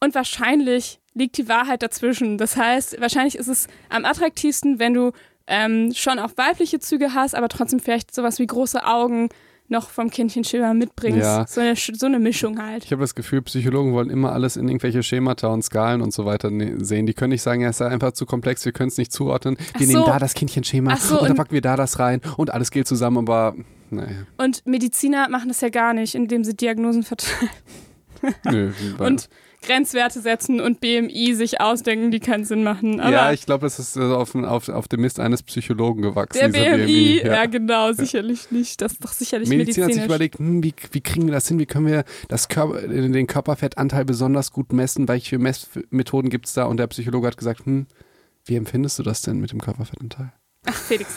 [0.00, 2.38] Und wahrscheinlich liegt die Wahrheit dazwischen.
[2.38, 5.12] Das heißt, wahrscheinlich ist es am attraktivsten, wenn du
[5.46, 9.28] ähm, schon auch weibliche Züge hast, aber trotzdem vielleicht sowas wie große Augen
[9.70, 11.20] noch vom Kindchenschimmer mitbringst.
[11.20, 11.46] Ja.
[11.46, 12.84] So, eine, so eine Mischung halt.
[12.84, 16.24] Ich habe das Gefühl, Psychologen wollen immer alles in irgendwelche Schemata und Skalen und so
[16.24, 17.06] weiter ne- sehen.
[17.06, 19.56] Die können nicht sagen, ja, es ist einfach zu komplex, wir können es nicht zuordnen.
[19.78, 19.92] Wir so.
[19.92, 22.70] nehmen da das Kindchenschema so, und dann und- packen wir da das rein und alles
[22.70, 23.54] geht zusammen, aber
[23.90, 24.10] naja.
[24.36, 27.50] Und Mediziner machen das ja gar nicht, indem sie Diagnosen verteilen.
[28.44, 29.28] Nö, und
[29.62, 32.98] Grenzwerte setzen und BMI sich ausdenken, die keinen Sinn machen.
[33.00, 36.38] Aber ja, ich glaube, es ist äh, auf, auf, auf dem Mist eines Psychologen gewachsen.
[36.38, 37.46] der dieser BMI, ja.
[37.46, 38.80] genau, sicherlich nicht.
[38.80, 40.06] Das ist doch sicherlich Medizin hat sich medizinisch.
[40.06, 41.58] überlegt, hm, wie, wie kriegen wir das hin?
[41.58, 45.08] Wie können wir das Körper, den Körperfettanteil besonders gut messen?
[45.08, 46.64] Welche Messmethoden gibt es da?
[46.64, 47.86] Und der Psychologe hat gesagt, hm,
[48.46, 50.32] wie empfindest du das denn mit dem Körperfettanteil?
[50.66, 51.14] Ach, Felix.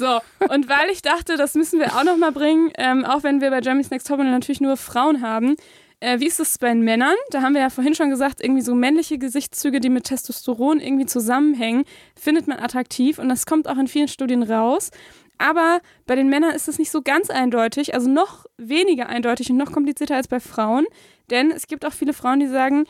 [0.00, 0.18] So,
[0.48, 3.60] und weil ich dachte, das müssen wir auch nochmal bringen, ähm, auch wenn wir bei
[3.60, 5.56] Jeremy's Next Topmodel natürlich nur Frauen haben.
[6.00, 7.14] Äh, wie ist es bei Männern?
[7.30, 11.04] Da haben wir ja vorhin schon gesagt, irgendwie so männliche Gesichtszüge, die mit Testosteron irgendwie
[11.04, 11.84] zusammenhängen,
[12.16, 14.90] findet man attraktiv und das kommt auch in vielen Studien raus.
[15.36, 19.58] Aber bei den Männern ist es nicht so ganz eindeutig, also noch weniger eindeutig und
[19.58, 20.86] noch komplizierter als bei Frauen.
[21.30, 22.84] Denn es gibt auch viele Frauen, die sagen,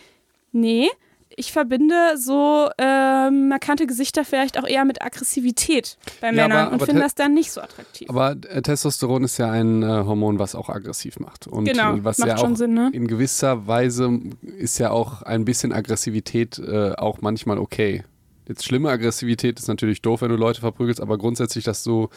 [0.52, 0.88] nee,
[1.36, 6.68] ich verbinde so ähm, markante Gesichter vielleicht auch eher mit Aggressivität bei Ja, Männern aber-
[6.68, 8.10] und aber finde te- das dann nicht so attraktiv.
[8.10, 11.46] Aber äh, Testosteron ist ja ein äh, Hormon, was auch aggressiv macht.
[11.46, 12.90] Und genau, äh, was macht ja schon auch Sinn, ne?
[12.92, 14.10] in gewisser Weise
[14.58, 18.02] ist ja auch ein bisschen Aggressivität äh, auch manchmal okay.
[18.48, 22.08] Jetzt schlimme Aggressivität ist natürlich doof, wenn du Leute verprügelst, aber grundsätzlich, dass du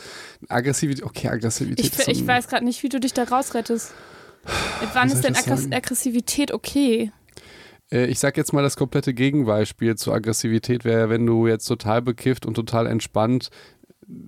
[0.50, 3.92] Aggressivität, okay, Aggressivität Ich, ich weiß gerade nicht, wie du dich da rausrettest.
[4.94, 5.36] Wann ist denn?
[5.36, 7.12] Aggressivität okay?
[7.94, 12.02] Äh, Ich sag jetzt mal das komplette Gegenbeispiel zur Aggressivität wäre, wenn du jetzt total
[12.02, 13.50] bekifft und total entspannt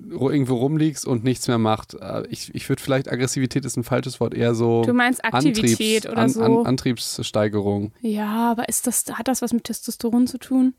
[0.09, 1.93] ru- irgendwo rumliegst und nichts mehr macht.
[1.95, 6.05] Äh, Ich, ich würde vielleicht, Aggressivität ist ein falsches Wort, eher so Du meinst Aktivität
[6.07, 6.59] Antriebs- oder so?
[6.61, 7.91] An, Antriebssteigerung.
[8.01, 10.73] ja, aber ist das, hat das was mit Testosteron zu tun?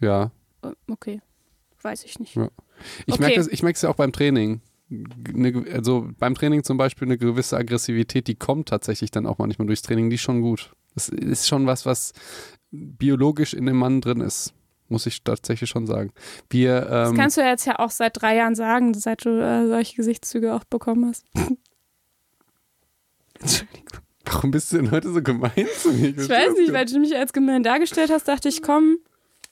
[0.00, 0.30] Ja.
[0.62, 1.20] Äh, Okay,
[1.82, 2.34] weiß ich nicht.
[2.36, 2.48] Ja.
[3.06, 3.22] Ich Okay.
[3.22, 4.60] merke es ja auch beim Training.
[5.34, 9.66] Eine, also beim Training zum Beispiel eine gewisse Aggressivität, die kommt tatsächlich dann auch manchmal
[9.66, 10.72] durchs Training, die ist schon gut.
[10.94, 12.12] Das ist schon was, was
[12.70, 14.54] biologisch in dem Mann drin ist.
[14.88, 16.12] Muss ich tatsächlich schon sagen.
[16.50, 19.40] Wir, Das ähm, kannst du ja jetzt ja auch seit drei Jahren sagen, seit du
[19.42, 21.24] äh, solche Gesichtszüge auch bekommen hast.
[23.40, 24.00] Entschuldigung.
[24.24, 26.10] warum bist du denn heute so gemein zu mir?
[26.10, 28.98] Ich weiß nicht, weil du mich als gemein dargestellt hast, dachte ich, komm,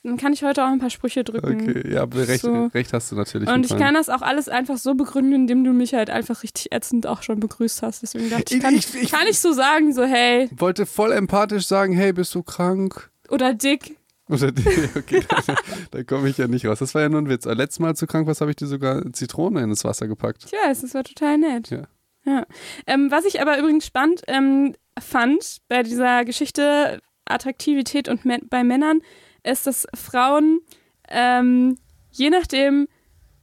[0.03, 1.69] dann kann ich heute auch ein paar Sprüche drücken.
[1.69, 2.67] Okay, ja, recht, So.
[2.75, 3.49] recht hast du natürlich.
[3.49, 6.73] Und ich kann das auch alles einfach so begründen, indem du mich halt einfach richtig
[6.73, 8.03] ätzend auch schon begrüßt hast.
[8.03, 11.13] Deswegen dachte ich, Ich- kann ich- ich- kann ich so sagen, so hey, wollte voll
[11.13, 13.11] empathisch sagen, hey, bist du krank?
[13.29, 13.97] oder dick.
[14.29, 14.65] Oder die,
[14.97, 15.55] okay, da,
[15.91, 16.79] da komme ich ja nicht raus.
[16.79, 17.47] Das war ja nur ein Witz.
[17.47, 20.45] Aber Letztes Mal, als du krank warst, habe ich dir sogar Zitrone ins Wasser gepackt.
[20.47, 21.71] Ich weiß, das war total nett.
[21.71, 21.83] Ja.
[22.25, 22.47] Ja.
[22.87, 28.21] Ähm, was ich aber übrigens spannend ähm, fand bei dieser Geschichte Attraktivität und
[28.51, 29.01] bei Männern,
[29.45, 30.61] ist, dass Frauen
[31.09, 31.77] ähm,
[32.11, 32.89] je nachdem,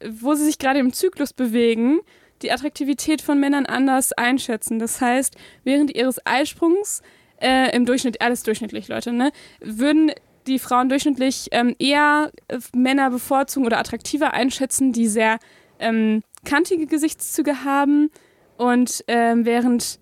[0.03, 1.99] wo sie sich gerade im Zyklus bewegen,
[2.41, 4.79] die Attraktivität von Männern anders einschätzen.
[4.79, 7.01] Das heißt, während ihres Eisprungs,
[7.41, 10.11] äh, im Durchschnitt, alles durchschnittlich, Leute, ne, würden
[10.45, 15.39] die Frauen durchschnittlich ähm, eher äh, Männer bevorzugen oder attraktiver einschätzen, die sehr
[15.79, 18.09] ähm, kantige Gesichtszüge haben
[18.57, 19.99] und ähm, während,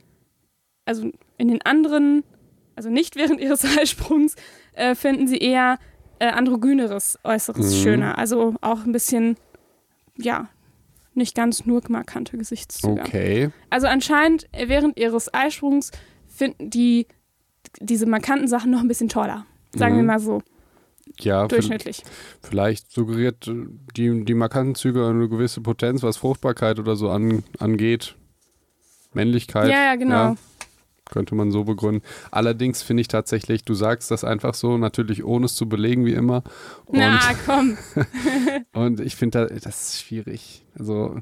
[0.86, 2.24] also in den anderen,
[2.76, 4.36] also nicht während ihres Eisprungs,
[4.76, 5.78] äh, finden sie eher
[6.20, 7.84] äh, androgyneres Äußeres Mhm.
[7.84, 8.18] schöner.
[8.18, 9.36] Also auch ein bisschen,
[10.18, 10.48] ja,
[11.14, 13.02] nicht ganz nur markante Gesichtszüge.
[13.02, 13.50] Okay.
[13.70, 15.92] Also anscheinend äh, während ihres Eisprungs
[16.28, 17.08] finden die
[17.82, 19.46] diese markanten Sachen noch ein bisschen toller.
[19.76, 20.00] Sagen Mhm.
[20.00, 20.42] wir mal so,
[21.20, 22.04] Ja, durchschnittlich.
[22.42, 23.66] vielleicht suggeriert äh,
[23.98, 28.16] die, die markanten Züge eine gewisse Potenz, was Fruchtbarkeit oder so an, angeht.
[29.14, 29.70] Männlichkeit.
[29.70, 30.14] Ja, ja, genau.
[30.16, 30.36] Ja,
[31.10, 32.02] könnte man so begründen.
[32.32, 36.14] Allerdings finde ich tatsächlich, du sagst das einfach so, natürlich ohne es zu belegen, wie
[36.14, 36.44] immer.
[36.86, 37.78] Und, Na, komm.
[38.74, 40.65] und ich finde, da- das ist schwierig.
[40.78, 41.18] Also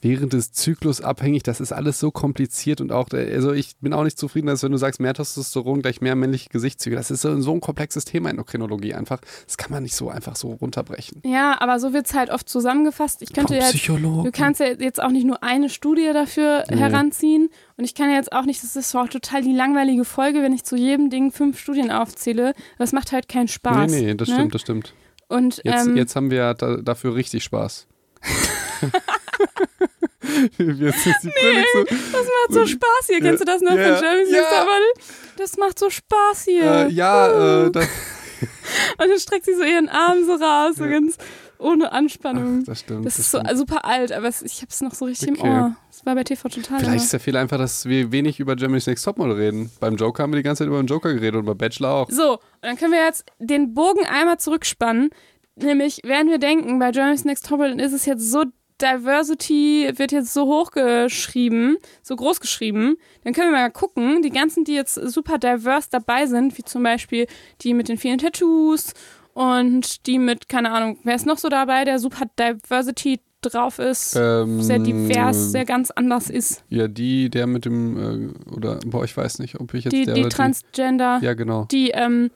[0.00, 3.92] während des Zyklus abhängig, das ist alles so kompliziert und auch, äh, also ich bin
[3.92, 7.22] auch nicht zufrieden, dass wenn du sagst, mehr Testosteron gleich mehr männliche Gesichtszüge, das ist
[7.22, 9.20] so, so ein komplexes Thema in Endokrinologie einfach.
[9.46, 11.22] Das kann man nicht so einfach so runterbrechen.
[11.24, 13.22] Ja, aber so wird es halt oft zusammengefasst.
[13.22, 14.24] Ich könnte jetzt Psychologen.
[14.24, 16.76] Du kannst ja jetzt auch nicht nur eine Studie dafür Nee.
[16.76, 17.48] heranziehen.
[17.76, 20.52] Und ich kann ja jetzt auch nicht, das ist auch total die langweilige Folge, wenn
[20.52, 22.54] ich zu jedem Ding fünf Studien aufzähle.
[22.78, 23.90] Das macht halt keinen Spaß.
[23.90, 24.34] nee, nee, das ne?
[24.34, 24.94] stimmt, das stimmt.
[25.28, 27.86] Und Jetzt, ähm, jetzt haben wir ja da, dafür richtig Spaß.
[30.58, 33.20] so, das macht so Spaß hier.
[33.20, 34.30] Kennst du das noch Ja, von Jeremy's.
[34.30, 34.92] Next Topmodel?
[35.36, 36.62] Das macht so Spaß hier.
[36.86, 37.86] äh, ja, äh, das,
[38.98, 40.90] Und dann streckt sie so ihren Arm so raus, so Ja.
[40.90, 41.16] ganz
[41.58, 42.58] ohne Anspannung.
[42.62, 43.06] ach, das stimmt.
[43.06, 43.58] das das ist so stimmt.
[43.58, 45.46] super alt, aber es, ich habe es noch so richtig Okay.
[45.46, 45.76] im Ohr.
[45.90, 46.80] Das war bei TV total.
[46.80, 49.70] Vielleicht ist der Fehler einfach, dass wir wenig über Germany's Next Topmodel reden.
[49.80, 52.10] Beim Joker haben wir die ganze Zeit über den Joker geredet und bei Bachelor auch.
[52.10, 55.10] So, und dann können wir jetzt den Bogen einmal zurückspannen.
[55.56, 58.44] Nämlich, werden wir denken, bei Germany's Next Topmodel ist es jetzt so,
[58.80, 62.96] Diversity wird jetzt so hochgeschrieben, so groß geschrieben.
[63.22, 66.82] Dann können wir mal gucken, die ganzen, die jetzt super diverse dabei sind, wie zum
[66.82, 67.26] Beispiel
[67.62, 68.92] die mit den vielen Tattoos
[69.32, 74.16] und die mit, keine Ahnung, wer ist noch so dabei, der super Diversity drauf ist,
[74.16, 76.64] Ähm, sehr divers, sehr ganz anders ist.
[76.70, 80.06] Ja, die, der mit dem, äh, oder, boah, ich weiß nicht, ob ich jetzt Die,
[80.06, 81.26] der die Transgender, die.
[81.26, 81.64] Ja, genau.
[81.70, 82.30] die, ähm,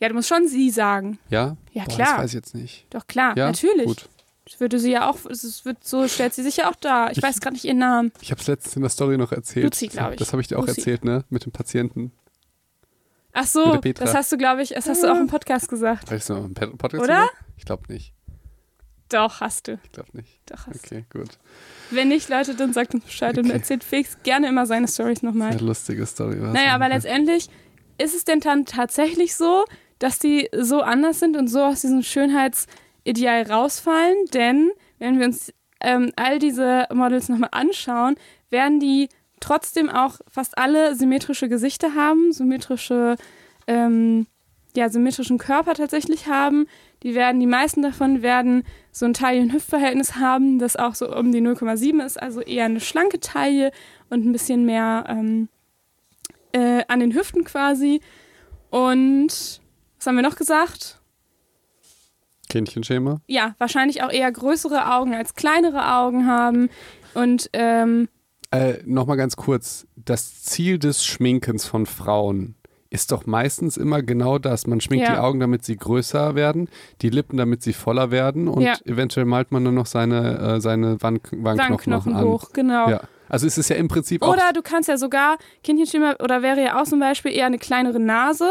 [0.00, 1.18] ja, du musst schon sie sagen.
[1.30, 1.56] Ja?
[1.72, 2.18] Ja, Boah, Das klar.
[2.18, 2.86] weiß ich jetzt nicht.
[2.90, 3.46] Doch, klar, Ja?
[3.46, 3.84] natürlich.
[3.86, 4.08] Gut.
[4.46, 7.10] Das würde sie ja auch, es wird, so stellt sie sich ja auch da.
[7.10, 8.12] Ich, Ich- weiß gerade nicht ihren Namen.
[8.20, 9.64] Ich habe es letztens in der Story noch erzählt.
[9.64, 10.18] Luzi, glaub ich.
[10.18, 10.80] Das habe ich dir auch Luzi.
[10.80, 11.24] erzählt, ne?
[11.30, 12.12] Mit dem Patienten.
[13.32, 16.10] Ach so, das hast du, glaube ich, das hast du auch im Podcast gesagt.
[16.10, 17.02] Weißt du noch im Pod- Podcast?
[17.04, 17.14] Oder?
[17.16, 17.30] drüber?
[17.56, 18.12] Ich glaube nicht.
[19.08, 19.78] Doch, hast du.
[19.82, 20.40] Ich glaube nicht.
[20.46, 20.96] Doch, hast du.
[20.96, 21.38] Okay, gut.
[21.90, 23.54] Wenn nicht, Leute, dann sagt uns Bescheid und Okay.
[23.54, 25.50] erzählt Felix gerne immer seine Stories nochmal.
[25.52, 27.48] Eine lustige Story war Naja, aber letztendlich
[27.98, 29.64] ist es denn dann tatsächlich so,
[29.98, 32.02] dass die so anders sind und so aus diesem
[33.04, 34.16] Schönheitsideal rausfallen?
[34.32, 38.16] Denn wenn wir uns ähm, all diese Models nochmal anschauen,
[38.50, 39.08] werden die
[39.40, 43.16] trotzdem auch fast alle symmetrische Gesichter haben, symmetrische,
[43.66, 44.26] ähm,
[44.76, 46.66] ja, symmetrischen Körper tatsächlich haben.
[47.02, 51.42] Die werden, die meisten davon werden so ein Taille-Hüftverhältnis haben, das auch so um die
[51.42, 53.70] 0,7 ist, also eher eine schlanke Taille
[54.08, 55.48] und ein bisschen mehr ähm,
[56.52, 58.00] äh, an den Hüften quasi.
[58.70, 59.60] Und
[59.98, 61.00] was haben wir noch gesagt?
[62.58, 63.20] Kindchenschema?
[63.26, 66.70] Ja, wahrscheinlich auch eher größere Augen als kleinere Augen haben.
[67.14, 68.08] Und ähm,
[68.52, 69.86] Äh, Nochmal ganz kurz.
[69.96, 72.54] Das Ziel des Schminkens von Frauen
[72.90, 74.68] ist doch meistens immer genau das.
[74.68, 75.14] Man schminkt Ja.
[75.14, 76.68] die Augen, damit sie größer werden,
[77.02, 78.74] die Lippen, damit sie voller werden und Ja.
[78.84, 82.24] eventuell malt man nur noch seine, äh, seine Wangen, Wangenknochen noch Wangenknochen an.
[82.24, 82.88] hoch, genau.
[82.88, 83.00] Ja.
[83.28, 86.62] Also es ist ja im Prinzip auch Oder du kannst ja sogar, Kindchenschema, oder wäre
[86.62, 88.48] ja auch zum Beispiel eher eine kleinere Nase.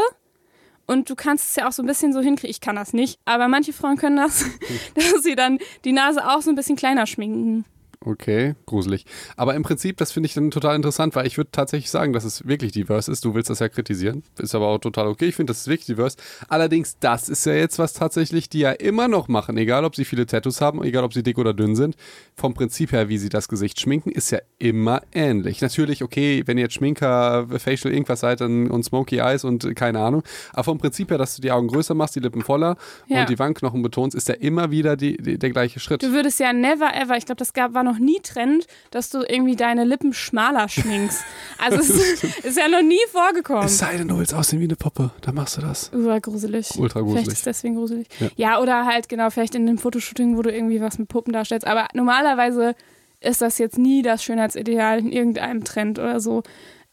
[0.85, 2.51] Und du kannst es ja auch so ein bisschen so hinkriegen.
[2.51, 4.45] Ich kann das nicht, aber manche Frauen können das,
[4.95, 7.65] dass sie dann die Nase auch so ein bisschen kleiner schminken.
[8.05, 9.05] Okay, gruselig.
[9.37, 12.25] Aber im Prinzip, das finde ich dann total interessant, weil ich würde tatsächlich sagen, dass
[12.25, 13.23] es wirklich divers ist.
[13.23, 14.23] Du willst das ja kritisieren.
[14.39, 15.27] Ist aber auch total okay.
[15.27, 16.17] Ich finde, das ist wirklich divers.
[16.49, 20.03] Allerdings, das ist ja jetzt was tatsächlich, die ja immer noch machen, egal ob sie
[20.03, 21.95] viele Tattoos haben, egal ob sie dick oder dünn sind.
[22.35, 25.61] Vom Prinzip her, wie sie das Gesicht schminken, ist ja immer ähnlich.
[25.61, 29.99] Natürlich, okay, wenn ihr jetzt Schminker, Facial, irgendwas seid dann, und Smoky Eyes und keine
[29.99, 30.23] Ahnung.
[30.51, 32.75] Aber vom Prinzip her, dass du die Augen größer machst, die Lippen voller
[33.07, 33.21] Ja.
[33.21, 36.03] und die Wangenknochen betonst, ist ja immer wieder die, die, der gleiche Schritt.
[36.03, 39.19] Du würdest ja never ever, ich glaube, das gab, war noch nie Trend, dass du
[39.19, 41.23] irgendwie deine Lippen schmaler schminkst.
[41.57, 43.65] Also es ist, ist ja noch nie vorgekommen.
[43.65, 45.91] Es sei denn, du willst aussehen wie eine Puppe, dann machst du das.
[45.93, 46.71] Ultra gruselig.
[46.77, 47.23] Ultra gruselig.
[47.25, 48.07] Vielleicht ist deswegen gruselig.
[48.19, 48.29] Ja.
[48.35, 48.59] Ja.
[48.61, 51.65] oder halt genau, vielleicht in einem Fotoshooting, wo du irgendwie was mit Puppen darstellst.
[51.67, 52.75] Aber normalerweise
[53.21, 56.43] ist das jetzt nie das Schönheitsideal in irgendeinem Trend oder so.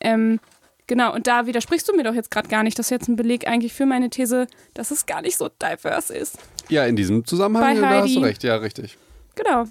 [0.01, 0.41] Ähm,
[0.87, 2.79] genau, und da widersprichst du mir doch jetzt gerade gar nicht.
[2.79, 6.15] Das ist jetzt ein Beleg eigentlich für meine These, dass es gar nicht so diverse
[6.15, 6.39] ist.
[6.69, 8.97] Ja, in diesem Zusammenhang, da hast du recht, ja, richtig.
[9.35, 9.65] Genau.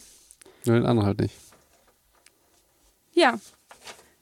[0.66, 1.36] Ja, den anderen halt nicht.
[3.14, 3.40] Ja.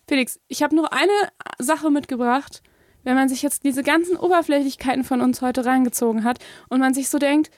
[0.07, 1.11] Felix, ich habe noch eine
[1.59, 2.61] Sache mitgebracht,
[3.03, 6.39] wenn man sich jetzt diese ganzen Oberflächlichkeiten von uns heute reingezogen hat
[6.69, 7.51] und man sich so denkt,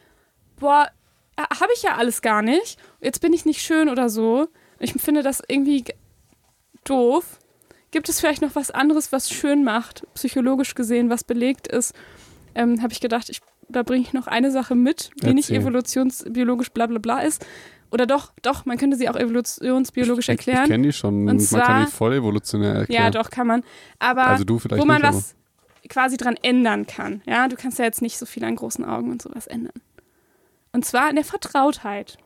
[0.60, 0.90] boah,
[1.38, 4.48] habe ich ja alles gar nicht, jetzt bin ich nicht schön oder so.
[4.80, 5.86] Ich finde das irgendwie
[6.84, 7.40] doof.
[7.92, 11.94] Gibt es vielleicht noch was anderes, was schön macht, psychologisch gesehen, was belegt ist?
[12.56, 15.62] Ähm, habe ich gedacht, ich, da bringe ich noch eine Sache mit, die nicht Erzähl.
[15.64, 17.46] evolutionsbiologisch bla bla bla ist.
[17.92, 20.68] Oder doch, doch, man könnte sie auch evolutionsbiologisch Ich, ich erklären.
[20.70, 21.24] kenne die schon.
[21.26, 23.04] man kann zwar- die voll evolutionär erklären.
[23.06, 23.64] Ja, doch, kann man.
[23.98, 25.36] Aber Also wo man nicht, was
[25.90, 27.22] quasi dran ändern kann.
[27.26, 29.74] Ja, du kannst ja jetzt nicht so viel an großen Augen und sowas ändern.
[30.72, 32.18] Und zwar in der Vertrautheit.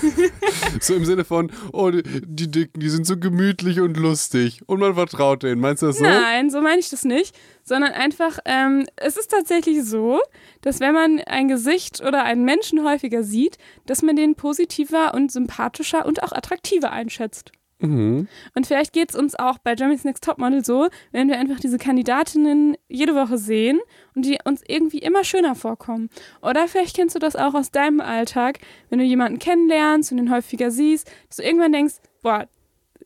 [0.80, 4.60] So im Sinne von, oh, die, Dicken, die sind so gemütlich und lustig.
[4.66, 5.60] Und man vertraut denen.
[5.60, 6.04] Meinst du das so?
[6.04, 10.20] Nein, so meine ich das nicht, sondern einfach, ähm, es ist tatsächlich so,
[10.60, 15.32] dass wenn man ein Gesicht oder einen Menschen häufiger sieht, dass man den positiver und
[15.32, 17.52] sympathischer und auch attraktiver einschätzt.
[17.80, 18.28] Mhm.
[18.54, 21.78] Und vielleicht geht es uns auch bei Germany's Next Topmodel so, wenn wir einfach diese
[21.78, 23.80] Kandidatinnen jede Woche sehen
[24.14, 26.10] und die uns irgendwie immer schöner vorkommen.
[26.42, 28.58] Oder vielleicht kennst du das auch aus deinem Alltag,
[28.90, 32.48] wenn du jemanden kennenlernst und den häufiger siehst, dass du irgendwann denkst, boah,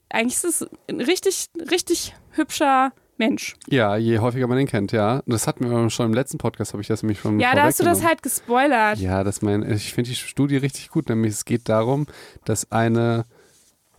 [0.09, 3.55] eigentlich ist es ein richtig, richtig hübscher Mensch.
[3.69, 5.19] Ja, je häufiger man den kennt, ja.
[5.19, 7.65] Und Das hatten wir schon im letzten Podcast, habe ich das nämlich schon Ja, da
[7.65, 8.99] hast du das halt gespoilert.
[8.99, 12.07] Ja, das mein, ich finde die Studie richtig gut, nämlich es geht darum,
[12.45, 13.25] dass eine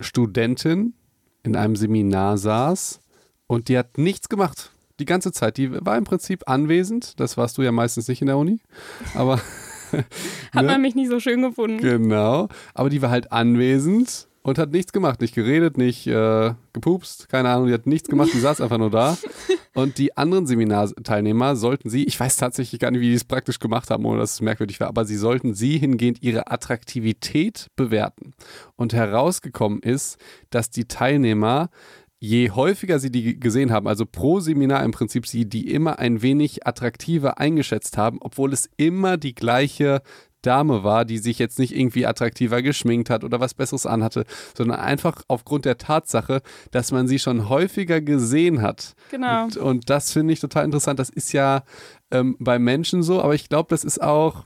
[0.04, 0.94] Studentin
[1.42, 3.00] in einem Seminar saß
[3.46, 4.70] und die hat nichts gemacht.
[5.00, 5.56] Die ganze Zeit.
[5.56, 7.18] Die war im Prinzip anwesend.
[7.18, 8.60] Das warst du ja meistens nicht in der Uni.
[9.14, 9.40] Aber
[10.52, 10.72] Hat ne?
[10.72, 11.78] man mich nicht so schön gefunden.
[11.78, 12.48] genau.
[12.74, 15.20] Aber die war halt anwesend und hat nichts gemacht.
[15.20, 17.68] Nicht geredet, nicht äh, gepupst, keine Ahnung.
[17.68, 18.30] Die hat nichts gemacht.
[18.32, 19.16] Die saß einfach nur da.
[19.74, 23.58] Und die anderen Seminarteilnehmer sollten sie, ich weiß tatsächlich gar nicht, wie die es praktisch
[23.58, 28.34] gemacht haben, ohne dass es merkwürdig war, aber sie sollten sie hingehend ihre Attraktivität bewerten.
[28.76, 30.16] Und herausgekommen ist,
[30.50, 31.70] dass die Teilnehmer,
[32.20, 36.22] je häufiger sie die gesehen haben, also pro Seminar im Prinzip sie die immer ein
[36.22, 40.02] wenig attraktiver eingeschätzt haben, obwohl es immer die gleiche
[40.44, 44.24] Dame war, die sich jetzt nicht irgendwie attraktiver geschminkt hat oder was Besseres anhatte,
[44.56, 48.94] sondern einfach aufgrund der Tatsache, dass man sie schon häufiger gesehen hat.
[49.10, 49.44] Genau.
[49.44, 50.98] Und, und das finde ich total interessant.
[50.98, 51.64] Das ist ja
[52.10, 54.44] ähm, bei Menschen so, aber ich glaube, das ist auch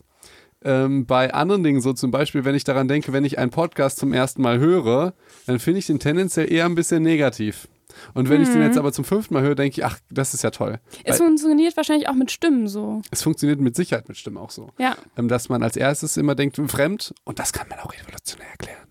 [0.65, 1.93] ähm, bei anderen Dingen so.
[1.93, 5.15] Zum Beispiel, wenn ich daran denke, wenn ich einen Podcast zum ersten Mal höre,
[5.47, 7.69] dann finde ich den tendenziell eher ein bisschen negativ.
[8.15, 8.67] Und wenn ich den Mhm.
[8.67, 10.79] jetzt aber zum fünften Mal höre, denke ich, ach, das ist ja toll.
[11.05, 13.03] Es Weil funktioniert wahrscheinlich auch mit Stimmen so.
[13.11, 14.71] es funktioniert mit Sicherheit mit Stimmen auch so.
[14.79, 14.97] Ja.
[15.17, 18.87] Ähm, dass man als erstes immer denkt, fremd und das kann man auch evolutionär erklären.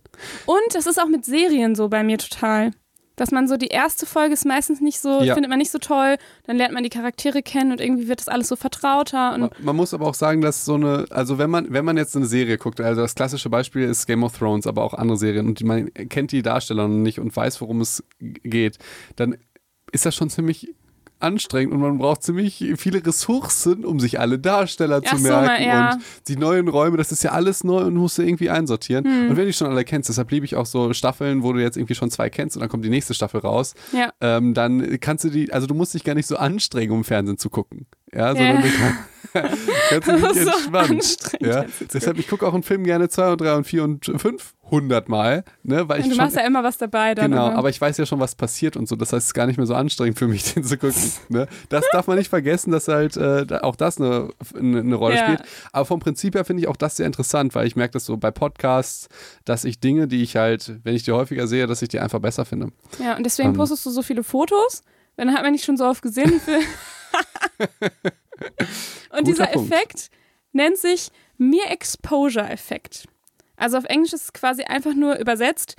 [0.45, 2.71] Und das ist auch mit Serien so bei mir total.
[3.17, 5.33] Dass man so die erste Folge ist meistens nicht so, Ja.
[5.33, 6.15] findet man nicht so toll,
[6.45, 9.49] dann lernt man die Charaktere kennen und irgendwie wird das alles so vertrauter und Man,
[9.59, 12.25] man muss aber auch sagen, dass so eine, also wenn man, wenn man jetzt eine
[12.27, 15.61] Serie guckt, also das klassische Beispiel ist Game of Thrones, aber auch andere Serien und
[15.63, 18.77] man kennt die Darsteller noch nicht und weiß, worum es geht,
[19.17, 19.35] dann
[19.91, 20.73] ist das schon ziemlich
[21.19, 25.63] anstrengend und man braucht ziemlich viele Ressourcen, um sich alle Darsteller Ach zu so, merken
[25.63, 25.93] ja.
[25.93, 29.05] und die neuen Räume, das ist ja alles neu und musst du irgendwie einsortieren.
[29.05, 29.21] Hm.
[29.29, 31.59] Und wenn du die schon alle kennst, deshalb liebe ich auch so Staffeln, wo du
[31.61, 34.11] jetzt irgendwie schon zwei kennst und dann kommt die nächste Staffel raus, ja.
[34.21, 37.37] ähm, dann kannst du die, also du musst dich gar nicht so anstrengen, um Fernsehen
[37.37, 37.87] zu gucken.
[38.13, 38.61] Ja, sondern Ja.
[38.61, 38.97] du kann,
[40.01, 41.65] kannst ist so anstrengend, Ja.
[41.93, 45.45] Deshalb, ich gucke auch einen Film gerne zwei und drei und vier und fünf hundertmal,
[45.63, 47.31] ne, weil ich Und du schon, machst ja immer was dabei dann.
[47.31, 48.97] Genau, aber- ich weiß ja schon, was passiert und so.
[48.97, 51.01] Das heißt, es ist gar nicht mehr so anstrengend für mich, den zu gucken.
[51.29, 51.47] Ne?
[51.69, 55.23] Das darf man nicht vergessen, dass halt äh, auch das eine, eine, eine Rolle Ja.
[55.23, 55.43] spielt.
[55.71, 58.17] Aber vom Prinzip her finde ich auch das sehr interessant, weil ich merke das so
[58.17, 59.07] bei Podcasts,
[59.45, 62.19] dass ich Dinge, die ich halt, wenn ich die häufiger sehe, dass ich die einfach
[62.19, 62.67] besser finde.
[63.01, 63.55] Ja, und deswegen Ähm.
[63.55, 64.83] postest du so viele Fotos,
[65.15, 66.41] dann hat man nicht schon so oft gesehen.
[69.09, 69.73] und Guter dieser Punkt.
[69.73, 70.09] Effekt
[70.51, 73.07] nennt sich Mere Exposure Effekt.
[73.55, 75.75] Also auf Englisch ist es quasi einfach nur übersetzt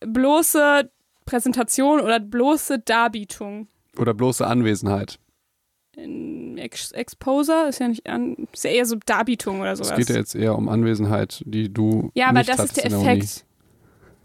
[0.00, 0.90] bloße
[1.24, 3.68] Präsentation oder bloße Darbietung.
[3.96, 5.18] Oder bloße Anwesenheit.
[6.56, 9.90] Ex Exposer ist ja nicht an, ist ja eher so Darbietung oder sowas.
[9.90, 12.10] Es geht ja jetzt eher um Anwesenheit, die du.
[12.14, 12.86] ja, aber das ist der.
[12.86, 13.44] Effekt.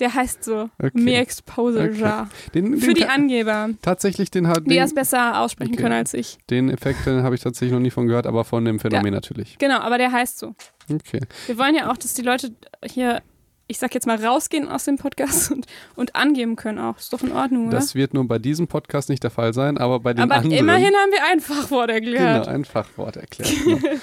[0.03, 0.91] Der heißt so Okay.
[0.93, 1.89] Mere Exposure.
[1.89, 2.25] Okay.
[2.53, 5.81] Den, Für den die ka- Angeber, tatsächlich, den hat die das besser aussprechen Okay.
[5.81, 6.37] können als ich.
[6.49, 9.57] den Effekt habe ich tatsächlich noch nie von gehört, aber von dem Phänomen natürlich.
[9.59, 10.55] Genau, aber der heißt so.
[10.91, 11.21] Okay.
[11.45, 12.51] Wir wollen ja auch, dass die Leute
[12.85, 13.21] hier,
[13.67, 16.97] ich sag jetzt mal, rausgehen aus dem Podcast und, und angeben können auch.
[16.97, 17.77] Ist doch in Ordnung, oder?
[17.77, 20.57] Das wird nur bei diesem Podcast nicht der Fall sein, aber bei den aber anderen.
[20.57, 22.47] immerhin haben wir ein Fachwort Genau, erklärt.
[22.49, 23.51] ein Fachwort erklärt.
[23.63, 23.77] Genau.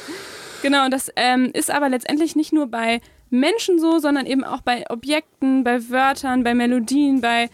[0.62, 3.01] Genau, und das ähm, ist aber letztendlich nicht nur bei
[3.31, 7.48] Menschen so, sondern eben auch bei Objekten, bei Wörtern, bei Melodien, bei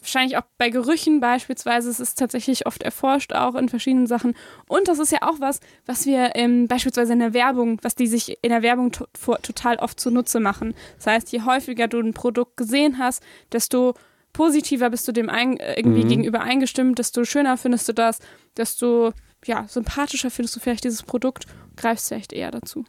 [0.00, 1.88] wahrscheinlich auch bei Gerüchen beispielsweise.
[1.88, 4.34] Es ist tatsächlich oft erforscht, auch in verschiedenen Sachen.
[4.68, 8.06] Und das ist ja auch was, was wir ähm, beispielsweise in der Werbung, was die
[8.06, 9.06] sich in der Werbung to
[9.42, 10.74] total oft zunutze machen.
[10.98, 13.94] Das heißt, je häufiger du ein Produkt gesehen hast, desto
[14.34, 16.08] positiver bist du dem ein, äh, irgendwie Mhm.
[16.08, 18.18] gegenüber eingestimmt, desto schöner findest du das,
[18.58, 19.12] desto
[19.46, 21.46] ja, sympathischer findest du vielleicht dieses Produkt,
[21.76, 22.84] greifst vielleicht eher dazu.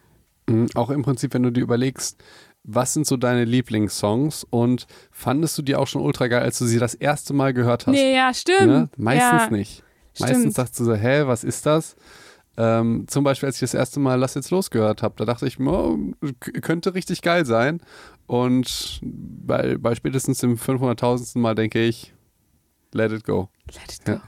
[0.48, 2.22] Mhm, Auch im Prinzip, wenn du dir überlegst,
[2.64, 6.66] was sind so deine Lieblingssongs und fandest du die auch schon ultra geil, als du
[6.66, 7.94] sie das erste Mal gehört hast?
[7.94, 8.68] Nee, ja, stimmt.
[8.68, 8.90] Ne?
[8.98, 9.84] Meistens ja, nicht.
[10.14, 10.30] Stimmt.
[10.30, 11.96] Meistens dachtest du so, hä, was ist das?
[12.58, 15.46] Ähm, zum Beispiel, als ich das erste Mal Lass jetzt los gehört habe, da dachte
[15.46, 15.98] ich, oh,
[16.62, 17.82] könnte richtig geil sein.
[18.28, 21.38] Und bei, bei spätestens dem 500.000.
[21.38, 22.14] Mal denke ich,
[22.94, 23.50] let it go.
[23.74, 24.12] Let it go.
[24.14, 24.22] Ja.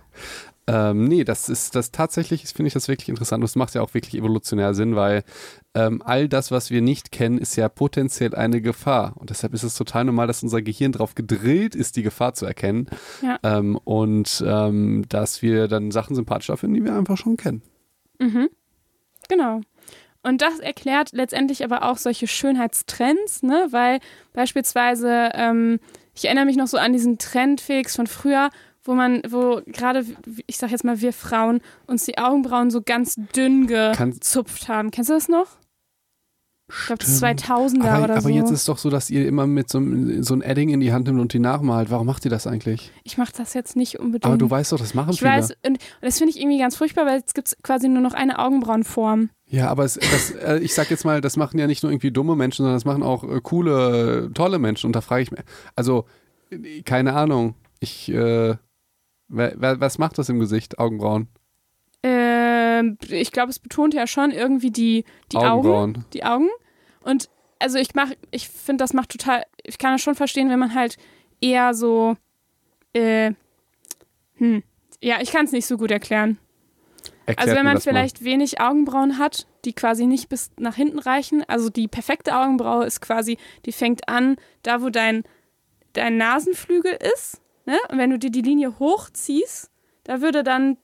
[0.69, 3.41] Ähm, nee, das ist das tatsächlich, finde ich das wirklich interessant.
[3.41, 5.23] Das macht ja auch wirklich evolutionär Sinn, weil
[5.73, 9.14] ähm, all das, was wir nicht kennen, ist ja potenziell eine Gefahr.
[9.15, 12.45] Und deshalb ist es total normal, dass unser Gehirn darauf gedrillt ist, die Gefahr zu
[12.45, 12.88] erkennen.
[13.22, 13.39] Ja.
[13.44, 17.61] Ähm, und ähm, dass wir dann Sachen sympathischer finden, die wir einfach schon kennen.
[18.19, 18.49] Mhm.
[19.30, 19.61] Genau.
[20.22, 23.68] Und das erklärt letztendlich aber auch solche Schönheitstrends, ne?
[23.72, 23.99] Weil
[24.34, 25.80] beispielsweise, ähm,
[26.14, 28.49] ich erinnere mich noch so an diesen Trendfix von früher,
[28.88, 30.06] wo man, wo gerade,
[30.48, 34.92] ich sag jetzt mal, wir Frauen uns die Augenbrauen so ganz dünn gezupft haben.
[34.92, 35.48] Kennst du das noch?
[36.70, 37.44] Ich glaube, das Stimmt.
[37.44, 38.28] 2000er aber oder aber so.
[38.30, 40.82] jetzt ist es doch so, dass ihr immer mit so, einem- so ein Edding in
[40.82, 41.90] die Hand nimmt und die nachmalt.
[41.90, 42.92] Warum macht ihr das eigentlich?
[43.06, 44.26] ich mache das jetzt nicht unbedingt.
[44.26, 45.32] Aber du weißt doch, das machen ich viele.
[45.32, 48.02] weiß, und, und das finde ich irgendwie ganz furchtbar, weil jetzt gibt es quasi nur
[48.02, 49.30] noch eine Augenbrauenform.
[49.50, 52.12] Ja, aber es, das, äh, ich sag jetzt mal, das machen ja nicht nur irgendwie
[52.12, 54.88] dumme Menschen, sondern das machen auch äh, coole, tolle Menschen.
[54.88, 55.40] Und da frage ich mich,
[55.78, 56.04] also,
[56.50, 58.56] äh, keine Ahnung, ich, äh,
[59.30, 60.80] was macht das im Gesicht?
[60.80, 61.28] Augenbrauen?
[62.04, 65.48] Ähm, ich glaube, es betont ja schon irgendwie die, die Augen.
[65.48, 66.06] Augenbrauen.
[66.14, 66.49] Die Augen.
[67.02, 67.30] Und
[67.60, 70.76] also ich mach, ich finde, das macht total, ich kann das schon verstehen, wenn man
[70.76, 70.98] halt
[71.41, 72.16] eher so,
[72.94, 73.34] äh,
[74.36, 74.64] hm,
[75.02, 76.38] ja, ich kann es nicht so gut erklären.
[77.26, 77.91] Erklärt Also wenn man das mal.
[77.91, 82.86] vielleicht wenig Augenbrauen hat, die quasi nicht bis nach hinten reichen, also die perfekte Augenbraue
[82.86, 85.24] ist quasi, die fängt an, da wo dein,
[85.94, 87.77] dein Nasenflügel ist, ne?
[87.89, 89.69] Und wenn du dir die Linie hochziehst,
[90.06, 90.77] da würde dann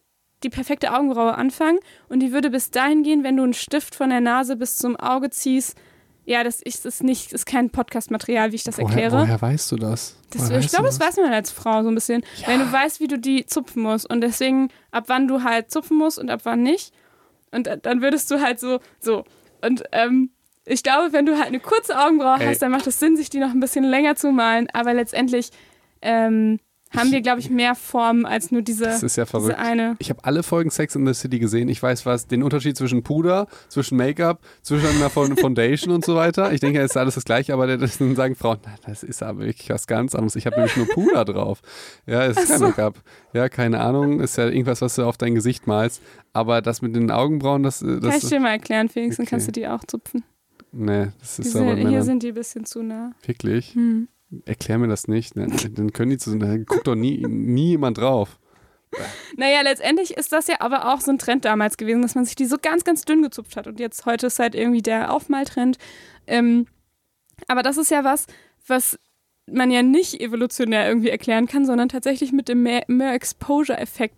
[0.44, 1.80] die perfekte Augenbraue anfangen
[2.10, 4.96] und die würde bis dahin gehen, wenn du einen Stift von der Nase bis zum
[4.98, 5.76] Auge ziehst,
[6.26, 9.22] Ja, das ist, ist nicht, ist kein Podcast-Material, wie ich das woher, erkläre.
[9.24, 10.16] woher weißt du das?
[10.32, 12.24] Das, ich glaube, das weiß man als Frau so ein bisschen.
[12.46, 15.98] Wenn du weißt, wie du die zupfen musst und deswegen, ab wann du halt zupfen
[15.98, 16.94] musst und ab wann nicht.
[17.52, 19.26] Und dann würdest du halt so, so.
[19.62, 20.32] Und ähm,
[20.66, 22.48] ich glaube, wenn du halt eine kurze Augenbraue Ey.
[22.48, 24.68] hast, dann macht es Sinn, sich die noch ein bisschen länger zu malen.
[24.74, 25.52] Aber letztendlich
[26.02, 26.60] ähm,
[26.96, 29.58] haben wir, glaube ich, mehr Formen als nur diese, Das ist ja verrückt.
[29.58, 29.96] eine.
[30.00, 31.70] Ich habe alle Folgen Sex in the City gesehen.
[31.70, 36.16] Ich weiß was, den Unterschied zwischen Puder, zwischen Make-up, zwischen einer Fo- Foundation und so
[36.16, 36.52] weiter.
[36.54, 39.40] Ich denke, es ist alles das Gleiche, aber das dann sagen Frauen, das ist aber
[39.46, 40.36] wirklich was ganz anderes.
[40.36, 41.62] Ich habe nämlich nur Puder drauf.
[42.06, 42.66] Ja, es ist kein so.
[42.68, 42.96] Make-up.
[43.34, 46.02] Ja, keine Ahnung, ist ja irgendwas, was du auf dein Gesicht malst.
[46.34, 49.30] Aber das mit den Augenbrauen, das, Kann das ich dir mal erklären, Felix, dann Okay.
[49.32, 50.24] kannst du die auch zupfen.
[50.72, 53.12] nee, das Die ist sind, aber hier sind die ein bisschen zu nah.
[53.26, 53.76] Wirklich?
[53.76, 54.08] Hm.
[54.46, 55.38] Erklär mir das nicht.
[55.38, 58.40] Dann, dann können die zu, dann guckt doch nie, nie jemand drauf.
[59.38, 62.36] Naja, letztendlich ist das ja aber auch so ein Trend damals gewesen, dass man sich
[62.36, 63.68] die so ganz, ganz dünn gezupft hat.
[63.68, 65.78] Und jetzt heute ist halt irgendwie der Aufmaltrend.
[66.28, 66.68] Ähm,
[67.48, 68.28] aber das ist ja was,
[68.68, 69.00] was
[69.52, 73.14] man ja nicht evolutionär irgendwie erklären kann, sondern tatsächlich mit dem mehr, mehr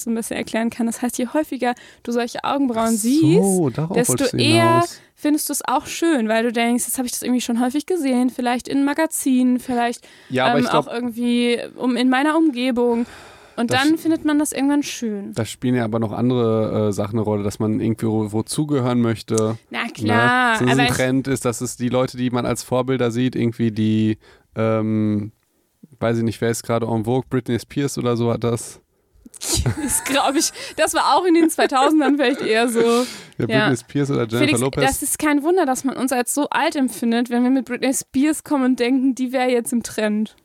[0.01, 0.85] so ein bisschen erklären kann.
[0.85, 1.73] Das heißt, je häufiger
[2.03, 5.01] du solche Augenbrauen siehst, so, darauf desto eher hinaus.
[5.15, 7.85] Findest du es auch schön, weil du denkst, jetzt habe ich das irgendwie schon häufig
[7.85, 13.05] gesehen, vielleicht in Magazinen, vielleicht Ja, ähm, ich glaube, auch irgendwie um, in meiner Umgebung.
[13.57, 15.31] Und Das- dann findet man das irgendwann schön.
[15.33, 18.43] Da spielen ja aber noch andere äh, Sachen eine Rolle, dass man irgendwie wo, wo
[18.43, 19.57] zugehören möchte.
[19.69, 20.67] Na klar, ne?
[20.67, 23.71] so aber ein Trend ist, dass es die Leute, die man als Vorbilder sieht, irgendwie
[23.71, 24.17] die,
[24.57, 25.31] ähm,
[26.01, 28.81] weiß ich nicht, wer ist gerade en vogue, Britney Spears oder so hat das.
[29.84, 32.80] Das glaube ich, das war auch in den 2000ern vielleicht eher so.
[33.38, 33.68] Ja, Ja.
[33.70, 34.84] Britney Spears oder Jennifer Felix, Lopez.
[34.86, 37.94] das ist kein Wunder, dass man uns als so alt empfindet, wenn wir mit Britney
[37.94, 40.36] Spears kommen und denken, die wäre jetzt im Trend.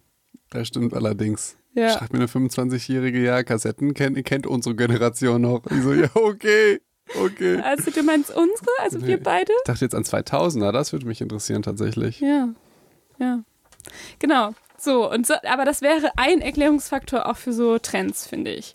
[0.50, 1.56] Das stimmt allerdings.
[1.74, 1.90] Ja.
[1.96, 5.62] Schreibt mir eine 25-jährige, ja, Kassetten kennt, kennt unsere Generation noch.
[5.70, 6.80] Ich so, ja, okay,
[7.24, 7.60] okay.
[7.62, 9.06] Also du meinst unsere, also Nee.
[9.06, 9.52] wir beide?
[9.52, 12.18] Ich dachte jetzt an 2000er, das würde mich interessieren tatsächlich.
[12.18, 12.48] Ja,
[13.20, 13.44] ja.
[14.18, 14.52] Genau.
[14.78, 18.74] So, und so, aber das wäre ein Erklärungsfaktor auch für so Trends, finde ich.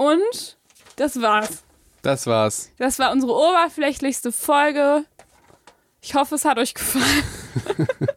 [0.00, 0.56] Und
[0.96, 1.62] das war's.
[2.00, 2.70] Das war's.
[2.78, 5.04] Das war unsere oberflächlichste Folge.
[6.00, 7.04] Ich hoffe, es hat euch gefallen.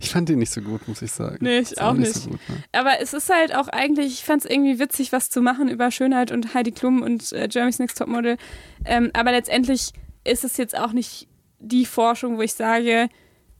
[0.00, 1.38] Ich fand den nicht so gut, muss ich sagen.
[1.40, 2.64] Nee, ich Ist auch So gut, ne?
[2.72, 5.92] Aber es ist halt auch eigentlich, ich fand es irgendwie witzig, was zu machen über
[5.92, 8.36] Schönheit und Heidi Klum und äh, Jeremy's Next Topmodel.
[8.84, 9.92] Ähm, aber letztendlich
[10.24, 11.28] ist es jetzt auch nicht
[11.60, 13.08] die Forschung, wo ich sage,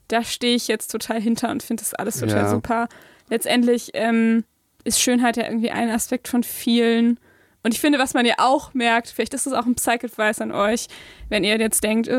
[0.09, 2.51] da stehe ich jetzt total hinter und finde das alles total Ja.
[2.51, 2.89] super.
[3.31, 4.45] Letztendlich ähm,
[4.83, 7.21] ist Schönheit ja irgendwie ein Aspekt von vielen.
[7.65, 10.51] Und ich finde, was man ja auch merkt, vielleicht ist das auch ein Psych-Advice an
[10.51, 10.89] euch,
[11.29, 12.13] wenn ihr jetzt denkt äh,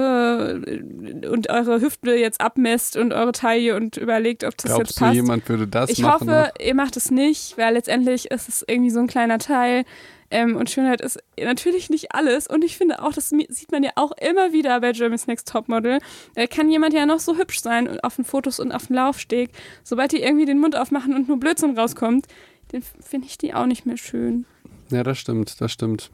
[1.27, 4.99] und eure Hüfte jetzt abmesst und eure Taille und überlegt, ob das jetzt Glaubst du,
[5.05, 5.15] passt.
[5.15, 6.29] jemand würde das Ich machen?
[6.29, 9.83] hoffe, ihr macht es nicht, weil letztendlich ist es irgendwie so ein kleiner Teil.
[10.31, 12.47] Ähm, und Schönheit ist natürlich nicht alles.
[12.47, 15.99] Und ich finde auch, das sieht man ja auch immer wieder bei Germany's Next Topmodel.
[16.35, 18.95] Da kann jemand ja noch so hübsch sein und auf den Fotos und auf dem
[18.95, 19.51] Laufsteg.
[19.83, 22.25] Sobald die irgendwie den Mund aufmachen und nur Blödsinn rauskommt,
[22.71, 24.45] dann finde ich die auch nicht mehr schön.
[24.93, 26.11] Ja, das stimmt, das stimmt.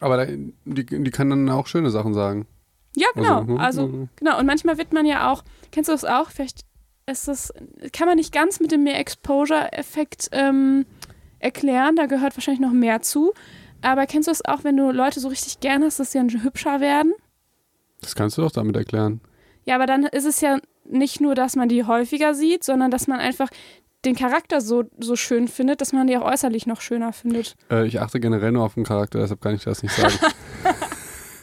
[0.00, 0.32] Aber da,
[0.64, 2.46] die, die kann dann auch schöne Sachen sagen.
[2.96, 3.46] Ja, genau.
[3.46, 4.08] hm, Also, hm.
[4.16, 4.38] genau.
[4.38, 6.30] Und manchmal wird man ja auch, kennst du das auch?
[6.30, 6.62] Vielleicht
[7.06, 7.52] ist das,
[7.92, 10.86] kann man nicht ganz mit dem mehr Exposure-Effekt ähm,
[11.38, 11.96] erklären.
[11.96, 13.32] Da gehört wahrscheinlich noch mehr zu.
[13.82, 16.30] Aber kennst du das auch, wenn du Leute so richtig gern hast, dass sie dann
[16.42, 17.12] hübscher werden?
[18.00, 19.20] Das kannst du doch damit erklären.
[19.64, 23.06] Ja, aber dann ist es ja nicht nur, dass man die häufiger sieht, sondern dass
[23.06, 23.48] man einfach
[24.04, 27.54] den Charakter so, so schön findet, dass man die auch äußerlich noch schöner findet.
[27.70, 30.14] Äh, ich achte generell nur auf den Charakter, deshalb kann ich das nicht sagen.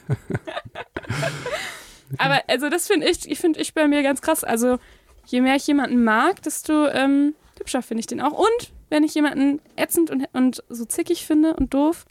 [2.17, 4.43] Aber also das finde ich, ich finde ich bei mir ganz krass.
[4.43, 4.79] Also
[5.25, 8.31] je mehr ich jemanden mag, desto ähm, hübscher finde ich den auch.
[8.31, 12.05] Und wenn ich jemanden ätzend und, und so zickig finde und doof,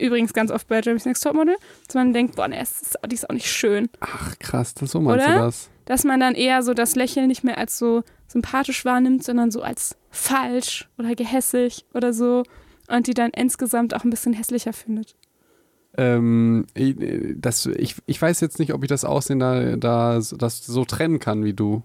[0.00, 3.14] übrigens ganz oft bei Jeremy's Next Topmodel, dass man denkt, boah, ne, es ist, die
[3.14, 3.88] ist auch nicht schön.
[4.00, 5.34] Ach, krass, das, so meinst Oder?
[5.34, 5.70] du das?
[5.84, 9.62] Dass man dann eher so das Lächeln nicht mehr als so sympathisch wahrnimmt, sondern so
[9.62, 12.42] als falsch oder gehässig oder so.
[12.88, 15.16] Und die dann insgesamt auch ein bisschen hässlicher findet.
[15.96, 16.94] Ähm, ich,
[17.36, 21.18] das, ich, ich weiß jetzt nicht, ob ich das Aussehen da, da das so trennen
[21.18, 21.82] kann wie du.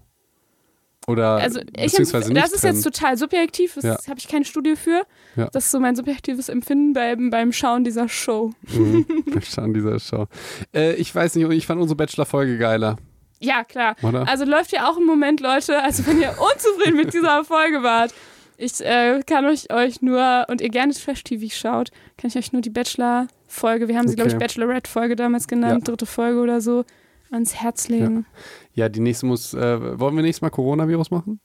[1.08, 2.76] Oder Also ich beziehungsweise empf- nicht das ist trennen.
[2.76, 3.98] jetzt total subjektiv, das Ja.
[4.08, 5.02] habe ich keine Studie für.
[5.36, 5.50] Ja.
[5.52, 8.52] Das ist so mein subjektives Empfinden beim, beim Schauen dieser Show.
[8.72, 9.06] Mhm.
[9.26, 10.28] Wir schauen dieser Show.
[10.74, 12.98] Äh, ich weiß nicht, ich fand unsere Bachelor-Folge geiler,
[13.40, 13.96] Ja, klar.
[14.04, 14.28] oder?
[14.28, 18.14] Also läuft ja auch im Moment, Leute, also wenn ihr unzufrieden mit dieser Folge wart,
[18.58, 22.62] ich äh, kann euch, euch nur, und ihr gerne Trash-TV schaut, kann ich euch nur
[22.62, 24.44] die Bachelor-Folge, wir haben sie, glaube ich, Okay.
[24.46, 26.86] Bachelorette-Folge damals genannt, dritte Folge oder so,
[27.32, 28.26] ans Herz legen.
[28.74, 31.40] Ja, die nächste muss, äh, wollen wir nächstes Mal Coronavirus machen?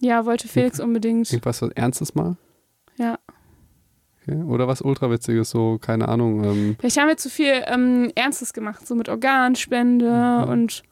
[0.00, 1.30] Ja, wollte Felix unbedingt.
[1.32, 2.36] Irgendwas was Ernstes mal?
[2.96, 3.18] Ja.
[4.22, 4.42] Okay.
[4.42, 6.44] Oder was Ultrawitziges, so, keine Ahnung.
[6.44, 10.50] Ähm, Vielleicht haben wir zu viel ähm, Ernstes gemacht, so mit Organspende Mhm.
[10.52, 10.82] und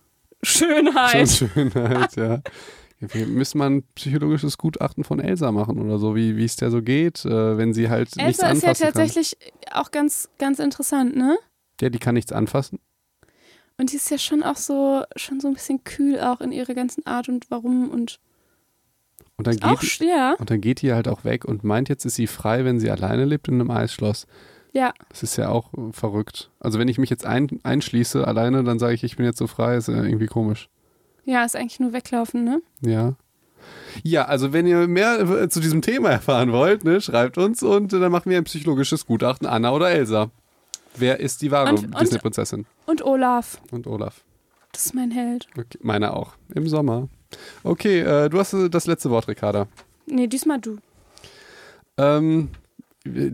[0.43, 1.29] Schönheit.
[1.29, 2.41] Schon Schönheit, ja.
[2.99, 6.83] Wir müssen mal ein psychologisches Gutachten von Elsa machen oder so, wie es der so
[6.83, 9.37] geht, äh, wenn sie halt nichts Elsa ist ja anfassen tatsächlich
[9.73, 11.37] auch ganz, ganz interessant, ne?
[11.39, 11.87] kann.
[11.87, 12.79] Ja, die kann nichts anfassen.
[13.81, 16.75] Und die ist ja schon auch so, schon so ein bisschen kühl auch in ihrer
[16.75, 18.21] ganzen Art und warum und
[19.37, 21.89] Und dann auch, geht, sch- ja, und dann geht die halt auch weg und meint,
[21.89, 24.27] jetzt ist sie frei, wenn sie alleine lebt in einem Eisschloss.
[24.73, 26.51] ja, Das ist ja auch äh, verrückt.
[26.61, 29.47] Also wenn ich mich jetzt ein, einschließe alleine, dann sage ich, ich bin jetzt so
[29.47, 30.69] frei, ist ja irgendwie komisch.
[31.25, 32.61] ja, ist eigentlich nur weglaufen, ne?
[32.83, 33.15] Ja.
[34.03, 37.93] Ja, also wenn ihr mehr äh, zu diesem Thema erfahren wollt, ne, schreibt uns und
[37.93, 40.31] äh, dann machen wir ein psychologisches Gutachten, Anna oder Elsa.
[40.97, 42.67] Wer ist die wahre Disney-Prinzessin?
[42.87, 44.23] Und Olaf, Und Olaf.
[44.73, 45.47] das ist mein Held.
[45.57, 46.35] Okay, meine auch.
[46.55, 47.09] Im Sommer.
[47.63, 49.67] Okay, äh, du hast äh, das letzte Wort, Ricarda.
[50.07, 50.79] Nee, diesmal du.
[51.97, 52.49] Ähm,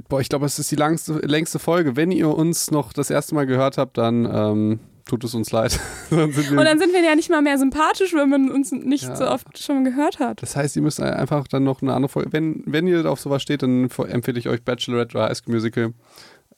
[0.08, 1.96] boah, ich glaube, es ist die langste, längste Folge.
[1.96, 5.78] Wenn ihr uns noch das erste Mal gehört habt, dann ähm, tut es uns leid.
[6.10, 9.16] dann Und dann sind wir ja nicht mal mehr sympathisch, wenn man uns nicht Ja.
[9.16, 10.42] so oft schon gehört hat.
[10.42, 12.32] das heißt, ihr müsst einfach dann noch eine andere Folge.
[12.32, 15.92] Wenn, wenn ihr auf sowas steht, dann empfehle ich euch Bachelorette oder High School Musical.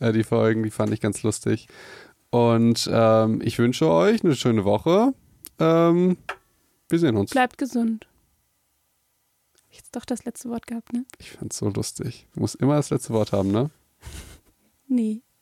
[0.00, 1.68] Äh, die Folgen, die fand ich ganz lustig.
[2.30, 5.14] Und ähm, ich wünsche euch eine schöne Woche.
[5.58, 6.18] Ähm,
[6.88, 7.30] wir sehen uns.
[7.30, 8.06] Bleibt gesund.
[9.70, 11.04] Ich jetzt doch das letzte Wort gehabt, ne?
[11.18, 12.26] Ich fand's so lustig.
[12.34, 13.70] Du musst immer das letzte Wort haben, ne?
[14.86, 15.22] Nee.